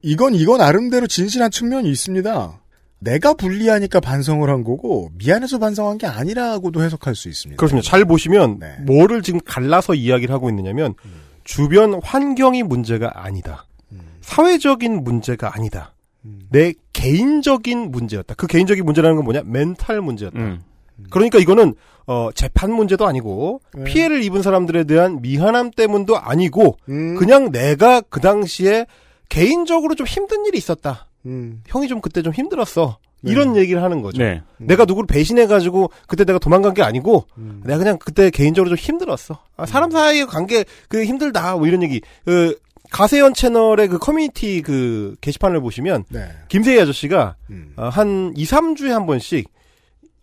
이건 0.03 0.35
이건 0.35 0.63
아름대로 0.63 1.07
진실한 1.07 1.53
측면이 1.53 1.89
있습니다. 1.89 2.61
내가 3.01 3.35
불리하니까 3.35 4.01
반성을 4.01 4.49
한 4.49 4.65
거고 4.65 5.11
미안해서 5.15 5.59
반성한 5.59 5.99
게 5.99 6.07
아니라고도 6.07 6.83
해석할 6.83 7.15
수 7.15 7.29
있습니다. 7.29 7.59
그렇습니다. 7.59 7.89
잘 7.89 8.05
보시면 8.05 8.59
네. 8.59 8.77
뭐를 8.81 9.23
지금 9.23 9.41
갈라서 9.45 9.95
이야기를 9.95 10.35
하고 10.35 10.49
있느냐면 10.51 10.95
주변 11.45 12.01
환경이 12.03 12.63
문제가 12.65 13.25
아니다. 13.25 13.67
사회적인 14.21 15.05
문제가 15.05 15.55
아니다. 15.55 15.95
내 16.51 16.75
개인적인 16.93 17.91
문제였다. 17.91 18.35
그 18.35 18.47
개인적인 18.47 18.85
문제라는 18.85 19.17
건 19.17 19.25
뭐냐? 19.25 19.43
멘탈 19.45 20.01
문제였다. 20.01 20.39
음. 20.39 20.61
그러니까 21.11 21.39
이거는 21.39 21.75
어, 22.07 22.31
재판 22.35 22.73
문제도 22.73 23.07
아니고 23.07 23.61
네. 23.75 23.85
피해를 23.85 24.23
입은 24.25 24.43
사람들에 24.43 24.85
대한 24.85 25.23
미안함 25.23 25.71
때문도 25.71 26.19
아니고 26.19 26.79
음, 26.89 27.17
그냥 27.17 27.53
내가 27.53 28.01
그 28.01 28.21
당시에 28.21 28.87
개인적으로 29.29 29.95
좀 29.95 30.07
힘든 30.07 30.45
일이 30.47 30.59
있었다. 30.59 31.08
음, 31.29 31.63
형이 31.67 31.89
좀 31.89 32.01
그때 32.01 32.23
좀 32.23 32.33
힘들었어. 32.33 32.99
네. 33.21 33.33
이런 33.33 33.57
얘기를 33.57 33.83
하는 33.83 34.01
거죠. 34.01 34.23
네. 34.23 34.43
내가 34.59 34.85
누구를 34.85 35.07
배신해가지고 35.07 35.91
그때 36.07 36.25
내가 36.25 36.39
도망간 36.39 36.75
게 36.75 36.83
아니고 36.83 37.27
음. 37.37 37.63
내가 37.65 37.79
그냥 37.79 37.99
그때 37.99 38.31
개인적으로 38.31 38.75
좀 38.75 38.79
힘들었어. 38.79 39.39
아, 39.57 39.67
사람 39.67 39.91
사이의 39.91 40.27
관계 40.27 40.65
그 40.89 41.05
힘들다 41.05 41.57
뭐 41.57 41.67
이런 41.67 41.83
얘기. 41.83 42.01
그 42.25 42.59
가세현 42.91 43.35
채널의 43.35 43.89
그 43.89 43.99
커뮤니티 43.99 44.63
그 44.63 45.17
게시판을 45.21 45.61
보시면 45.61 46.05
네. 46.09 46.29
김세희 46.49 46.81
아저씨가 46.81 47.37
음. 47.51 47.73
어, 47.77 47.89
한 47.89 48.33
2, 48.37 48.45
3주에 48.45 48.89
한 48.91 49.07
번씩 49.07 49.49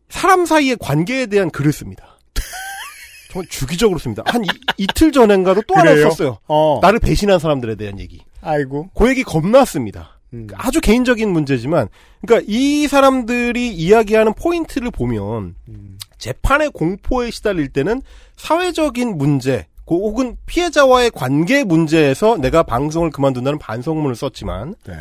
사람 0.09 0.45
사이의 0.45 0.77
관계에 0.79 1.25
대한 1.25 1.49
글을 1.51 1.73
씁니다. 1.73 2.17
정말 3.31 3.47
주기적으로 3.49 3.99
씁니다. 3.99 4.23
한 4.25 4.43
이, 4.77 4.87
틀 4.95 5.11
전엔가도 5.11 5.63
또 5.67 5.75
하나? 5.75 5.95
썼어요. 5.95 6.39
어. 6.47 6.79
나를 6.81 6.99
배신한 6.99 7.39
사람들에 7.39 7.75
대한 7.75 7.99
얘기. 7.99 8.21
아이고. 8.41 8.89
그 8.95 9.09
얘기 9.09 9.23
겁나 9.23 9.65
씁니다. 9.65 10.14
음. 10.35 10.47
아주 10.55 10.81
개인적인 10.81 11.29
문제지만, 11.29 11.87
그러니까 12.25 12.45
이 12.51 12.87
사람들이 12.87 13.69
이야기하는 13.73 14.33
포인트를 14.33 14.91
보면 14.91 15.55
음. 15.69 15.97
재판의 16.17 16.71
공포에 16.71 17.31
시달릴 17.31 17.69
때는 17.69 18.01
사회적인 18.35 19.17
문제, 19.17 19.67
그 19.85 19.95
혹은 19.95 20.37
피해자와의 20.45 21.11
관계 21.11 21.63
문제에서 21.63 22.37
내가 22.37 22.63
방송을 22.63 23.11
그만둔다는 23.11 23.59
반성문을 23.59 24.15
썼지만 24.15 24.75
네. 24.87 24.93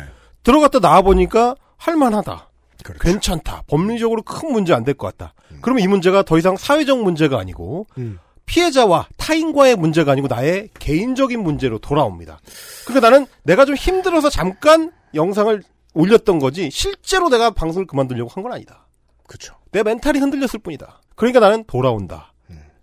들어갔다 0.43 0.79
나와 0.79 1.01
보니까 1.01 1.55
할만하다. 1.77 2.49
그렇죠. 2.83 2.99
괜찮다. 3.01 3.63
법리적으로 3.67 4.21
큰 4.21 4.51
문제 4.51 4.73
안 4.73 4.83
될 4.83 4.93
것 4.93 5.17
같다. 5.17 5.33
그러면 5.61 5.83
이 5.83 5.87
문제가 5.87 6.21
더 6.21 6.37
이상 6.37 6.55
사회적 6.55 7.01
문제가 7.01 7.39
아니고 7.39 7.87
음. 7.97 8.19
피해자와 8.45 9.07
타인과의 9.17 9.75
문제가 9.75 10.11
아니고 10.11 10.27
나의 10.27 10.69
개인적인 10.77 11.41
문제로 11.41 11.79
돌아옵니다. 11.79 12.39
그러니까 12.85 13.09
나는 13.09 13.25
내가 13.41 13.65
좀 13.65 13.73
힘들어서 13.75 14.29
잠깐 14.29 14.91
영상을 15.15 15.61
올렸던 15.93 16.39
거지 16.39 16.69
실제로 16.71 17.29
내가 17.29 17.51
방송을 17.51 17.87
그만두려고 17.87 18.29
한 18.29 18.43
건 18.43 18.53
아니다. 18.53 18.85
그렇죠. 19.27 19.55
내 19.71 19.81
멘탈이 19.83 20.19
흔들렸을 20.19 20.59
뿐이다. 20.63 21.01
그러니까 21.15 21.39
나는 21.39 21.63
돌아온다. 21.65 22.33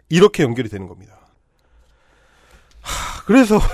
이렇게 0.09 0.43
연결이 0.43 0.69
되는 0.69 0.89
겁니다. 0.89 1.19
하, 2.81 3.23
그래서 3.25 3.59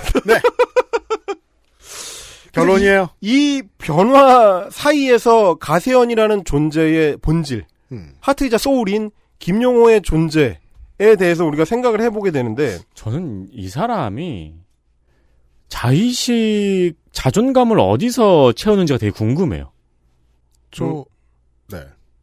결론이에요. 2.51 3.09
이 3.21 3.61
변화 3.77 4.69
사이에서 4.71 5.55
가세현이라는 5.55 6.45
존재의 6.45 7.17
본질, 7.17 7.65
음. 7.91 8.13
하트이자 8.21 8.57
소울인 8.57 9.11
김용호의 9.39 10.01
존재에 10.01 10.57
대해서 11.17 11.45
우리가 11.45 11.65
생각을 11.65 12.01
해보게 12.01 12.31
되는데 12.31 12.79
저는 12.93 13.47
이 13.51 13.69
사람이 13.69 14.55
자의식 15.69 16.95
자존감을 17.11 17.79
어디서 17.79 18.53
채우는지가 18.53 18.99
되게 18.99 19.11
궁금해요. 19.11 19.71
저 20.71 21.05
네. 21.71 21.79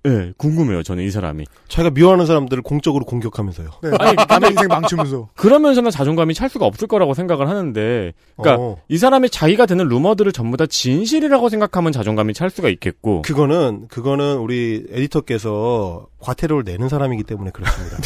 네, 0.06 0.32
궁금해요. 0.36 0.84
저는 0.84 1.02
이 1.02 1.10
사람이. 1.10 1.46
자기가 1.66 1.90
미워하는 1.90 2.26
사람들을 2.26 2.62
공적으로 2.62 3.04
공격하면서요. 3.04 3.70
네. 3.82 3.90
아니 3.98 4.14
남의 4.28 4.50
인생 4.50 4.68
망치면서. 4.68 5.30
그러면서는 5.34 5.90
자존감이 5.90 6.32
찰 6.32 6.48
수가 6.48 6.64
없을 6.64 6.86
거라고 6.86 7.12
생각을 7.12 7.48
하는데, 7.48 8.12
그러니까 8.36 8.62
어. 8.62 8.76
이 8.88 8.98
사람이 8.98 9.30
자기가 9.30 9.66
되는 9.66 9.88
루머들을 9.88 10.30
전부 10.30 10.56
다 10.56 10.66
진실이라고 10.66 11.48
생각하면 11.48 11.90
자존감이 11.90 12.34
찰 12.34 12.50
수가 12.50 12.68
있겠고, 12.68 13.22
그거는 13.22 13.88
그거는 13.88 14.36
우리 14.38 14.86
에디터께서 14.90 16.06
과태료를 16.26 16.64
내는 16.64 16.88
사람이기 16.88 17.22
때문에 17.22 17.52
그렇습니다. 17.52 17.96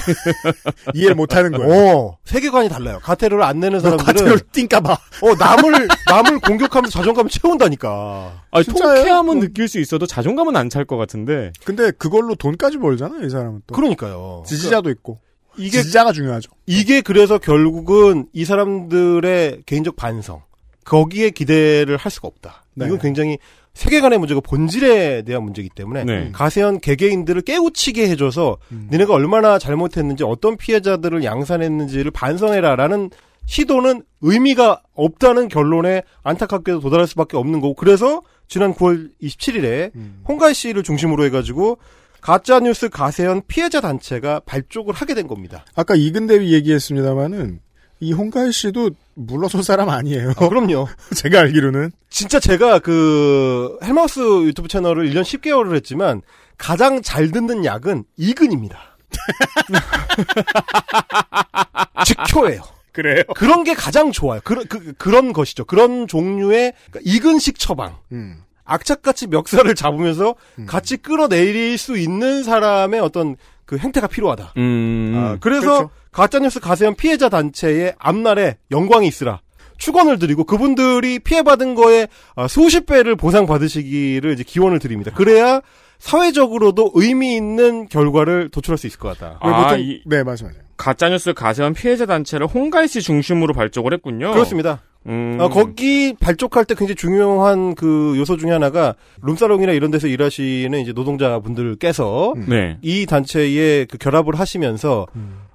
이해를 0.95 1.15
못하는 1.15 1.53
거예요. 1.53 1.97
어, 1.97 2.19
세계관이 2.25 2.69
달라요. 2.69 2.99
과태료를 3.03 3.43
안 3.43 3.61
내는 3.61 3.81
사람들은 3.81 4.07
과태료를 4.07 4.41
띵까봐. 4.53 4.93
어 4.93 5.35
남을 5.39 5.89
남을 6.07 6.41
공격하면서 6.41 6.99
자존감을 6.99 7.31
채운다니까. 7.31 8.43
아니, 8.51 8.65
진짜예요? 8.65 8.95
통쾌함은 8.97 9.37
어. 9.39 9.41
느낄 9.41 9.69
수 9.69 9.81
있어도 9.81 10.07
자존감은 10.07 10.55
안 10.57 10.69
찰 10.71 10.85
것 10.85 10.97
같은데, 10.97 11.53
근데 11.65 11.91
그걸로 11.91 12.35
돈까지 12.37 12.79
벌잖아요, 12.79 13.27
이 13.27 13.31
사람은 13.31 13.63
또. 13.67 13.75
그러니까요. 13.75 14.45
지지자도 14.47 14.91
있고. 14.91 15.19
이게 15.57 15.79
지지자가 15.83 16.13
중요하죠. 16.13 16.53
이게 16.67 17.01
그래서 17.01 17.39
결국은 17.39 18.27
이 18.33 18.45
사람들의 18.45 19.63
개인적 19.67 19.97
반성 19.97 20.43
거기에 20.85 21.31
기대를 21.31 21.97
할 21.97 22.11
수가 22.11 22.29
없다. 22.29 22.65
네. 22.75 22.87
이건 22.87 22.99
굉장히 22.99 23.39
세계관의 23.75 24.19
문제가 24.19 24.41
본질에 24.41 25.23
대한 25.23 25.45
문제이기 25.45 25.71
때문에 25.75 26.05
네. 26.05 26.31
가세현 26.33 26.81
개개인들을 26.81 27.43
깨우치게 27.43 28.09
해줘서 28.09 28.59
니네가 28.91 29.15
얼마나 29.15 29.59
잘못했는지 29.59 30.25
어떤 30.25 30.57
피해자들을 30.57 31.23
양산했는지를 31.25 32.11
반성해라라는 32.11 33.11
시도는 33.47 34.03
의미가 34.21 34.83
없다는 34.95 35.49
결론에 35.49 36.03
안타깝게도 36.23 36.81
도달할 36.81 37.07
수밖에 37.07 37.37
없는 37.37 37.61
거고 37.61 37.75
그래서 37.75 38.23
지난 38.49 38.75
9월 38.75 39.11
27일에 39.23 39.95
음. 39.95 40.23
홍가희 40.29 40.55
씨를 40.55 40.83
중심으로 40.83 41.25
해가지고 41.27 41.79
가짜 42.21 42.61
뉴스 42.61 42.89
가세현 42.89 43.43
피해자 43.47 43.81
단체가 43.81 44.41
발족을 44.41 44.93
하게 44.95 45.15
된 45.15 45.27
겁니다. 45.27 45.65
아까 45.75 45.95
이근대위 45.95 46.53
얘기했습니다마는 46.53 47.61
이 48.01 48.13
홍가희 48.13 48.53
씨도 48.53 48.91
물러설 49.27 49.63
사람 49.63 49.89
아니에요. 49.89 50.31
아, 50.31 50.49
그럼요. 50.49 50.89
제가 51.15 51.41
알기로는. 51.41 51.93
진짜 52.09 52.41
제가 52.41 52.79
그 52.79 53.79
헬마우스 53.83 54.21
유튜브 54.45 54.69
채널을 54.69 55.11
1년 55.11 55.23
10개월을 55.23 55.75
했지만 55.77 56.23
가장 56.59 57.03
잘 57.03 57.31
듣는 57.31 57.65
약은 57.65 58.05
이근입니다. 58.17 58.79
직효예요. 62.05 62.63
그래요? 62.93 63.23
그런 63.37 63.65
게 63.65 63.75
가장 63.75 64.11
좋아요. 64.11 64.41
그런 64.43 64.67
그, 64.67 64.93
그런 64.95 65.33
것이죠. 65.33 65.65
그런 65.65 66.09
종류의 66.09 66.73
이근식 67.03 67.59
처방. 67.59 67.99
음. 68.13 68.43
악착같이 68.65 69.27
멱살을 69.27 69.75
잡으면서 69.75 70.37
같이 70.67 70.97
끌어내릴 70.97 71.77
수 71.77 71.99
있는 71.99 72.45
사람의 72.45 73.01
어떤 73.01 73.37
그 73.71 73.79
행태가 73.79 74.09
필요하다. 74.09 74.55
음, 74.57 75.13
아, 75.17 75.37
그래서 75.41 75.61
그렇죠. 75.61 75.91
가짜뉴스 76.11 76.59
가세현 76.59 76.97
피해자 76.97 77.29
단체의 77.29 77.95
앞날에 78.01 78.57
영광이 78.73 79.07
있으라 79.07 79.43
축원을 79.79 80.19
드리고 80.19 80.43
그분들이 80.43 81.21
피해받은 81.21 81.77
거에 81.77 82.09
아, 82.35 82.49
수십 82.49 82.85
배를 82.85 83.15
보상받으시기를 83.15 84.33
이제 84.33 84.43
기원을 84.43 84.81
드립니다. 84.81 85.13
그래야 85.15 85.61
사회적으로도 86.01 86.91
의미 86.95 87.37
있는 87.37 87.87
결과를 87.89 88.49
도출할 88.49 88.77
수 88.77 88.89
있을 88.89 88.99
것 88.99 89.17
같다. 89.17 89.39
왜 89.45 89.53
아, 89.53 89.63
보통- 89.63 89.81
이- 89.81 90.03
네, 90.05 90.25
말씀하세요. 90.25 90.63
가짜뉴스 90.77 91.33
가세현 91.33 91.75
피해자 91.75 92.07
단체를 92.07 92.49
홍가희 92.49 92.89
씨 92.89 93.03
중심으로 93.03 93.55
발족을 93.55 93.93
했군요. 93.93 94.33
그렇습니다. 94.33 94.83
음, 95.11 95.39
어, 95.41 95.49
거기 95.49 96.15
발족할 96.15 96.65
때 96.65 96.75
굉장히 96.75 96.95
중요한 96.95 97.75
그 97.75 98.15
요소 98.17 98.37
중에 98.37 98.53
하나가 98.53 98.95
룸사롱이나 99.23 99.73
이런 99.73 99.91
데서 99.91 100.07
일하시는 100.07 100.81
이제 100.81 100.93
노동자분들께서 100.93 102.35
네. 102.49 102.79
이 102.81 103.07
단체에 103.07 103.87
그 103.87 103.99
결합을 103.99 104.37
하시면서 104.39 105.07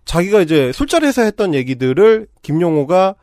자기가 0.03 0.41
이제 0.41 0.71
술자리에서 0.73 1.23
했던 1.23 1.53
얘기들을 1.53 2.27
김용호가 2.41 3.15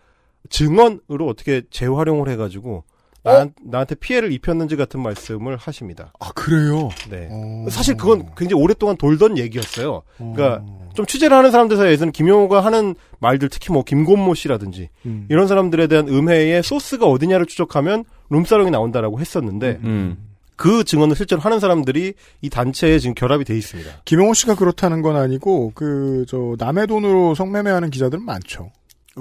증언으로 0.48 1.26
어떻게 1.28 1.62
재활용을 1.70 2.28
해가지고 2.30 2.84
나, 3.24 3.46
나한테 3.62 3.94
피해를 3.94 4.32
입혔는지 4.32 4.76
같은 4.76 5.00
말씀을 5.00 5.56
하십니다. 5.56 6.12
아, 6.18 6.32
그래요? 6.32 6.88
네. 7.08 7.28
어. 7.30 7.66
사실 7.70 7.96
그건 7.96 8.34
굉장히 8.36 8.62
오랫동안 8.62 8.96
돌던 8.96 9.38
얘기였어요. 9.38 10.02
그러니까 10.16 10.62
어. 10.62 10.90
좀 10.94 11.06
취재를 11.06 11.36
하는 11.36 11.50
사람들 11.50 11.76
사이에서는 11.76 12.12
김용호가 12.12 12.64
하는 12.64 12.94
말들 13.20 13.48
특히 13.48 13.72
뭐 13.72 13.84
김곤모 13.84 14.34
씨라든지 14.34 14.88
음. 15.06 15.26
이런 15.30 15.46
사람들에 15.46 15.86
대한 15.86 16.08
음해의 16.08 16.62
소스가 16.62 17.06
어디냐를 17.06 17.46
추적하면 17.46 18.04
룸사롱이 18.30 18.70
나온다라고 18.70 19.20
했었는데 19.20 19.80
음. 19.84 20.32
그 20.56 20.84
증언을 20.84 21.16
실제로 21.16 21.40
하는 21.40 21.58
사람들이 21.58 22.14
이 22.40 22.50
단체에 22.50 22.98
지금 23.00 23.14
결합이 23.14 23.44
돼 23.44 23.56
있습니다. 23.56 24.02
김용호 24.04 24.34
씨가 24.34 24.54
그렇다는 24.54 25.02
건 25.02 25.16
아니고, 25.16 25.72
그, 25.74 26.24
저, 26.28 26.54
남의 26.56 26.86
돈으로 26.86 27.34
성매매하는 27.34 27.90
기자들은 27.90 28.24
많죠. 28.24 28.70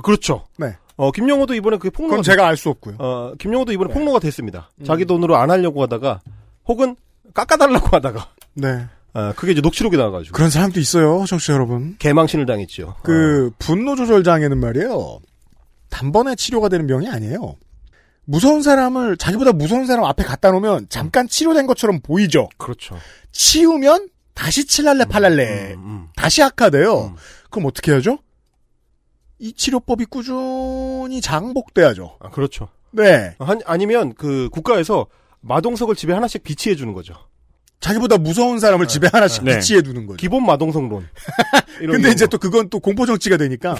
그렇죠. 0.04 0.46
네. 0.60 0.76
어, 1.02 1.12
김용호도 1.12 1.56
이번에 1.56 1.78
그게 1.78 1.90
폭로가 1.90 2.18
그건 2.18 2.24
제가 2.24 2.48
알 2.48 2.56
수 2.58 2.70
없고요. 2.70 2.98
어, 3.00 3.34
김용호도 3.40 3.72
이번에 3.72 3.88
네. 3.92 3.94
폭로가 4.00 4.20
됐습니다. 4.20 4.70
자기 4.86 5.06
돈으로 5.06 5.36
안 5.36 5.50
하려고 5.50 5.82
하다가 5.82 6.22
혹은 6.68 6.96
깎아달라고 7.34 7.88
하다가 7.98 8.28
네. 8.54 8.86
아, 9.14 9.34
그게 9.36 9.54
이제 9.54 9.62
녹취록이 9.62 9.98
나와가지고. 9.98 10.36
그런 10.36 10.52
사람도 10.52 10.80
있어요, 10.80 11.26
청취자 11.28 11.54
여러분. 11.54 11.96
개망신을 11.98 12.46
당했죠. 12.46 12.98
그 13.02 13.50
분노 13.58 13.96
조절 13.96 14.24
장애는 14.24 14.60
말이에요. 14.60 15.20
단번에 15.90 16.36
치료가 16.36 16.70
되는 16.70 16.86
병이 16.86 17.10
아니에요. 17.10 17.56
무서운 18.26 18.62
사람을 18.62 19.18
자기보다 19.18 19.54
무서운 19.54 19.88
사람 19.88 20.06
앞에 20.06 20.24
갖다 20.24 20.52
놓으면 20.52 20.86
잠깐 20.90 21.28
치료된 21.28 21.66
것처럼 21.66 22.00
보이죠. 22.02 22.48
그렇죠. 22.58 22.96
치우면 23.32 24.10
다시 24.36 24.66
칠랄래 24.68 25.06
팔랄래 25.06 25.74
음, 25.74 26.08
다시 26.16 26.44
악화돼요. 26.44 27.16
그럼 27.50 27.66
어떻게 27.66 27.92
하죠? 27.92 28.20
이 29.42 29.54
치료법이 29.54 30.06
꾸준히 30.06 31.20
장복돼야죠. 31.20 32.18
아, 32.20 32.30
그렇죠. 32.30 32.70
네. 32.92 33.36
한- 33.40 33.60
아니면 33.66 34.14
그 34.16 34.50
국가에서 34.52 35.08
마동석을 35.42 35.96
집에 35.96 36.14
하나씩 36.14 36.44
비치해 36.44 36.76
주는 36.76 36.94
거죠. 36.94 37.16
자기보다 37.80 38.20
무서운 38.20 38.60
사람을 38.60 38.88
집에 38.88 39.10
하나씩 39.12 39.44
네. 39.44 39.56
비치해 39.58 39.82
두는 39.82 40.06
거죠. 40.06 40.18
기본 40.18 40.46
마동석론. 40.46 41.08
근데 41.80 42.02
거. 42.04 42.10
이제 42.10 42.28
또 42.28 42.38
그건 42.38 42.70
또 42.70 42.80
공포 42.80 43.08
정치가 43.08 43.38
되니까 43.38 43.76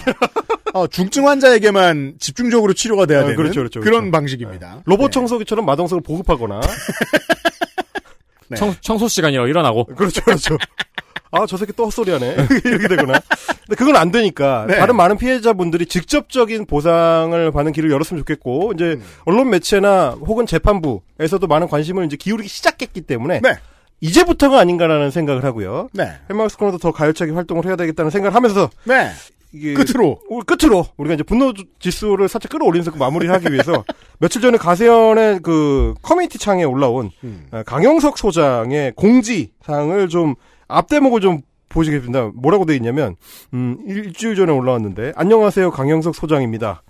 어, 0.74 0.88
중증 0.88 1.28
환자에게만 1.28 2.14
집중적으로 2.18 2.72
치료가 2.72 3.06
돼야 3.06 3.20
아, 3.20 3.22
되는 3.22 3.36
그렇죠, 3.36 3.60
그렇죠, 3.60 3.80
그런 3.80 4.00
그렇죠. 4.00 4.10
방식입니다. 4.10 4.82
로봇 4.86 5.12
청소기처럼 5.12 5.64
마동석을 5.64 6.02
보급하거나. 6.02 6.60
네. 8.50 8.56
청, 8.56 8.74
청소 8.80 9.06
시간이라 9.06 9.46
일어나고. 9.46 9.84
그렇죠, 9.86 10.20
그렇죠. 10.22 10.58
아, 11.32 11.46
저 11.46 11.56
새끼 11.56 11.72
또 11.72 11.86
헛소리하네. 11.86 12.36
이렇게 12.64 12.88
되거나. 12.88 13.18
근데 13.66 13.76
그건 13.76 13.96
안 13.96 14.10
되니까 14.10 14.66
네. 14.68 14.76
다른 14.76 14.96
많은 14.96 15.16
피해자분들이 15.16 15.86
직접적인 15.86 16.66
보상을 16.66 17.50
받는 17.50 17.72
길을 17.72 17.90
열었으면 17.90 18.20
좋겠고 18.20 18.72
이제 18.74 18.84
음. 18.92 19.04
언론 19.24 19.50
매체나 19.50 20.18
혹은 20.20 20.46
재판부에서도 20.46 21.46
많은 21.46 21.68
관심을 21.68 22.04
이제 22.04 22.16
기울이기 22.16 22.48
시작했기 22.48 23.00
때문에 23.00 23.40
네. 23.40 23.56
이제부터가 24.00 24.58
아닌가라는 24.58 25.10
생각을 25.10 25.42
하고요. 25.44 25.88
네. 25.92 26.12
헬마우스 26.28 26.58
코너도 26.58 26.78
더 26.78 26.92
가열차게 26.92 27.32
활동을 27.32 27.64
해야 27.64 27.76
되겠다는 27.76 28.10
생각을 28.10 28.34
하면서 28.34 28.68
네. 28.84 29.10
이게 29.54 29.74
끝으로 29.74 30.18
끝으로 30.46 30.86
우리가 30.96 31.14
이제 31.14 31.22
분노 31.22 31.52
지수를 31.78 32.28
살짝 32.28 32.50
끌어올리면서 32.50 32.90
그 32.90 32.98
마무리를 32.98 33.32
하기 33.34 33.52
위해서 33.52 33.84
며칠 34.18 34.40
전에 34.40 34.56
가세연의 34.56 35.40
그 35.42 35.94
커뮤니티 36.02 36.38
창에 36.38 36.64
올라온 36.64 37.10
음. 37.22 37.46
어, 37.52 37.62
강용석 37.64 38.18
소장의 38.18 38.92
공지 38.96 39.52
사항을 39.64 40.08
좀 40.08 40.34
앞대목을 40.72 41.20
좀 41.20 41.42
보시겠습니다. 41.68 42.32
뭐라고 42.34 42.66
돼 42.66 42.74
있냐면 42.76 43.16
음, 43.54 43.78
일주일 43.86 44.36
전에 44.36 44.52
올라왔는데 44.52 45.12
안녕하세요 45.16 45.70
강용석 45.70 46.14
소장입니다. 46.14 46.82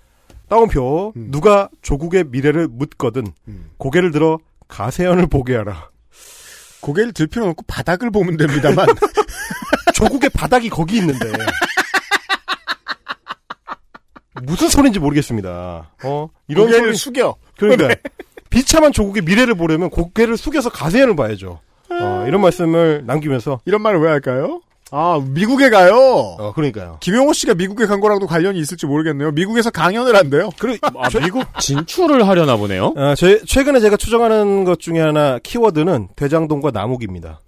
따옴표 0.49 1.13
누가 1.15 1.69
조국의 1.81 2.25
미래를 2.25 2.67
묻거든 2.69 3.25
고개를 3.77 4.11
들어 4.11 4.39
가세연을 4.67 5.27
보게 5.27 5.55
하라. 5.55 5.89
고개를 6.81 7.13
들 7.13 7.27
필요는 7.27 7.51
없고 7.51 7.63
바닥을 7.65 8.11
보면 8.11 8.35
됩니다만 8.37 8.85
조국의 9.95 10.29
바닥이 10.31 10.69
거기 10.69 10.97
있는데 10.97 11.31
무슨 14.43 14.67
소리인지 14.67 14.99
모르겠습니다. 14.99 15.91
어 16.03 16.29
이런 16.47 16.65
고개를 16.65 16.87
소리 16.89 16.97
숙여. 16.97 17.35
그러니까 17.57 17.87
네. 17.95 17.95
비참한 18.49 18.91
조국의 18.91 19.23
미래를 19.23 19.55
보려면 19.55 19.89
고개를 19.89 20.37
숙여서 20.37 20.69
가세연을 20.69 21.15
봐야죠. 21.15 21.61
어, 22.01 22.25
이런 22.27 22.41
말씀을 22.41 23.03
남기면서 23.05 23.59
이런 23.65 23.81
말을 23.81 23.99
왜 24.01 24.09
할까요? 24.09 24.61
아 24.95 25.19
미국에 25.25 25.71
가요. 25.71 25.95
어 25.95 26.53
그러니까요. 26.53 26.97
김용호 26.99 27.33
씨가 27.33 27.55
미국에 27.55 27.87
간 27.87 27.99
거랑도 27.99 28.27
관련이 28.27 28.59
있을지 28.59 28.85
모르겠네요. 28.85 29.31
미국에서 29.31 29.71
강연을 29.71 30.15
한대요. 30.15 30.49
그래 30.59 30.77
아, 30.83 31.09
미국 31.19 31.45
진출을 31.59 32.27
하려나 32.27 32.57
보네요. 32.57 32.93
아, 32.95 33.15
제, 33.15 33.41
최근에 33.43 33.79
제가 33.79 33.97
추정하는 33.97 34.65
것 34.65 34.79
중에 34.79 34.99
하나 34.99 35.39
키워드는 35.39 36.09
대장동과 36.15 36.69
남욱입니다. 36.71 37.39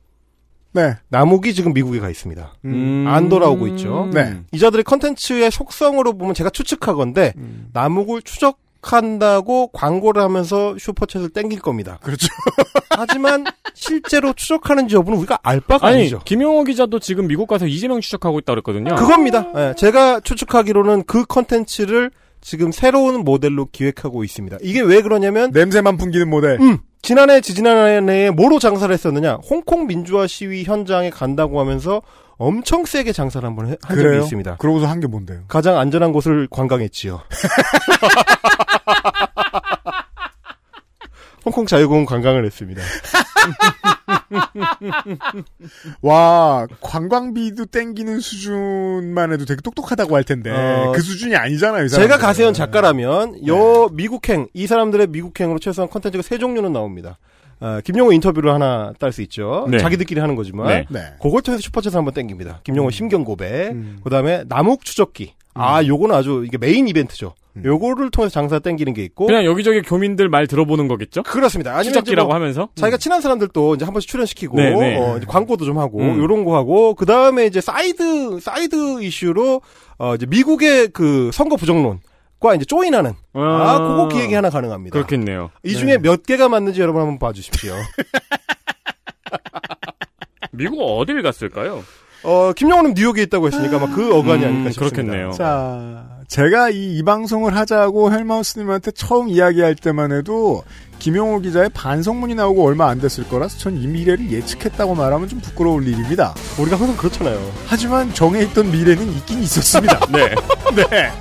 네. 0.71 0.95
남욱이 1.07 1.53
지금 1.53 1.73
미국에 1.73 1.99
가 1.99 2.09
있습니다. 2.09 2.53
음. 2.65 3.05
안 3.07 3.29
돌아오고 3.29 3.67
있죠. 3.69 4.09
네. 4.13 4.41
이자들의 4.51 4.83
컨텐츠의 4.83 5.49
속성으로 5.51 6.17
보면 6.17 6.33
제가 6.33 6.49
추측하건데 6.49 7.33
음. 7.37 7.69
남욱을 7.73 8.23
추적 8.23 8.57
한다고 8.93 9.67
광고를 9.67 10.21
하면서 10.21 10.75
슈퍼챗을 10.75 11.33
땡길 11.33 11.59
겁니다. 11.59 11.99
그렇죠. 12.01 12.27
하지만 12.89 13.45
실제로 13.73 14.33
추적하는지 14.33 14.95
여부는 14.95 15.19
우리가 15.19 15.39
알 15.43 15.59
바가 15.59 15.88
아니, 15.88 15.97
아니죠. 16.01 16.19
김용호 16.25 16.63
기자도 16.63 16.99
지금 16.99 17.27
미국 17.27 17.47
가서 17.47 17.67
이재명 17.67 18.01
추적하고 18.01 18.39
있다 18.39 18.53
그랬거든요. 18.53 18.95
그겁니다. 18.95 19.47
예, 19.55 19.73
제가 19.77 20.21
추측하기로는 20.21 21.03
그 21.05 21.25
컨텐츠를 21.25 22.11
지금 22.41 22.71
새로운 22.71 23.23
모델로 23.23 23.69
기획하고 23.71 24.23
있습니다. 24.23 24.57
이게 24.61 24.81
왜 24.81 25.01
그러냐면 25.01 25.49
냄새만 25.51 25.97
풍기는 25.97 26.29
모델. 26.29 26.59
음, 26.61 26.77
지난해 27.05 27.39
지지난해에 27.39 28.31
뭐로 28.31 28.57
장사를 28.57 28.91
했었느냐? 28.91 29.35
홍콩 29.47 29.85
민주화 29.85 30.25
시위 30.25 30.63
현장에 30.63 31.11
간다고 31.11 31.59
하면서 31.59 32.01
엄청 32.37 32.83
세게 32.83 33.11
장사를 33.13 33.47
한번 33.47 33.67
한 33.67 33.77
적이 33.89 33.95
그래요? 34.01 34.21
있습니다. 34.23 34.55
그러고서 34.57 34.87
한 34.87 34.99
게 34.99 35.05
뭔데요? 35.07 35.41
가장 35.47 35.77
안전한 35.77 36.11
곳을 36.11 36.47
관광했지요. 36.49 37.21
홍콩 41.45 41.67
자유공원 41.67 42.07
관광을 42.07 42.43
했습니다. 42.45 42.81
와 46.01 46.67
관광비도 46.82 47.65
땡기는 47.67 48.19
수준만 48.19 49.34
해도 49.34 49.45
되게 49.45 49.61
똑똑하다고 49.61 50.15
할 50.15 50.23
텐데 50.23 50.51
어, 50.51 50.91
그 50.93 51.01
수준이 51.01 51.36
아니잖아요. 51.36 51.88
제가 51.88 52.17
가세연 52.17 52.53
작가라면 52.53 53.47
여 53.47 53.89
미국행 53.91 54.47
이 54.53 54.67
사람들의 54.67 55.07
미국행으로 55.07 55.59
최소한 55.59 55.89
컨텐츠가 55.89 56.21
세 56.21 56.38
종류는 56.38 56.73
나옵니다. 56.73 57.17
아, 57.59 57.82
김용호 57.82 58.11
인터뷰를 58.11 58.53
하나 58.53 58.93
딸 58.99 59.11
수 59.11 59.21
있죠. 59.23 59.65
네. 59.69 59.78
자기들끼리 59.78 60.19
하는 60.19 60.36
거지만 60.36 60.67
네. 60.67 60.86
네. 60.89 60.99
그걸 61.21 61.41
통해서 61.41 61.61
슈퍼챗을 61.69 61.93
한번 61.93 62.13
땡깁니다. 62.13 62.61
김용호 62.63 62.91
심경 62.91 63.23
고백. 63.23 63.71
음. 63.71 63.99
그다음에 64.03 64.43
남욱 64.47 64.84
추적기. 64.84 65.34
아, 65.55 65.83
요거는 65.83 66.15
아주 66.15 66.43
이게 66.45 66.57
메인 66.57 66.87
이벤트죠. 66.87 67.33
음. 67.55 67.63
요거를 67.63 68.11
통해서 68.11 68.33
장사 68.33 68.59
땡기는 68.59 68.93
게 68.93 69.03
있고 69.03 69.27
그냥 69.27 69.45
여기저기 69.45 69.81
교민들 69.81 70.27
말 70.27 70.47
들어보는 70.47 70.87
거겠죠? 70.87 71.23
그렇습니다. 71.23 71.71
아니면 71.71 71.83
이제 71.83 71.91
추적기라고 71.91 72.27
뭐 72.27 72.35
하면서. 72.35 72.69
자기가 72.75 72.97
친한 72.97 73.21
사람들도 73.21 73.75
이제 73.75 73.85
한 73.85 73.93
번씩 73.93 74.09
출연시키고 74.09 74.57
네, 74.57 74.71
네. 74.71 74.99
어, 74.99 75.17
이제 75.17 75.25
광고도 75.25 75.65
좀 75.65 75.79
하고 75.79 76.01
음. 76.01 76.19
요런 76.19 76.43
거 76.43 76.55
하고 76.55 76.93
그 76.93 77.05
다음에 77.05 77.45
이제 77.45 77.61
사이드 77.61 78.39
사이드 78.41 79.01
이슈로 79.01 79.61
어 79.97 80.15
이제 80.15 80.25
미국의 80.25 80.89
그 80.89 81.31
선거 81.33 81.55
부정론 81.55 81.99
과 82.37 82.53
이제 82.53 82.65
조인하는 82.65 83.13
아, 83.33 83.79
그거 83.79 84.09
기획이 84.09 84.33
하나 84.33 84.49
가능합니다. 84.49 84.93
그렇겠네요. 84.93 85.51
이 85.63 85.73
중에 85.73 85.97
몇 85.97 86.23
개가 86.23 86.49
맞는지 86.49 86.81
여러분 86.81 87.01
한번 87.01 87.17
봐 87.17 87.31
주십시오. 87.31 87.73
미국 90.51 90.81
어딜 90.81 91.21
갔을까요? 91.21 91.83
어, 92.26 92.51
김영호는 92.53 92.93
뉴욕에 92.95 93.21
있다고 93.23 93.47
했으니까 93.47 93.78
아마 93.78 93.93
그 93.93 94.13
어간이 94.15 94.43
음, 94.43 94.47
아닐까 94.49 94.71
싶습니다. 94.71 94.95
그렇겠네요. 94.95 95.32
자 95.32 96.05
제가 96.28 96.71
이, 96.71 96.97
이 96.97 97.03
방송을 97.03 97.55
하자고 97.55 98.11
헬마우스님한테 98.11 98.91
처음 98.91 99.30
이야기할 99.30 99.76
때만 99.76 100.11
해도 100.11 100.63
김용호 100.97 101.39
기자의 101.41 101.69
반성문이 101.73 102.34
나오고 102.36 102.65
얼마 102.65 102.87
안 102.89 102.99
됐을 102.99 103.28
거라서 103.28 103.58
전 103.59 103.75
이 103.78 103.86
미래를 103.86 104.32
예측했다고 104.32 104.95
말하면 104.95 105.28
좀 105.28 105.39
부끄러울 105.39 105.87
일입니다. 105.87 106.33
우리가 106.58 106.78
항상 106.79 106.95
그렇잖아요. 106.97 107.39
하지만 107.67 108.12
정해있던 108.13 108.71
미래는 108.71 109.12
있긴 109.17 109.43
있었습니다. 109.43 109.99
네. 110.09 110.33
네. 110.75 111.12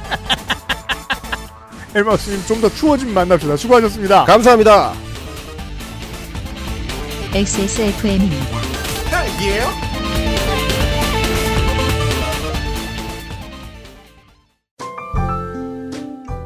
헬마우스님 1.95 2.41
좀 2.47 2.61
더 2.61 2.69
추워지면 2.71 3.13
만납시다. 3.15 3.57
수고하셨습니다. 3.57 4.25
감사합니다. 4.25 4.93
XSFM입니다. 7.35 8.59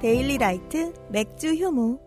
데일리 0.00 0.36
라이트 0.36 0.92
맥주 1.10 1.54
효모 1.54 1.98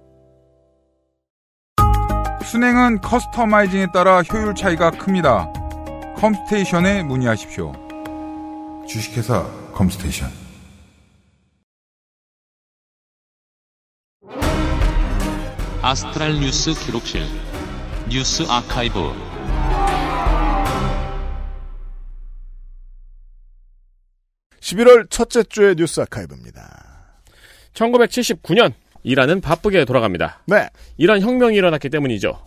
수냉은 2.46 3.02
customizing에 3.02 3.88
따라 3.92 4.22
효율 4.22 4.54
차이가 4.56 4.92
큽니다. 4.92 5.52
컴스테이션에 6.18 7.04
문의하십시오. 7.04 7.74
주식회사 8.88 9.44
컴스테이션 9.74 10.30
아스트랄 15.82 16.40
뉴스 16.40 16.74
기록실 16.74 17.24
뉴스 18.10 18.44
아카이브 18.50 19.00
십일월 24.60 25.08
첫째 25.10 25.44
주의 25.44 25.76
뉴스 25.76 26.02
아카이브입니다. 26.02 26.89
1979년 27.74 28.74
이란은 29.04 29.42
바쁘게 29.42 29.86
돌아갑니다. 29.86 30.44
네. 30.48 30.68
이란 30.98 31.22
혁명이 31.22 31.56
일어났기 31.56 31.90
때문이죠. 31.90 32.40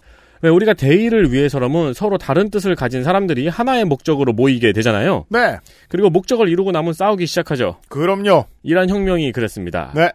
왜 0.42 0.50
우리가 0.50 0.74
대의를 0.74 1.32
위해서라면 1.32 1.94
서로 1.94 2.18
다른 2.18 2.50
뜻을 2.50 2.74
가진 2.74 3.04
사람들이 3.04 3.46
하나의 3.48 3.84
목적으로 3.84 4.32
모이게 4.32 4.72
되잖아요. 4.72 5.24
네. 5.28 5.56
그리고 5.88 6.10
목적을 6.10 6.48
이루고 6.48 6.72
나면 6.72 6.92
싸우기 6.92 7.26
시작하죠. 7.26 7.76
그럼요. 7.88 8.46
이란 8.64 8.90
혁명이 8.90 9.30
그랬습니다. 9.32 9.92
네. 9.94 10.10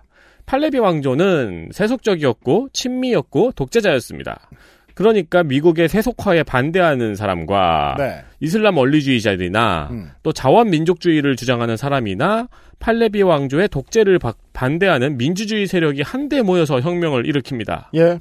팔레비 0.45 0.79
왕조는 0.79 1.69
세속적이었고 1.73 2.69
친미였고 2.73 3.53
독재자였습니다. 3.55 4.49
그러니까 4.97 5.43
미국의 5.43 5.89
세속화에 5.89 6.41
반대하는 6.41 7.15
사람과 7.15 7.95
네. 7.99 8.15
이슬람 8.39 8.77
원리주의자들이나 8.77 9.89
음. 9.91 10.09
또 10.23 10.33
자원민족주의를 10.33 11.35
주장하는 11.35 11.77
사람이나 11.77 12.47
팔레비 12.79 13.21
왕조의 13.21 13.67
독재를 13.69 14.17
바- 14.17 14.33
반대하는 14.53 15.19
민주주의 15.19 15.67
세력이 15.67 16.01
한데 16.01 16.41
모여서 16.41 16.81
혁명을 16.81 17.23
일으킵니다. 17.25 17.85
예. 17.95 18.17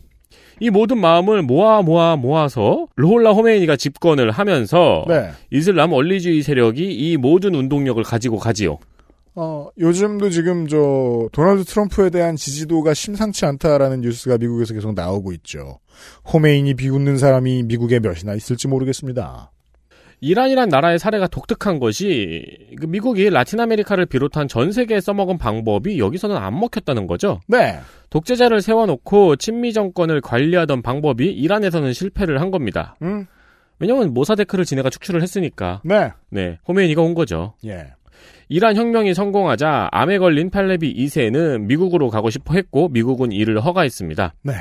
이 0.60 0.68
모든 0.68 0.98
마음을 0.98 1.40
모아 1.40 1.80
모아 1.80 2.16
모아서 2.16 2.86
르홀라 2.96 3.32
호메이니가 3.32 3.76
집권을 3.76 4.30
하면서 4.30 5.06
네. 5.08 5.30
이슬람 5.50 5.92
원리주의 5.94 6.42
세력이 6.42 6.92
이 6.92 7.16
모든 7.16 7.54
운동력을 7.54 8.02
가지고 8.02 8.36
가지요. 8.36 8.78
어, 9.38 9.68
요즘도 9.78 10.30
지금 10.30 10.66
저 10.66 11.28
도널드 11.30 11.64
트럼프에 11.64 12.08
대한 12.08 12.36
지지도가 12.36 12.94
심상치 12.94 13.44
않다라는 13.44 14.00
뉴스가 14.00 14.38
미국에서 14.38 14.72
계속 14.72 14.94
나오고 14.94 15.32
있죠. 15.32 15.78
호메인이 16.32 16.72
비웃는 16.74 17.18
사람이 17.18 17.64
미국에 17.64 18.00
몇이나 18.00 18.34
있을지 18.34 18.66
모르겠습니다. 18.66 19.52
이란이란 20.20 20.70
나라의 20.70 20.98
사례가 20.98 21.26
독특한 21.26 21.78
것이 21.78 22.42
그 22.80 22.86
미국이 22.86 23.28
라틴 23.28 23.60
아메리카를 23.60 24.06
비롯한 24.06 24.48
전 24.48 24.72
세계에 24.72 25.02
써먹은 25.02 25.36
방법이 25.36 25.98
여기서는 25.98 26.34
안 26.34 26.58
먹혔다는 26.58 27.06
거죠. 27.06 27.40
네. 27.46 27.78
독재자를 28.08 28.62
세워놓고 28.62 29.36
친미 29.36 29.74
정권을 29.74 30.22
관리하던 30.22 30.80
방법이 30.80 31.26
이란에서는 31.26 31.92
실패를 31.92 32.40
한 32.40 32.50
겁니다. 32.50 32.96
음. 33.02 33.26
왜냐면 33.78 34.14
모사데크를 34.14 34.64
지네가 34.64 34.88
축출을 34.88 35.20
했으니까. 35.20 35.82
네. 35.84 36.12
네, 36.30 36.58
호메이니가 36.66 37.02
온 37.02 37.12
거죠. 37.14 37.52
예. 37.66 37.88
이란 38.48 38.76
혁명이 38.76 39.14
성공하자 39.14 39.88
암에 39.90 40.18
걸린 40.18 40.51
팔레비 40.51 40.94
2세는 40.94 41.62
미국으로 41.62 42.10
가고 42.10 42.30
싶어 42.30 42.55
했고 42.55 42.88
미국은 42.88 43.32
이를 43.32 43.60
허가했습니다. 43.64 44.34
네. 44.43 44.52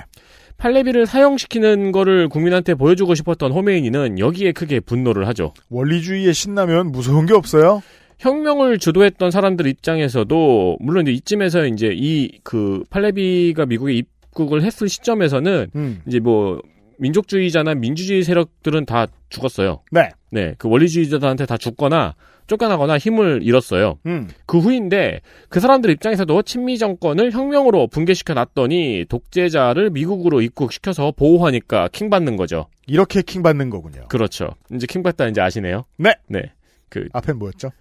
팔레비를 0.57 1.05
사형시키는 1.05 1.91
거를 1.91 2.29
국민한테 2.29 2.75
보여주고 2.75 3.13
싶었던 3.13 3.51
호메이니는 3.51 4.19
여기에 4.19 4.53
크게 4.53 4.79
분노를 4.79 5.27
하죠. 5.27 5.53
원리주의에 5.69 6.31
신나면 6.33 6.91
무서운 6.91 7.25
게 7.25 7.33
없어요? 7.33 7.83
혁명을 8.19 8.79
주도했던 8.79 9.29
사람들 9.31 9.67
입장에서도 9.67 10.77
물론 10.79 11.03
이제 11.07 11.11
이쯤에서 11.11 11.65
이제 11.67 11.89
이 11.93 12.39
그 12.43 12.83
팔레비가 12.89 13.65
미국에 13.65 13.93
입국을 13.93 14.63
했을 14.63 14.87
시점에서는 14.87 15.67
음. 15.75 16.01
이제 16.07 16.19
뭐 16.19 16.61
민족주의자나 16.99 17.75
민주주의 17.75 18.23
세력들은 18.23 18.85
다 18.85 19.07
죽었어요. 19.29 19.81
네. 19.91 20.09
네, 20.31 20.55
그 20.57 20.69
원리주의자들한테 20.69 21.45
다 21.45 21.57
죽거나 21.57 22.15
쫓겨나거나 22.47 22.97
힘을 22.97 23.41
잃었어요. 23.43 23.99
음. 24.05 24.29
그 24.45 24.59
후인데 24.59 25.21
그 25.49 25.59
사람들 25.59 25.89
입장에서도 25.89 26.41
친미 26.43 26.77
정권을 26.77 27.31
혁명으로 27.31 27.87
붕괴시켜 27.87 28.33
놨더니 28.33 29.05
독재자를 29.09 29.89
미국으로 29.89 30.41
입국시켜서 30.41 31.11
보호하니까 31.11 31.89
킹 31.91 32.09
받는 32.09 32.37
거죠. 32.37 32.67
이렇게 32.87 33.21
킹 33.21 33.43
받는 33.43 33.69
거군요. 33.69 34.07
그렇죠. 34.07 34.49
이제 34.71 34.85
킹 34.87 35.03
받다 35.03 35.27
이제 35.27 35.41
아시네요. 35.41 35.85
네. 35.97 36.13
네. 36.27 36.51
그 36.89 37.07
앞엔 37.13 37.37
뭐였죠? 37.39 37.71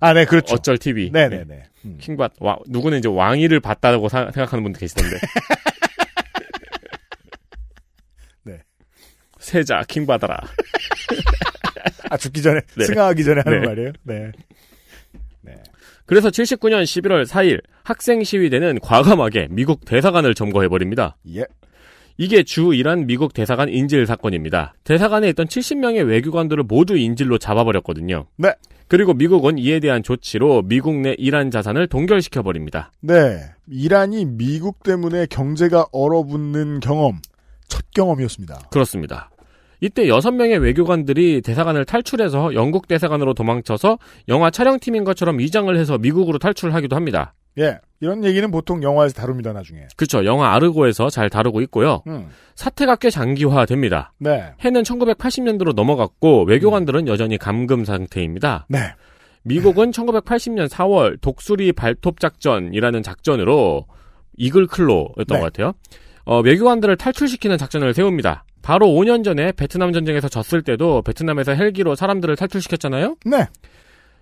아, 0.00 0.12
네, 0.12 0.24
그렇죠. 0.24 0.56
어쩔 0.56 0.78
TV. 0.78 1.10
네 1.12 1.28
네 1.28 1.44
네. 1.46 1.62
음. 1.84 1.96
킹받 2.00 2.32
와 2.40 2.58
누구는 2.68 2.98
이제 2.98 3.08
왕위를 3.08 3.60
받다고 3.60 4.08
사- 4.08 4.30
생각하는 4.32 4.62
분도 4.64 4.78
계시던데. 4.80 5.16
네. 8.44 8.58
세자 9.38 9.84
킹 9.88 10.06
받아라. 10.06 10.38
아, 12.10 12.16
죽기 12.16 12.42
전에, 12.42 12.60
네. 12.76 12.84
승하하기 12.84 13.24
전에 13.24 13.42
하는 13.44 13.60
네. 13.60 13.66
말이에요? 13.66 13.92
네. 14.04 14.32
그래서 16.06 16.28
79년 16.28 16.82
11월 16.82 17.26
4일 17.26 17.62
학생 17.84 18.22
시위대는 18.22 18.80
과감하게 18.80 19.48
미국 19.50 19.84
대사관을 19.86 20.34
점거해 20.34 20.68
버립니다. 20.68 21.16
예. 21.34 21.44
이게 22.18 22.42
주 22.42 22.74
이란 22.74 23.06
미국 23.06 23.32
대사관 23.32 23.70
인질 23.70 24.06
사건입니다. 24.06 24.74
대사관에 24.84 25.30
있던 25.30 25.46
70명의 25.46 26.06
외교관들을 26.06 26.64
모두 26.64 26.98
인질로 26.98 27.38
잡아버렸거든요. 27.38 28.26
네. 28.36 28.52
그리고 28.88 29.14
미국은 29.14 29.56
이에 29.56 29.80
대한 29.80 30.02
조치로 30.02 30.64
미국 30.66 30.96
내 30.96 31.14
이란 31.16 31.50
자산을 31.50 31.88
동결시켜 31.88 32.42
버립니다. 32.42 32.92
네. 33.00 33.40
이란이 33.66 34.26
미국 34.26 34.82
때문에 34.82 35.24
경제가 35.26 35.86
얼어붙는 35.92 36.80
경험, 36.80 37.20
첫 37.68 37.90
경험이었습니다. 37.94 38.68
그렇습니다. 38.70 39.30
이때 39.82 40.06
6명의 40.06 40.62
외교관들이 40.62 41.40
대사관을 41.42 41.84
탈출해서 41.84 42.54
영국 42.54 42.86
대사관으로 42.86 43.34
도망쳐서 43.34 43.98
영화 44.28 44.48
촬영팀인 44.48 45.02
것처럼 45.02 45.40
위장을 45.40 45.76
해서 45.76 45.98
미국으로 45.98 46.38
탈출하기도 46.38 46.94
합니다. 46.94 47.34
예. 47.58 47.80
이런 48.00 48.24
얘기는 48.24 48.48
보통 48.52 48.80
영화에서 48.84 49.12
다룹니다, 49.14 49.52
나중에. 49.52 49.88
그쵸. 49.96 50.24
영화 50.24 50.54
아르고에서 50.54 51.10
잘 51.10 51.28
다루고 51.28 51.60
있고요. 51.62 52.02
음. 52.06 52.28
사태가 52.54 52.96
꽤 52.96 53.10
장기화됩니다. 53.10 54.12
네. 54.18 54.52
해는 54.64 54.84
1980년도로 54.84 55.74
넘어갔고 55.74 56.44
외교관들은 56.44 57.08
여전히 57.08 57.36
감금 57.36 57.84
상태입니다. 57.84 58.66
네. 58.68 58.78
미국은 59.42 59.90
1980년 59.90 60.68
4월 60.68 61.20
독수리 61.20 61.72
발톱 61.72 62.20
작전이라는 62.20 63.02
작전으로 63.02 63.86
이글 64.36 64.68
클로였던 64.68 65.26
네. 65.26 65.38
것 65.38 65.40
같아요. 65.40 65.72
어, 66.24 66.40
외교관들을 66.40 66.96
탈출시키는 66.96 67.58
작전을 67.58 67.94
세웁니다. 67.94 68.44
바로 68.62 68.86
5년 68.86 69.24
전에 69.24 69.52
베트남 69.52 69.92
전쟁에서 69.92 70.28
졌을 70.28 70.62
때도 70.62 71.02
베트남에서 71.02 71.52
헬기로 71.52 71.94
사람들을 71.94 72.36
탈출시켰잖아요. 72.36 73.16
네. 73.26 73.46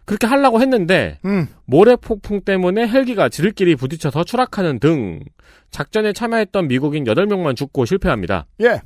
그렇게 0.07 0.27
하려고 0.27 0.61
했는데 0.61 1.19
음. 1.25 1.47
모래 1.67 1.95
폭풍 1.95 2.41
때문에 2.41 2.89
헬기가 2.89 3.29
지들끼리 3.29 3.77
부딪혀서 3.77 4.25
추락하는 4.25 4.81
등 4.81 5.21
작전에 5.71 6.13
참여했던 6.13 6.67
미국인 6.67 7.05
8명만 7.05 7.55
죽고 7.55 7.85
실패합니다. 7.85 8.47
예. 8.63 8.81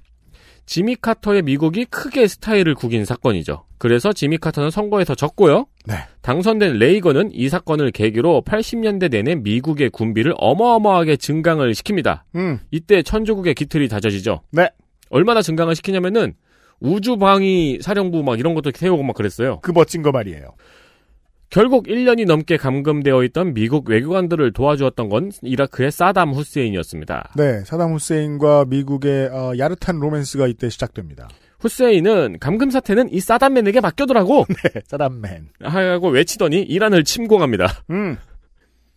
지미 0.67 0.97
카터의 0.97 1.43
미국이 1.43 1.85
크게 1.85 2.27
스타일을 2.27 2.75
구긴 2.75 3.05
사건이죠. 3.05 3.65
그래서 3.79 4.13
지미 4.13 4.39
카터는 4.39 4.71
선거에서 4.71 5.15
졌고요. 5.15 5.67
네. 5.87 5.95
당선된 6.23 6.79
레이건은 6.79 7.31
이 7.33 7.49
사건을 7.49 7.91
계기로 7.91 8.43
80년대 8.47 9.11
내내 9.11 9.35
미국의 9.37 9.91
군비를 9.91 10.35
어마어마하게 10.37 11.17
증강을 11.17 11.73
시킵니다. 11.73 12.23
음. 12.35 12.61
이때 12.71 13.03
천조국의 13.03 13.55
기틀이 13.55 13.89
다져지죠. 13.89 14.41
네. 14.53 14.71
얼마나 15.15 15.43
증강을 15.43 15.77
시키냐면은 15.77 16.35
우주방위 16.81 17.79
사령부 17.81 18.25
막 18.25 18.41
이런 18.41 18.55
것도 18.55 18.73
세우고 18.75 19.05
막 19.05 19.15
그랬어요. 19.15 19.61
그 19.63 19.71
멋진 19.71 20.03
거 20.03 20.11
말이에요. 20.11 20.57
결국 21.51 21.87
1년이 21.87 22.27
넘게 22.27 22.57
감금되어 22.57 23.23
있던 23.25 23.55
미국 23.55 23.89
외교관들을 23.89 24.53
도와주었던 24.53 25.09
건 25.09 25.31
이라크의 25.43 25.93
사담 25.93 26.33
후세인이었습니다. 26.33 27.35
네. 27.37 27.63
사담 27.65 27.93
후세인과 27.93 28.65
미국의 28.65 29.29
어, 29.29 29.53
야릇한 29.57 30.01
로맨스가 30.01 30.49
이때 30.49 30.69
시작됩니다. 30.69 31.29
후세인은 31.61 32.39
감금 32.41 32.71
사태는 32.71 33.13
이 33.13 33.21
사담맨에게 33.21 33.81
맡겨두라고 33.81 34.47
네. 34.51 34.81
사담맨. 34.85 35.51
하고 35.63 36.09
외치더니 36.09 36.61
이란을 36.63 37.05
침공합니다. 37.05 37.69
음. 37.91 38.17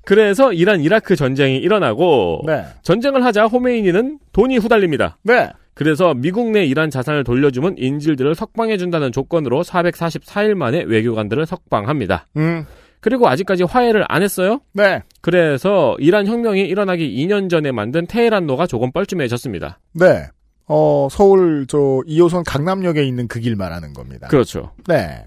그래서 0.03 0.51
이란 0.51 0.81
이라크 0.81 1.15
전쟁이 1.15 1.57
일어나고 1.57 2.41
네. 2.47 2.63
전쟁을 2.81 3.23
하자 3.23 3.45
호메이니는 3.45 4.17
돈이 4.31 4.57
후달립니다. 4.57 5.19
네. 5.21 5.51
그래서 5.77 6.13
미국 6.15 6.49
내 6.51 6.65
이란 6.65 6.89
자산을 6.89 7.23
돌려주면 7.23 7.75
인질들을 7.77 8.33
석방해준다는 8.35 9.11
조건으로 9.11 9.63
444일 9.63 10.55
만에 10.55 10.83
외교관들을 10.83 11.45
석방합니다. 11.45 12.25
음. 12.37 12.65
그리고 12.99 13.29
아직까지 13.29 13.63
화해를 13.63 14.03
안 14.09 14.23
했어요. 14.23 14.59
네. 14.73 15.03
그래서 15.21 15.95
이란 15.99 16.25
혁명이 16.25 16.61
일어나기 16.61 17.07
2년 17.25 17.47
전에 17.49 17.71
만든 17.71 18.07
테헤란로가 18.07 18.65
조금 18.65 18.91
뻘쭘해졌습니다. 18.91 19.79
네. 19.93 20.27
어, 20.65 21.07
서울 21.11 21.65
저 21.67 21.77
2호선 21.77 22.43
강남역에 22.45 23.03
있는 23.03 23.27
그 23.27 23.39
길 23.39 23.55
말하는 23.55 23.93
겁니다. 23.93 24.27
그렇죠. 24.27 24.71
네. 24.87 25.23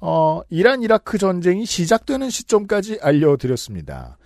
어, 0.00 0.40
이란 0.48 0.82
이라크 0.82 1.18
전쟁이 1.18 1.66
시작되는 1.66 2.30
시점까지 2.30 2.98
알려드렸습니다. 3.02 4.16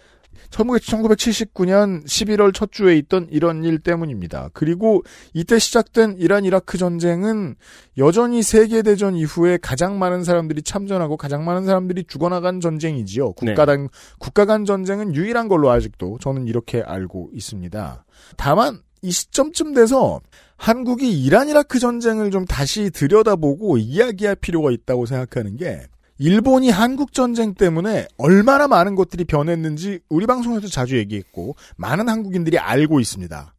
1979년 0.55 2.05
11월 2.05 2.55
첫 2.55 2.71
주에 2.71 2.97
있던 2.99 3.27
이런 3.31 3.65
일 3.65 3.79
때문입니다. 3.81 4.51
그리고 4.53 5.03
이때 5.33 5.59
시작된 5.59 6.17
이란 6.19 6.45
이라크 6.45 6.79
전쟁은 6.79 7.57
여전히 7.99 8.43
세계대전 8.43 9.17
이후에 9.17 9.59
가장 9.61 9.99
많은 9.99 10.23
사람들이 10.23 10.63
참전하고 10.63 11.17
가장 11.17 11.45
많은 11.45 11.65
사람들이 11.65 12.05
죽어나간 12.05 12.61
전쟁이지요. 12.61 13.33
국가 13.33 13.65
간, 13.65 13.89
국가 14.19 14.45
간 14.45 14.65
전쟁은 14.65 15.15
유일한 15.15 15.49
걸로 15.49 15.71
아직도 15.71 16.19
저는 16.21 16.47
이렇게 16.47 16.83
알고 16.83 17.31
있습니다. 17.33 18.05
다만 18.37 18.81
이 19.03 19.11
시점쯤 19.11 19.75
돼서 19.75 20.21
한국이 20.57 21.23
이란 21.23 21.49
이라크 21.49 21.79
전쟁을 21.79 22.31
좀 22.31 22.45
다시 22.45 22.91
들여다보고 22.91 23.77
이야기할 23.77 24.37
필요가 24.37 24.71
있다고 24.71 25.05
생각하는 25.05 25.57
게 25.57 25.83
일본이 26.19 26.71
한국 26.71 27.13
전쟁 27.13 27.55
때문에 27.55 28.07
얼마나 28.19 28.69
많은 28.69 28.95
것들이 28.95 29.25
변했는지 29.25 30.01
우리 30.09 30.27
방송에서 30.27 30.69
자주 30.69 30.97
얘기했고 30.99 31.57
많은 31.77 32.09
한국인들이 32.09 32.59
알고 32.59 33.01
있습니다. 33.01 33.55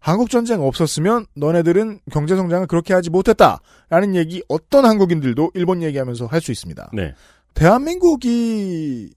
한국 0.00 0.28
전쟁 0.28 0.60
없었으면 0.62 1.24
너네들은 1.34 2.00
경제 2.12 2.36
성장을 2.36 2.66
그렇게 2.66 2.92
하지 2.92 3.08
못했다라는 3.08 4.14
얘기 4.16 4.42
어떤 4.48 4.84
한국인들도 4.84 5.52
일본 5.54 5.82
얘기하면서 5.82 6.26
할 6.26 6.42
수 6.42 6.52
있습니다. 6.52 6.90
네. 6.92 7.14
대한민국이 7.54 9.10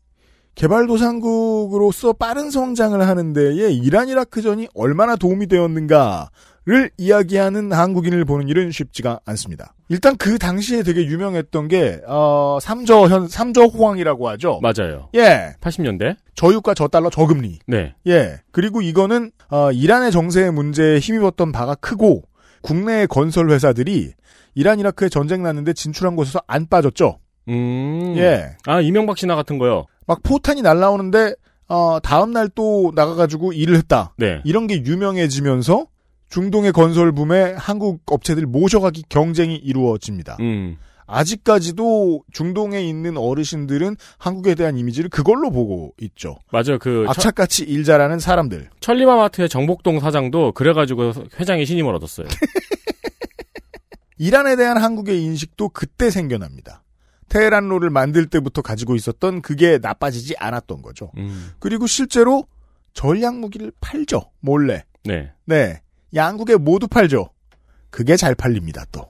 개발도상국으로서 0.56 2.14
빠른 2.14 2.50
성장을 2.50 3.00
하는 3.06 3.34
데에 3.34 3.70
이란 3.72 4.08
이라크전이 4.08 4.70
얼마나 4.74 5.16
도움이 5.16 5.48
되었는가를 5.48 6.28
이야기하는 6.98 7.72
한국인을 7.72 8.26
보는 8.26 8.48
일은 8.50 8.72
쉽지가 8.72 9.22
않습니다. 9.26 9.74
일단 9.90 10.18
그 10.18 10.38
당시에 10.38 10.84
되게 10.84 11.06
유명했던 11.06 11.68
게 11.70 12.02
어, 12.08 12.58
삼저 12.62 13.08
현 13.08 13.28
삼저 13.28 13.66
호황이라고 13.66 14.28
하죠. 14.30 14.60
맞아요. 14.62 15.10
예. 15.16 15.56
80년대? 15.62 16.18
저유가 16.36 16.74
저달러 16.74 17.10
저금리. 17.10 17.60
네. 17.68 17.96
예. 18.08 18.40
그리고 18.52 18.82
이거는 18.82 19.32
어, 19.50 19.72
이란의 19.72 20.12
정세 20.12 20.50
문제에 20.52 21.00
힘입었던 21.00 21.52
바가 21.54 21.76
크고 21.76 22.24
국내의 22.64 23.08
건설 23.08 23.50
회사들이 23.50 24.12
이란 24.56 24.80
이라크에 24.80 25.08
전쟁 25.08 25.44
났는데 25.44 25.72
진출한 25.74 26.16
곳에서 26.16 26.42
안 26.48 26.68
빠졌죠. 26.68 27.20
음. 27.48 28.14
예. 28.18 28.58
아, 28.66 28.82
이명박 28.82 29.18
신화 29.18 29.36
같은 29.36 29.58
거요. 29.58 29.86
막 30.06 30.22
포탄이 30.24 30.62
날라오는데 30.62 31.34
어, 31.70 32.00
다음 32.02 32.32
날 32.32 32.50
또 32.56 32.92
나가가지고 32.96 33.54
일을 33.54 33.76
했다. 33.78 34.14
네. 34.18 34.42
이런 34.44 34.68
게 34.68 34.84
유명해지면서 34.84 35.86
중동의 36.30 36.72
건설 36.72 37.12
붐에 37.12 37.54
한국 37.58 38.02
업체들 38.06 38.46
모셔가기 38.46 39.04
경쟁이 39.10 39.56
이루어집니다. 39.56 40.38
음. 40.40 40.78
아직까지도 41.08 42.24
중동에 42.34 42.82
있는 42.82 43.18
어르신들은 43.18 43.96
한국에 44.18 44.56
대한 44.56 44.78
이미지를 44.78 45.10
그걸로 45.10 45.52
보고 45.52 45.94
있죠. 46.02 46.38
맞아요. 46.52 46.78
그 46.80 47.06
악착같이 47.08 47.64
일 47.64 47.86
잘하는 47.86 48.20
사람들. 48.20 48.70
천리마마트의 48.82 49.48
정복동 49.48 50.02
사장도 50.02 50.52
그래가지고 50.52 51.14
회장의 51.40 51.66
신임을 51.66 51.96
얻었어요. 51.96 52.28
이란에 54.20 54.58
대한 54.58 54.78
한국의 54.78 55.22
인식도 55.24 55.70
그때 55.70 56.10
생겨납니다. 56.10 56.84
테헤란로를 57.30 57.90
만들 57.90 58.28
때부터 58.28 58.62
가지고 58.62 58.96
있었던 58.96 59.42
그게 59.42 59.80
나빠지지 59.82 60.36
않았던 60.38 60.82
거죠. 60.82 61.12
음. 61.18 61.52
그리고 61.60 61.88
실제로 61.88 62.46
전략 62.94 63.38
무기를 63.38 63.72
팔죠. 63.80 64.32
몰래. 64.40 64.84
네. 65.04 65.32
네. 65.46 65.82
양국에 66.16 66.56
모두 66.56 66.88
팔죠. 66.88 67.30
그게 67.90 68.16
잘 68.16 68.36
팔립니다, 68.36 68.86
또. 68.92 69.08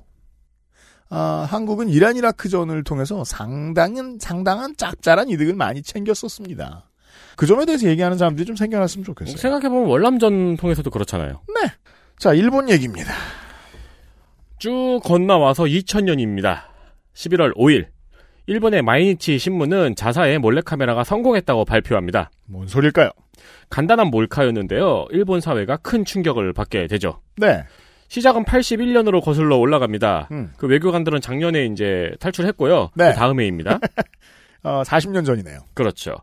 아, 1.10 1.48
한국은 1.50 1.90
이란 1.90 2.16
이라크전을 2.16 2.84
통해서 2.84 3.24
상당한, 3.24 4.18
상당한 4.20 4.76
짭짤한 4.76 5.30
이득을 5.30 5.54
많이 5.56 5.82
챙겼었습니다. 5.82 6.90
그 7.36 7.46
점에 7.46 7.66
대해서 7.66 7.88
얘기하는 7.88 8.18
사람들이 8.18 8.46
좀 8.46 8.56
생겨났으면 8.56 9.06
좋겠어요. 9.06 9.38
생각해보면 9.38 9.88
월남전 9.88 10.58
통해서도 10.58 10.90
그렇잖아요. 10.90 11.42
네. 11.48 11.72
자, 12.18 12.34
일본 12.34 12.70
얘기입니다. 12.70 13.14
쭉 14.58 15.00
건너와서 15.04 15.64
2000년입니다. 15.64 16.64
11월 17.14 17.56
5일. 17.56 17.88
일본의 18.48 18.82
마이니치 18.82 19.38
신문은 19.38 19.96
자사의 19.96 20.40
몰래카메라가 20.40 21.04
성공했다고 21.04 21.66
발표합니다. 21.66 22.32
뭔 22.46 22.66
소릴까요? 22.68 23.10
간단한 23.70 24.08
몰카였는데요. 24.08 25.08
일본 25.12 25.42
사회가 25.42 25.78
큰 25.78 26.06
충격을 26.06 26.54
받게 26.54 26.88
되죠. 26.88 27.20
네. 27.36 27.64
시작은 28.08 28.46
81년으로 28.46 29.22
거슬러 29.22 29.58
올라갑니다. 29.58 30.30
음. 30.32 30.54
그 30.58 30.66
외교관들은 30.66 31.20
작년에 31.20 31.66
이제 31.66 32.12
탈출했고요. 32.22 32.92
네. 32.96 33.12
그 33.12 33.16
다음 33.18 33.42
해입니다. 33.42 33.80
어, 34.64 34.82
40년 34.84 35.26
전이네요. 35.26 35.60
그렇죠. 35.74 36.16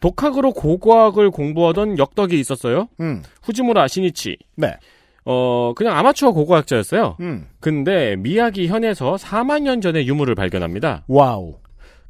독학으로 0.00 0.52
고고학을 0.52 1.30
공부하던 1.30 1.98
역덕이 1.98 2.38
있었어요. 2.38 2.88
음. 3.00 3.22
후지무라 3.42 3.88
시니치. 3.88 4.36
네. 4.56 4.76
어, 5.24 5.72
그냥 5.74 5.96
아마추어 5.96 6.32
고고학자였어요. 6.32 7.16
음. 7.20 7.46
근데 7.58 8.16
미야기 8.16 8.68
현에서 8.68 9.16
4만 9.16 9.62
년 9.62 9.80
전의 9.80 10.06
유물을 10.06 10.34
발견합니다. 10.34 11.04
wow. 11.08 11.56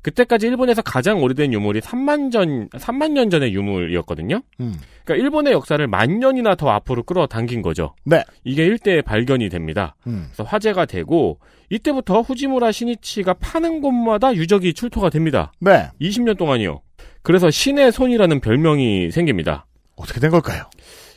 그때까지 0.03 0.47
일본에서 0.47 0.83
가장 0.83 1.23
오래된 1.23 1.53
유물이 1.53 1.81
3만 1.81 2.33
전 2.33 2.69
3만 2.71 3.13
년 3.13 3.31
전의 3.31 3.53
유물이었거든요. 3.53 4.41
음. 4.61 4.75
그러니까 5.05 5.25
일본의 5.25 5.53
역사를 5.53 5.85
만 5.87 6.19
년이나 6.19 6.55
더 6.55 6.71
앞으로 6.71 7.03
끌어당긴 7.03 7.63
거죠. 7.63 7.95
네. 8.05 8.25
이게 8.45 8.65
일대에 8.65 9.03
발견이 9.03 9.49
됩니다. 9.49 9.97
음. 10.07 10.27
그래서 10.29 10.45
화제가 10.45 10.87
되고 10.87 11.39
이때부터 11.69 12.23
후지무라 12.23 12.73
시니치가 12.73 13.35
파는 13.35 13.81
곳마다 13.81 14.35
유적이 14.35 14.75
출토가 14.75 15.11
됩니다. 15.11 15.53
네. 15.61 15.89
20년 16.01 16.37
동안이요. 16.37 16.81
그래서 17.23 17.51
신의 17.51 17.93
손이라는 17.93 18.41
별명이 18.41 19.11
생깁니다. 19.11 19.67
어떻게 19.97 20.21
된 20.21 20.31
걸까요? 20.31 20.65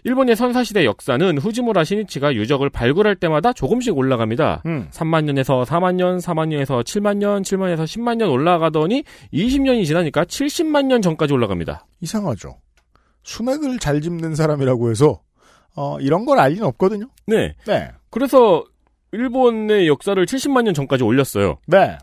일본의 0.05 0.35
선사시대 0.35 0.84
역사는 0.85 1.38
후지무라 1.38 1.84
시니치가 1.84 2.34
유적을 2.35 2.69
발굴할 2.69 3.15
때마다 3.15 3.53
조금씩 3.53 3.97
올라갑니다. 3.97 4.63
음. 4.65 4.88
3만 4.91 5.23
년에서 5.25 5.63
4만 5.63 5.95
년, 5.95 6.17
4만 6.17 6.47
년에서 6.49 6.80
7만 6.81 7.17
년, 7.17 7.41
7만에서 7.41 7.84
10만 7.85 8.17
년 8.17 8.30
올라가더니 8.30 9.03
20년이 9.34 9.85
지나니까 9.85 10.25
70만 10.25 10.85
년 10.85 11.01
전까지 11.01 11.34
올라갑니다. 11.34 11.85
이상하죠. 12.01 12.57
수맥을 13.23 13.80
잘 13.80 14.01
짚는 14.01 14.35
사람이라고 14.35 14.89
해서 14.91 15.21
어, 15.75 15.97
이런 16.01 16.25
걸 16.25 16.39
알 16.39 16.51
리는 16.51 16.65
없거든요. 16.67 17.07
네. 17.25 17.55
네. 17.65 17.89
그래서 18.09 18.63
일본의 19.13 19.88
역사를 19.88 20.23
70만 20.25 20.63
년 20.63 20.73
전까지 20.73 21.03
올렸어요. 21.03 21.59
네. 21.67 21.97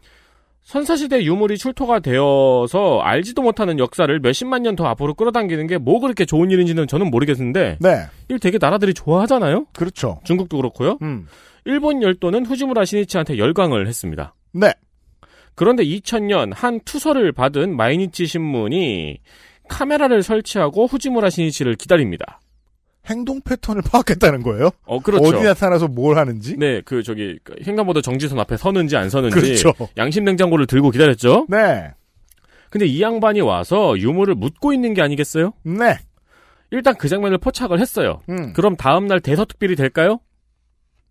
선사시대 0.62 1.24
유물이 1.24 1.58
출토가 1.58 1.98
되어서 2.00 3.00
알지도 3.00 3.42
못하는 3.42 3.78
역사를 3.78 4.18
몇십만 4.20 4.62
년 4.62 4.76
더 4.76 4.86
앞으로 4.86 5.14
끌어당기는 5.14 5.66
게 5.66 5.78
뭐 5.78 5.98
그렇게 6.00 6.24
좋은 6.24 6.50
일인지는 6.50 6.86
저는 6.86 7.10
모르겠는데 7.10 7.78
네. 7.80 8.06
일 8.28 8.38
되게 8.38 8.58
나라들이 8.60 8.94
좋아하잖아요. 8.94 9.66
그렇죠. 9.72 10.20
중국도 10.24 10.58
그렇고요. 10.58 10.98
음. 11.02 11.26
일본 11.64 12.02
열도는 12.02 12.46
후지무라 12.46 12.84
시니치한테 12.84 13.36
열광을 13.38 13.86
했습니다. 13.88 14.34
네. 14.52 14.72
그런데 15.56 15.84
2000년 15.84 16.52
한 16.54 16.80
투서를 16.84 17.32
받은 17.32 17.76
마이니치 17.76 18.26
신문이 18.26 19.18
카메라를 19.68 20.22
설치하고 20.22 20.86
후지무라 20.86 21.30
시니치를 21.30 21.74
기다립니다. 21.74 22.40
행동 23.08 23.40
패턴을 23.40 23.82
파악했다는 23.90 24.42
거예요? 24.42 24.70
어, 24.84 25.00
그렇죠. 25.00 25.24
어디 25.24 25.42
나타나서 25.44 25.88
뭘 25.88 26.18
하는지? 26.18 26.56
네, 26.56 26.82
그 26.84 27.02
저기 27.02 27.38
그 27.42 27.54
횡단보도 27.66 28.02
정지선 28.02 28.38
앞에 28.40 28.56
서는지 28.56 28.96
안 28.96 29.08
서는지 29.10 29.34
그렇죠. 29.34 29.72
양심 29.96 30.24
냉장고를 30.24 30.66
들고 30.66 30.90
기다렸죠. 30.90 31.46
네. 31.48 31.90
근데 32.70 32.86
이 32.86 33.02
양반이 33.02 33.40
와서 33.40 33.98
유물을 33.98 34.34
묻고 34.36 34.72
있는 34.72 34.94
게 34.94 35.02
아니겠어요? 35.02 35.52
네. 35.64 35.96
일단 36.70 36.94
그 36.96 37.08
장면을 37.08 37.38
포착을 37.38 37.80
했어요. 37.80 38.20
음. 38.28 38.52
그럼 38.52 38.76
다음 38.76 39.06
날 39.08 39.18
대서특필이 39.20 39.74
될까요? 39.74 40.20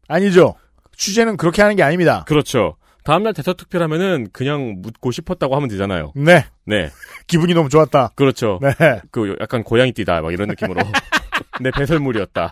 아니죠. 0.08 0.56
취재는 0.96 1.38
그렇게 1.38 1.62
하는 1.62 1.76
게 1.76 1.84
아닙니다. 1.84 2.24
그렇죠. 2.28 2.78
다음 3.04 3.24
날 3.24 3.34
대서특필하면은 3.34 4.28
그냥 4.32 4.78
묻고 4.82 5.12
싶었다고 5.12 5.56
하면 5.56 5.68
되잖아요. 5.70 6.14
네. 6.16 6.46
네. 6.66 6.90
기분이 7.28 7.54
너무 7.54 7.68
좋았다. 7.70 8.12
그렇죠. 8.16 8.60
네. 8.62 9.02
그 9.12 9.36
약간 9.42 9.64
고양이 9.64 9.92
띠다 9.92 10.22
막 10.22 10.32
이런 10.32 10.48
느낌으로 10.48 10.82
내 11.60 11.72
배설물이었다. 11.72 12.52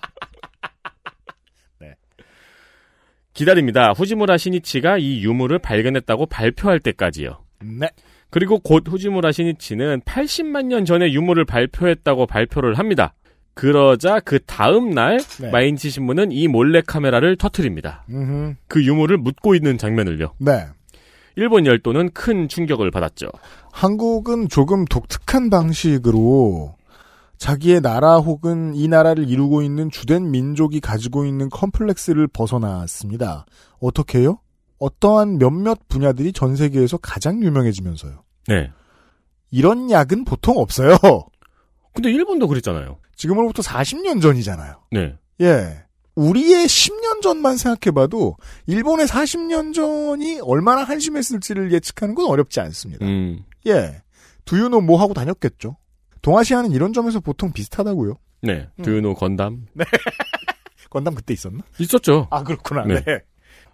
네. 1.80 1.96
기다립니다. 3.34 3.92
후지무라 3.92 4.38
시니치가 4.38 4.98
이 4.98 5.24
유물을 5.24 5.60
발견했다고 5.60 6.26
발표할 6.28 6.80
때까지요. 6.80 7.44
네. 7.64 7.90
그리고 8.30 8.60
곧 8.60 8.84
후지무라 8.88 9.32
시니치는 9.32 10.02
80만 10.02 10.66
년 10.66 10.86
전에 10.86 11.12
유물을 11.12 11.46
발표했다고 11.46 12.28
발표를 12.28 12.78
합니다. 12.78 13.14
그러자 13.54 14.20
그 14.20 14.40
다음 14.46 14.92
날 14.92 15.18
네. 15.42 15.50
마인치 15.50 15.90
신문은 15.90 16.32
이 16.32 16.48
몰래 16.48 16.82
카메라를 16.86 17.38
터트립니다. 17.38 18.06
그 18.68 18.86
유물을 18.86 19.18
묻고 19.18 19.56
있는 19.56 19.78
장면을요. 19.80 20.34
네. 20.40 20.68
일본 21.36 21.66
열도는 21.66 22.12
큰 22.12 22.48
충격을 22.48 22.92
받았죠. 22.92 23.28
한국은 23.72 24.50
조금 24.50 24.86
독특한 24.86 25.50
방식으로 25.50 26.77
자기의 27.38 27.82
나라 27.82 28.18
혹은 28.18 28.74
이 28.76 28.88
나라를 28.88 29.30
이루고 29.30 29.62
있는 29.62 29.90
주된 29.92 30.32
민족이 30.32 30.80
가지고 30.80 31.26
있는 31.26 31.50
컴플렉스를 31.50 32.28
벗어났습니다. 32.28 33.46
어떻게요? 33.80 34.40
어떠한 34.80 35.38
몇몇 35.38 35.88
분야들이 35.88 36.34
전 36.34 36.56
세계에서 36.56 36.98
가장 36.98 37.42
유명해지면서요. 37.44 38.24
네. 38.48 38.72
이런 39.52 39.90
약은 39.90 40.26
보통 40.26 40.58
없어요. 40.58 40.98
근데 41.94 42.12
일본도 42.12 42.48
그랬잖아요. 42.48 43.00
지금으로부터 43.16 43.62
40년 43.64 44.22
전이잖아요. 44.22 44.84
네. 44.92 45.16
예. 45.42 45.84
우리의 46.16 46.66
10년 46.66 47.22
전만 47.22 47.58
생각해봐도 47.58 48.38
일본의 48.66 49.06
40년 49.08 49.74
전이 49.74 50.40
얼마나 50.42 50.84
한심했을지를 50.84 51.72
예측하는 51.72 52.16
건 52.16 52.28
어렵지 52.28 52.60
않습니다. 52.60 53.06
음. 53.06 53.44
예. 53.68 54.02
두유노 54.46 54.82
뭐 54.82 55.00
하고 55.00 55.14
다녔겠죠. 55.14 55.78
동아시아는 56.28 56.74
이런 56.74 56.92
점에서 56.92 57.22
보통 57.22 57.54
비슷하다고요. 57.54 58.16
네. 58.42 58.68
음. 58.80 58.84
드유노 58.84 59.14
건담. 59.14 59.66
건담 60.90 61.16
그때 61.16 61.34
있었나? 61.34 61.60
있었죠. 61.80 62.28
아 62.32 62.44
그렇구나. 62.44 62.84
네. 62.84 63.02
네. 63.02 63.20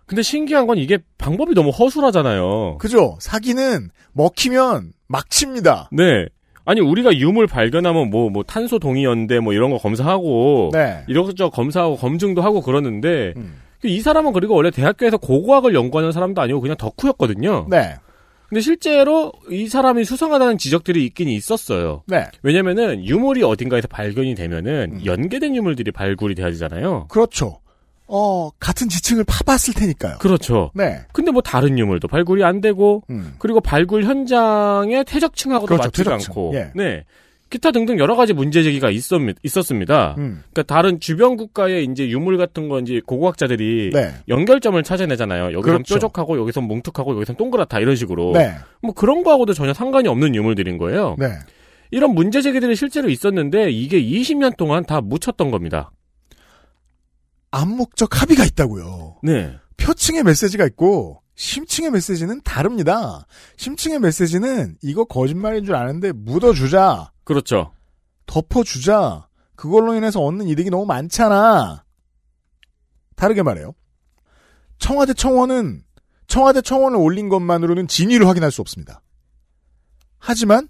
근데 0.05 0.21
신기한 0.21 0.67
건 0.67 0.77
이게 0.77 0.99
방법이 1.17 1.55
너무 1.55 1.71
허술하잖아요. 1.71 2.77
그죠? 2.77 3.17
사기는 3.19 3.89
먹히면 4.11 4.93
막 5.07 5.31
칩니다. 5.31 5.89
네. 5.91 6.27
아니 6.63 6.79
우리가 6.79 7.17
유물 7.17 7.47
발견하면 7.47 8.11
뭐뭐 8.11 8.43
탄소 8.43 8.77
동위 8.77 9.03
연대 9.03 9.39
뭐 9.39 9.53
이런 9.53 9.71
거 9.71 9.79
검사하고 9.79 10.69
네. 10.73 11.03
이것저것 11.07 11.49
검사하고 11.49 11.97
검증도 11.97 12.43
하고 12.43 12.61
그러는데 12.61 13.33
음. 13.35 13.55
이 13.83 13.99
사람은 13.99 14.31
그리고 14.31 14.53
원래 14.53 14.69
대학교에서 14.69 15.17
고고학을 15.17 15.73
연구하는 15.73 16.11
사람도 16.11 16.39
아니고 16.39 16.61
그냥 16.61 16.77
덕후였거든요. 16.77 17.65
네. 17.69 17.95
근데 18.53 18.61
실제로 18.61 19.31
이 19.49 19.67
사람이 19.67 20.05
수상하다는 20.05 20.59
지적들이 20.59 21.03
있긴 21.05 21.27
있었어요. 21.27 22.03
네. 22.05 22.27
왜냐면은 22.43 23.03
유물이 23.03 23.41
어딘가에서 23.41 23.87
발견이 23.87 24.35
되면은 24.35 24.91
음. 24.93 25.05
연계된 25.05 25.55
유물들이 25.55 25.91
발굴이 25.91 26.35
돼야 26.35 26.51
되잖아요. 26.51 27.07
그렇죠. 27.09 27.61
어, 28.05 28.51
같은 28.59 28.89
지층을 28.89 29.23
파봤을 29.23 29.73
테니까요. 29.75 30.19
그렇죠. 30.19 30.69
네. 30.75 30.99
근데 31.13 31.31
뭐 31.31 31.41
다른 31.41 31.79
유물도 31.79 32.07
발굴이 32.07 32.43
안 32.43 32.61
되고 32.61 33.01
음. 33.09 33.33
그리고 33.39 33.59
발굴 33.59 34.03
현장의 34.03 35.05
퇴적층하고도 35.05 35.65
그렇죠, 35.65 35.87
맞지가 35.87 36.17
퇴적층. 36.17 36.31
않고 36.31 36.51
예. 36.53 36.71
네. 36.75 37.05
기타 37.53 37.69
등등 37.69 37.99
여러 37.99 38.15
가지 38.15 38.33
문제 38.33 38.63
제기가 38.63 38.89
있었, 38.89 39.21
있었습니다. 39.43 40.15
음. 40.17 40.41
그러니까 40.51 40.63
다른 40.63 40.99
주변 40.99 41.37
국가의 41.37 41.85
이제 41.85 42.09
유물 42.09 42.39
같은 42.39 42.67
건 42.67 42.81
이제 42.81 42.99
고고학자들이 43.05 43.91
네. 43.93 44.11
연결점을 44.27 44.81
찾아내잖아요. 44.81 45.53
여기선 45.53 45.61
그렇죠. 45.61 45.93
뾰족하고 45.93 46.39
여기선 46.39 46.63
뭉툭하고 46.63 47.13
여기선 47.15 47.35
동그랗다 47.35 47.79
이런 47.79 47.95
식으로. 47.95 48.31
네. 48.33 48.55
뭐 48.81 48.91
그런 48.91 49.21
거하고도 49.21 49.53
전혀 49.53 49.71
상관이 49.71 50.07
없는 50.07 50.33
유물들인 50.33 50.79
거예요. 50.79 51.15
네. 51.19 51.27
이런 51.91 52.15
문제 52.15 52.41
제기들이 52.41 52.75
실제로 52.75 53.07
있었는데 53.07 53.69
이게 53.69 54.01
20년 54.01 54.57
동안 54.57 54.83
다 54.83 54.99
묻혔던 54.99 55.51
겁니다. 55.51 55.91
암묵적 57.51 58.19
합의가 58.19 58.45
있다고요. 58.45 59.17
네. 59.21 59.53
표층의 59.77 60.23
메시지가 60.23 60.65
있고 60.65 61.21
심층의 61.35 61.91
메시지는 61.91 62.41
다릅니다. 62.41 63.25
심층의 63.57 63.99
메시지는 63.99 64.77
이거 64.81 65.03
거짓말인 65.05 65.65
줄 65.65 65.75
아는데 65.75 66.11
묻어주자. 66.11 67.11
그렇죠. 67.23 67.73
덮어주자. 68.25 69.27
그걸로 69.55 69.95
인해서 69.95 70.21
얻는 70.21 70.47
이득이 70.47 70.69
너무 70.69 70.85
많잖아. 70.85 71.83
다르게 73.15 73.43
말해요. 73.43 73.73
청와대 74.77 75.13
청원은 75.13 75.83
청와대 76.27 76.61
청원을 76.61 76.97
올린 76.97 77.29
것만으로는 77.29 77.87
진위를 77.87 78.27
확인할 78.27 78.51
수 78.51 78.61
없습니다. 78.61 79.01
하지만 80.19 80.67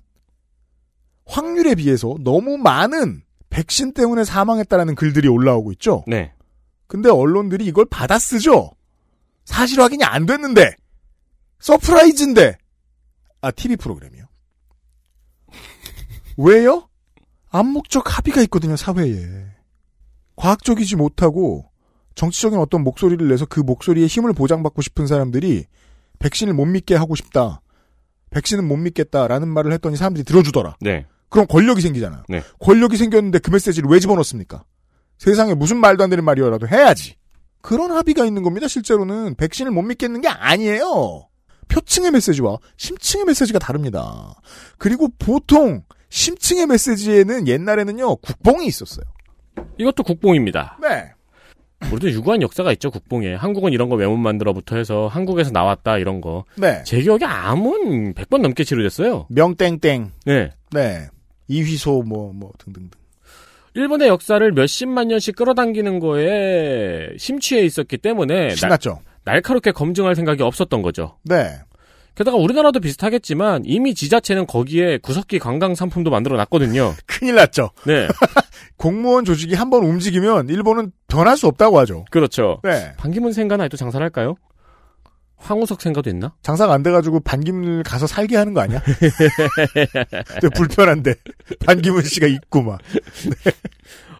확률에 1.25 1.75
비해서 1.75 2.15
너무 2.19 2.57
많은 2.57 3.21
백신 3.49 3.93
때문에 3.93 4.23
사망했다라는 4.23 4.95
글들이 4.95 5.27
올라오고 5.27 5.71
있죠. 5.73 6.03
네. 6.07 6.33
근데 6.87 7.09
언론들이 7.09 7.65
이걸 7.65 7.85
받아 7.85 8.19
쓰죠. 8.19 8.71
사실 9.45 9.81
확인이 9.81 10.03
안 10.03 10.25
됐는데 10.25 10.75
서프라이즈인데 11.59 12.57
아 13.41 13.51
TV 13.51 13.77
프로그램이요. 13.77 14.25
왜요? 16.37 16.89
암묵적 17.49 18.17
합의가 18.17 18.41
있거든요 18.43 18.75
사회에. 18.75 19.45
과학적이지 20.35 20.95
못하고 20.95 21.69
정치적인 22.15 22.59
어떤 22.59 22.83
목소리를 22.83 23.27
내서 23.27 23.45
그 23.45 23.59
목소리에 23.59 24.07
힘을 24.07 24.33
보장받고 24.33 24.81
싶은 24.81 25.07
사람들이 25.07 25.65
백신을 26.19 26.53
못 26.53 26.65
믿게 26.65 26.95
하고 26.95 27.15
싶다. 27.15 27.61
백신은 28.29 28.67
못 28.67 28.77
믿겠다라는 28.77 29.47
말을 29.47 29.73
했더니 29.73 29.95
사람들이 29.95 30.23
들어주더라. 30.23 30.77
네. 30.81 31.05
그럼 31.29 31.47
권력이 31.47 31.81
생기잖아요. 31.81 32.23
네. 32.29 32.43
권력이 32.59 32.97
생겼는데 32.97 33.39
그 33.39 33.51
메시지를 33.51 33.89
왜 33.89 33.99
집어넣습니까? 33.99 34.63
세상에 35.17 35.53
무슨 35.53 35.77
말도 35.77 36.03
안 36.03 36.09
되는 36.09 36.23
말이어라도 36.23 36.67
해야지. 36.67 37.15
그런 37.63 37.91
합의가 37.91 38.25
있는 38.25 38.43
겁니다. 38.43 38.67
실제로는 38.67 39.35
백신을 39.35 39.71
못 39.71 39.81
믿겠는 39.81 40.21
게 40.21 40.27
아니에요. 40.27 41.27
표층의 41.69 42.11
메시지와 42.11 42.57
심층의 42.77 43.25
메시지가 43.25 43.57
다릅니다. 43.57 44.35
그리고 44.77 45.07
보통 45.17 45.81
심층의 46.09 46.67
메시지에는 46.67 47.47
옛날에는요 47.47 48.17
국뽕이 48.17 48.67
있었어요. 48.67 49.05
이것도 49.79 50.03
국뽕입니다. 50.03 50.77
네. 50.81 51.11
우리도 51.91 52.11
유구한 52.11 52.41
역사가 52.41 52.71
있죠, 52.73 52.91
국뽕에. 52.91 53.33
한국은 53.33 53.71
이런 53.71 53.89
거왜못 53.89 54.19
만들어부터 54.19 54.75
해서 54.75 55.07
한국에서 55.07 55.51
나왔다, 55.51 55.97
이런 55.97 56.21
거. 56.21 56.45
네. 56.57 56.83
제 56.83 57.01
기억에 57.01 57.25
암은 57.25 58.13
100번 58.13 58.41
넘게 58.41 58.63
치료됐어요. 58.63 59.27
명땡땡. 59.29 60.11
네. 60.25 60.51
네. 60.71 61.07
이휘소 61.47 62.03
뭐뭐 62.03 62.51
등등등. 62.57 63.02
일본의 63.75 64.07
역사를 64.07 64.51
몇십만 64.51 65.07
년씩 65.07 65.35
끌어당기는 65.35 65.99
거에 65.99 67.09
심취해 67.17 67.63
있었기 67.63 67.97
때문에 67.97 68.55
신났죠. 68.55 69.01
날, 69.23 69.35
날카롭게 69.35 69.71
검증할 69.71 70.15
생각이 70.15 70.43
없었던 70.43 70.81
거죠. 70.81 71.17
네. 71.23 71.57
게다가 72.15 72.37
우리나라도 72.37 72.79
비슷하겠지만 72.79 73.63
이미 73.65 73.95
지자체는 73.95 74.45
거기에 74.45 74.99
구석기 74.99 75.39
관광 75.39 75.73
상품도 75.73 76.11
만들어 76.11 76.37
놨거든요. 76.37 76.93
큰일 77.07 77.35
났죠. 77.35 77.71
네. 77.87 78.07
공무원 78.77 79.25
조직이 79.25 79.55
한번 79.55 79.83
움직이면 79.83 80.49
일본은 80.49 80.91
변할 81.07 81.37
수 81.37 81.47
없다고 81.47 81.79
하죠. 81.79 82.05
그렇죠. 82.11 82.59
네. 82.63 82.93
반기문 82.97 83.33
생가나 83.33 83.67
또 83.67 83.77
장사를 83.77 84.03
할까요? 84.03 84.35
황우석 85.43 85.81
생가도 85.81 86.09
있나? 86.09 86.33
장사가 86.41 86.73
안 86.73 86.83
돼가지고 86.83 87.19
반기문을 87.19 87.83
가서 87.83 88.07
살게 88.07 88.37
하는 88.37 88.53
거 88.53 88.61
아니야? 88.61 88.81
근데 88.81 90.49
불편한데 90.55 91.15
반기문 91.65 92.01
씨가 92.03 92.27
있고 92.27 92.61
막. 92.63 92.79
네. 93.25 93.51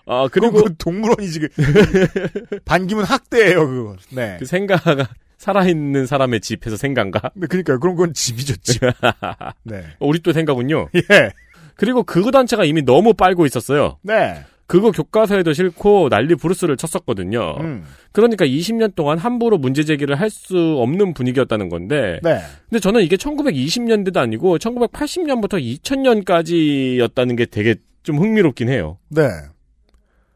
아 0.06 0.28
그리고 0.30 0.64
그 0.64 0.76
동물원이 0.78 1.30
지금 1.30 1.48
반기문 2.66 3.06
학대예요 3.06 3.68
그거. 3.68 3.96
네. 4.12 4.36
그 4.38 4.46
생가가 4.46 5.08
살아있는 5.38 6.06
사람의 6.06 6.42
집에서 6.42 6.76
생간가? 6.76 7.32
네, 7.36 7.48
그러니까 7.48 7.78
그런 7.78 7.96
건 7.96 8.14
집이죠 8.14 8.56
집. 8.58 8.82
네. 9.64 9.86
우리 10.00 10.20
또 10.20 10.34
생가군요. 10.34 10.90
예. 10.96 11.32
그리고 11.76 12.04
그거 12.04 12.32
단체가 12.32 12.66
이미 12.66 12.82
너무 12.82 13.14
빨고 13.14 13.46
있었어요. 13.46 13.98
네. 14.04 14.44
그거 14.66 14.92
교과서에도 14.92 15.54
싫고 15.54 16.10
난리 16.10 16.36
부르스를 16.36 16.78
쳤었거든요. 16.78 17.58
음. 17.60 17.84
그러니까 18.12 18.46
20년 18.46 18.96
동안 18.96 19.18
함부로 19.18 19.58
문제 19.58 19.84
제기를 19.84 20.20
할 20.20 20.30
수 20.30 20.78
없는 20.80 21.14
분위기였다는 21.14 21.70
건데. 21.70 22.20
네. 22.24 22.40
근데 22.70 22.80
저는 22.80 23.02
이게 23.04 23.16
1920년대도 23.18 24.18
아니고 24.18 24.58
1980년부터 24.58 25.62
2000년까지였다는 25.84 27.38
게 27.38 27.46
되게 27.46 27.76
좀 28.02 28.18
흥미롭긴 28.18 28.70
해요. 28.70 28.98
네. 29.10 29.28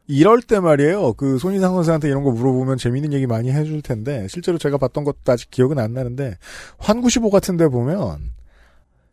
이럴 0.06 0.40
때 0.40 0.58
말이에요. 0.60 1.12
그 1.14 1.38
손희상 1.38 1.74
선생한테 1.74 2.08
이런 2.08 2.22
거 2.22 2.30
물어보면 2.30 2.78
재밌는 2.78 3.12
얘기 3.12 3.26
많이 3.26 3.50
해줄 3.50 3.82
텐데 3.82 4.26
실제로 4.30 4.56
제가 4.56 4.78
봤던 4.78 5.04
것도 5.04 5.18
아직 5.26 5.50
기억은 5.50 5.78
안 5.78 5.92
나는데 5.92 6.36
환구시보 6.78 7.28
같은데 7.30 7.68
보면 7.68 8.32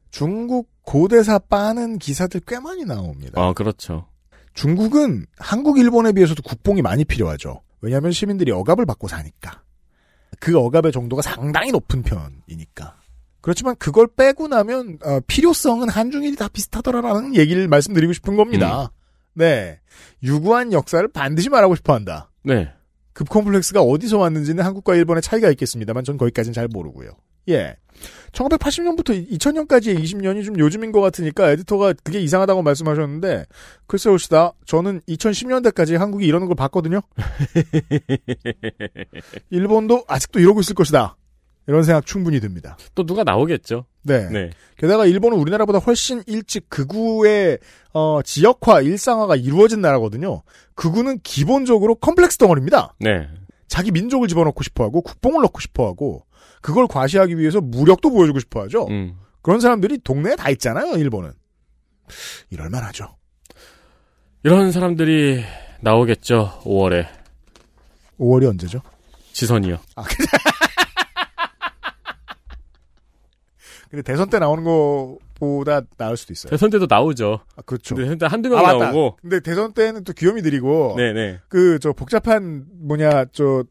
중국 0.09 0.69
고대사 0.83 1.39
빠는 1.39 1.97
기사들 1.97 2.41
꽤 2.47 2.59
많이 2.59 2.85
나옵니다. 2.85 3.41
아 3.41 3.51
그렇죠. 3.53 4.05
중국은 4.56 5.26
한국, 5.38 5.77
일본에 5.77 6.11
비해서도 6.11 6.41
국뽕이 6.41 6.82
많이 6.82 7.06
필요하죠. 7.06 7.61
왜냐하면 7.82 8.11
시민들이 8.11 8.52
억압을 8.52 8.86
받고 8.86 9.07
사니까. 9.07 9.61
그 10.40 10.57
억압의 10.57 10.91
정도가 10.91 11.22
상당히 11.22 11.72
높은 11.72 12.02
편이니까. 12.02 12.98
그렇지만 13.41 13.76
그걸 13.76 14.07
빼고 14.07 14.48
나면 14.48 14.98
어, 15.03 15.19
필요성은 15.27 15.90
한중일이 15.90 16.36
다 16.36 16.48
비슷하더라라는 16.48 17.36
얘기를 17.36 17.68
말씀드리고 17.68 18.14
싶은 18.14 18.36
겁니다. 18.36 18.91
네. 19.34 19.80
유구한 20.23 20.73
역사를 20.73 21.07
반드시 21.10 21.49
말하고 21.49 21.76
싶어 21.76 21.94
한다. 21.94 22.32
네. 22.44 22.73
급 23.15 23.29
콤플렉스가 23.29 23.81
어디서 23.81 24.19
왔는지는 24.19 24.63
한국과 24.63 24.95
일본의 24.95 25.21
차이가 25.21 25.49
있겠습니다.만 25.49 26.03
전 26.03 26.17
거기까지는 26.17 26.53
잘 26.53 26.67
모르고요. 26.67 27.11
예. 27.47 27.77
1980년부터 28.33 29.31
2000년까지의 29.31 30.03
20년이 30.03 30.43
좀 30.43 30.59
요즘인 30.59 30.91
것 30.91 30.99
같으니까 30.99 31.49
에디터가 31.51 31.93
그게 32.03 32.19
이상하다고 32.19 32.61
말씀하셨는데 32.61 33.45
글쎄 33.87 34.09
봅시다. 34.09 34.51
저는 34.65 34.99
2010년대까지 35.07 35.97
한국이 35.97 36.27
이러는 36.27 36.47
걸 36.47 36.57
봤거든요. 36.57 36.99
일본도 39.49 40.03
아직도 40.09 40.41
이러고 40.41 40.59
있을 40.59 40.75
것이다. 40.75 41.15
이런 41.67 41.83
생각 41.83 42.05
충분히 42.05 42.41
듭니다. 42.41 42.75
또 42.95 43.05
누가 43.05 43.23
나오겠죠. 43.23 43.85
네. 44.06 44.30
네. 44.30 44.49
게다가 44.77 45.06
일본은 45.06 45.38
우리나라보다 45.38 45.80
훨씬 45.80 46.22
일찍 46.27 46.69
극우의 46.69 47.57
어, 47.94 48.22
지역화, 48.23 48.82
일상화가 48.82 49.36
이루어진 49.36 49.82
나라거든요. 49.82 50.44
극우는 50.76 51.19
기본적으로 51.23 51.95
컴플렉스 51.95 52.38
덩어리입니다. 52.38 52.94
네. 52.99 53.27
자기 53.68 53.91
민족을 53.91 54.27
집어넣고 54.27 54.64
싶어하고 54.64 55.02
국뽕을 55.02 55.41
넣고 55.41 55.60
싶어하고 55.60 56.26
그걸 56.61 56.88
과시하기 56.88 57.38
위해서 57.38 57.61
무력도 57.61 58.11
보여주고 58.11 58.40
싶어하죠. 58.40 58.88
음. 58.90 59.18
그런 59.41 59.60
사람들이 59.60 59.99
동네에 60.03 60.36
다 60.36 60.49
있잖아요. 60.52 60.98
일본은 60.98 61.32
이럴만하죠. 62.52 63.15
이런 64.44 64.72
사람들이 64.72 65.44
나오겠죠. 65.82 66.61
5월에 66.64 67.07
5월이 68.19 68.49
언제죠? 68.49 68.82
지선이요. 69.34 69.80
근데 73.95 74.01
대선 74.11 74.30
때 74.30 74.39
나오는 74.39 74.63
것보다 74.65 75.81
나을 75.97 76.17
수도 76.17 76.34
있어요. 76.34 76.49
대선 76.49 76.69
때도 76.69 76.85
나오죠. 76.89 77.39
아, 77.55 77.61
그렇죠. 77.65 77.95
근데 77.95 78.09
일단 78.11 78.30
한두 78.30 78.49
명 78.49 78.59
아. 78.65 78.73
나오고. 78.73 79.17
근데 79.22 79.39
대선 79.39 79.73
때는 79.73 80.03
또 80.03 80.11
귀요미들이고 80.13 80.95
네네. 80.97 81.39
그 81.47 81.80
저 81.81 81.93
복잡한 81.93 82.65
뭐냐 82.81 83.26
저 83.31 83.63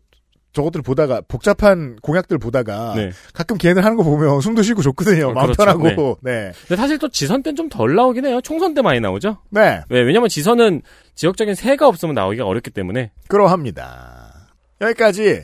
저것들 0.52 0.82
보다가 0.82 1.20
복잡한 1.26 1.96
공약들 2.00 2.38
보다가 2.38 2.94
네. 2.94 3.10
가끔 3.32 3.58
걔네들 3.58 3.84
하는 3.84 3.96
거 3.96 4.04
보면 4.04 4.40
숨도 4.40 4.62
쉬고 4.62 4.82
좋거든요. 4.82 5.28
어, 5.28 5.32
마음 5.32 5.46
그렇죠. 5.52 5.64
편하고. 5.64 6.18
네. 6.22 6.52
근데 6.68 6.76
사실 6.80 6.96
또 6.98 7.08
지선 7.08 7.42
때는 7.42 7.56
좀 7.56 7.68
덜 7.68 7.94
나오긴 7.94 8.24
해요. 8.24 8.40
총선 8.40 8.72
때 8.72 8.80
많이 8.80 9.00
나오죠. 9.00 9.38
네. 9.50 9.80
네, 9.90 10.00
왜냐면 10.00 10.28
지선은 10.28 10.82
지역적인 11.16 11.54
세가 11.56 11.86
없으면 11.88 12.14
나오기가 12.14 12.46
어렵기 12.46 12.70
때문에. 12.70 13.10
그러합니다. 13.28 14.48
여기까지 14.80 15.42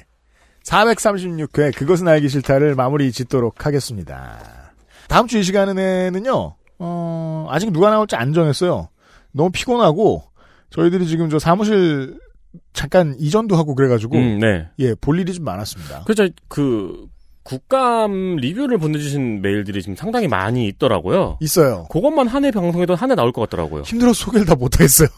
436회 0.64 1.74
그것은 1.76 2.06
알기 2.06 2.28
싫다를 2.28 2.74
마무리 2.74 3.10
짓도록 3.12 3.66
하겠습니다. 3.66 4.38
다음 5.10 5.26
주 5.26 5.38
이 5.38 5.42
시간에는요, 5.42 6.54
어, 6.78 7.46
아직 7.50 7.72
누가 7.72 7.90
나올지 7.90 8.16
안 8.16 8.32
정했어요. 8.32 8.88
너무 9.32 9.50
피곤하고, 9.50 10.22
저희들이 10.70 11.06
지금 11.06 11.28
저 11.30 11.38
사무실 11.38 12.18
잠깐 12.72 13.14
이전도 13.18 13.56
하고 13.56 13.74
그래가지고, 13.74 14.16
음, 14.16 14.38
네. 14.38 14.68
예, 14.78 14.94
볼 14.94 15.18
일이 15.18 15.32
좀 15.32 15.44
많았습니다. 15.44 16.04
그죠, 16.04 16.28
그, 16.48 17.06
국감 17.42 18.36
리뷰를 18.36 18.78
보내주신 18.78 19.40
메일들이 19.42 19.80
지금 19.82 19.96
상당히 19.96 20.28
많이 20.28 20.68
있더라고요. 20.68 21.38
있어요. 21.40 21.86
그것만 21.90 22.28
한 22.28 22.44
해 22.44 22.50
방송에도 22.52 22.94
한 22.94 23.10
해 23.10 23.14
나올 23.16 23.32
것 23.32 23.40
같더라고요. 23.40 23.82
힘들어서 23.82 24.26
소개를 24.26 24.46
다 24.46 24.54
못하겠어요. 24.54 25.08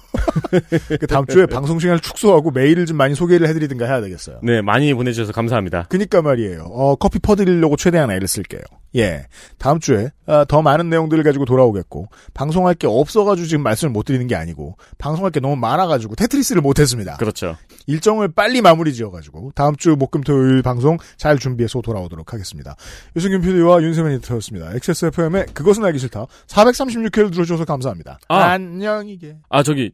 그 1.00 1.06
다음 1.08 1.26
주에 1.26 1.44
방송 1.46 1.78
시간을 1.80 2.00
축소하고 2.00 2.52
메일을 2.52 2.86
좀 2.86 2.96
많이 2.96 3.14
소개를 3.14 3.48
해드리든가 3.48 3.84
해야 3.86 4.00
되겠어요. 4.00 4.38
네, 4.42 4.62
많이 4.62 4.94
보내주셔서 4.94 5.32
감사합니다. 5.32 5.86
그니까 5.90 6.22
말이에요. 6.22 6.62
어, 6.70 6.94
커피 6.94 7.18
퍼드리려고 7.18 7.76
최대한 7.76 8.10
애를 8.10 8.28
쓸게요. 8.28 8.62
예. 8.96 9.26
다음 9.58 9.80
주에 9.80 10.10
아, 10.26 10.44
더 10.44 10.62
많은 10.62 10.90
내용들을 10.90 11.22
가지고 11.24 11.44
돌아오겠고 11.44 12.08
방송할 12.34 12.74
게 12.74 12.86
없어가지고 12.86 13.46
지금 13.46 13.62
말씀을 13.62 13.92
못 13.92 14.04
드리는 14.04 14.26
게 14.26 14.34
아니고 14.34 14.76
방송할 14.98 15.32
게 15.32 15.40
너무 15.40 15.56
많아가지고 15.56 16.14
테트리스를 16.14 16.62
못했습니다. 16.62 17.16
그렇죠. 17.16 17.56
일정을 17.86 18.32
빨리 18.32 18.60
마무리 18.60 18.92
지어가지고 18.92 19.52
다음 19.54 19.76
주 19.76 19.96
목금토요일 19.96 20.62
방송 20.62 20.98
잘 21.16 21.38
준비해서 21.38 21.80
돌아오도록 21.80 22.32
하겠습니다. 22.32 22.76
유승균 23.16 23.40
PD와 23.40 23.82
윤세민 23.82 24.12
에디터였습니다. 24.12 24.74
XSFM의 24.74 25.46
그것은 25.54 25.84
알기 25.84 25.98
싫다 25.98 26.26
436회를 26.46 27.32
들어주셔서 27.32 27.64
감사합니다. 27.64 28.18
아. 28.28 28.52
안녕히게. 28.52 29.38
아, 29.48 29.62
저기, 29.62 29.92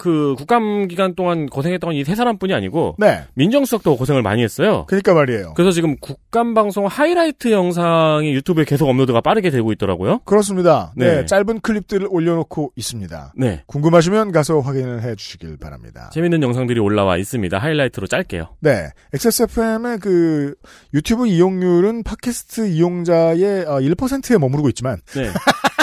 그, 0.00 0.34
국감 0.38 0.88
기간 0.88 1.14
동안 1.14 1.46
고생했던 1.46 1.92
이 1.94 2.04
세 2.04 2.14
사람뿐이 2.14 2.52
아니고. 2.54 2.96
네. 2.98 3.24
민정수석도 3.34 3.96
고생을 3.96 4.22
많이 4.22 4.42
했어요. 4.42 4.84
그니까 4.88 5.14
말이에요. 5.14 5.52
그래서 5.54 5.70
지금 5.70 5.96
국감 6.00 6.54
방송 6.54 6.86
하이라이트 6.86 7.52
영상이 7.52 8.32
유튜브에 8.34 8.64
계속 8.64 8.88
업로드가 8.88 9.20
빠르게 9.20 9.50
되고 9.50 9.70
있더라고요. 9.72 10.20
그렇습니다. 10.24 10.92
네. 10.96 11.16
네. 11.16 11.26
짧은 11.26 11.60
클립들을 11.60 12.08
올려놓고 12.10 12.72
있습니다. 12.74 13.34
네. 13.36 13.62
궁금하시면 13.66 14.32
가서 14.32 14.60
확인을 14.60 15.02
해주시길 15.02 15.58
바랍니다. 15.58 16.10
재밌는 16.12 16.42
영상들이 16.42 16.80
올라와 16.80 17.16
있습니다. 17.18 17.58
하이라이트로 17.58 18.06
짧게요. 18.06 18.56
네. 18.60 18.88
XSFM의 19.14 19.98
그 19.98 20.54
유튜브 20.94 21.26
이용률은 21.26 22.02
팟캐스트 22.02 22.68
이용자의 22.68 23.66
어, 23.66 23.76
1%에 23.80 24.38
머무르고 24.38 24.68
있지만 24.70 24.98
네. 25.14 25.28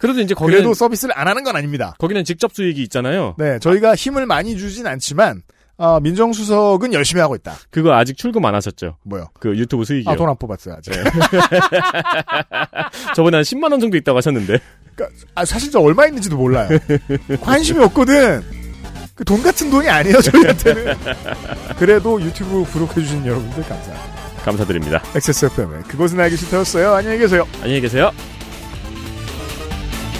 그래도 0.00 0.20
이제 0.20 0.34
거기는 0.34 0.58
그래도 0.60 0.74
서비스를 0.74 1.16
안 1.16 1.28
하는 1.28 1.44
건 1.44 1.56
아닙니다. 1.56 1.94
거기는 1.98 2.24
직접 2.24 2.52
수익이 2.54 2.82
있잖아요. 2.84 3.34
네, 3.38 3.58
저희가 3.58 3.94
힘을 3.94 4.26
많이 4.26 4.56
주진 4.56 4.86
않지만 4.86 5.42
어, 5.76 5.98
민정수석은 6.00 6.92
열심히 6.92 7.20
하고 7.22 7.34
있다. 7.36 7.54
그거 7.70 7.94
아직 7.94 8.16
출금 8.16 8.44
안 8.44 8.54
하셨죠? 8.54 8.96
뭐요? 9.04 9.28
그 9.40 9.56
유튜브 9.56 9.84
수익이요. 9.84 10.10
아, 10.10 10.16
돈 10.16 10.28
안 10.28 10.36
뽑았어요, 10.36 10.76
아직. 10.76 10.92
저번에 13.14 13.38
한 13.38 13.44
10만 13.44 13.70
원 13.70 13.80
정도 13.80 13.96
있다고 13.96 14.18
하셨는데. 14.18 14.58
그러니까, 14.94 15.20
아, 15.34 15.44
사실 15.44 15.70
저 15.70 15.80
얼마 15.80 16.06
있는지도 16.06 16.36
몰라요. 16.36 16.68
관심이 17.40 17.82
없거든. 17.84 18.42
그 19.14 19.24
돈 19.24 19.42
같은 19.42 19.70
돈이 19.70 19.88
아니에요, 19.88 20.20
저희한테는. 20.22 20.94
그래도 21.78 22.20
유튜브 22.22 22.64
구독해주신 22.64 23.26
여러분들 23.26 23.62
감사합니다. 23.64 24.20
감사드립니다. 24.44 25.02
XSFM의 25.14 25.82
그것은 25.82 26.18
알기 26.18 26.36
싫다였어요. 26.36 26.94
안녕히 26.94 27.18
계세요. 27.18 27.46
안녕히 27.62 27.80
계세요. 27.82 28.10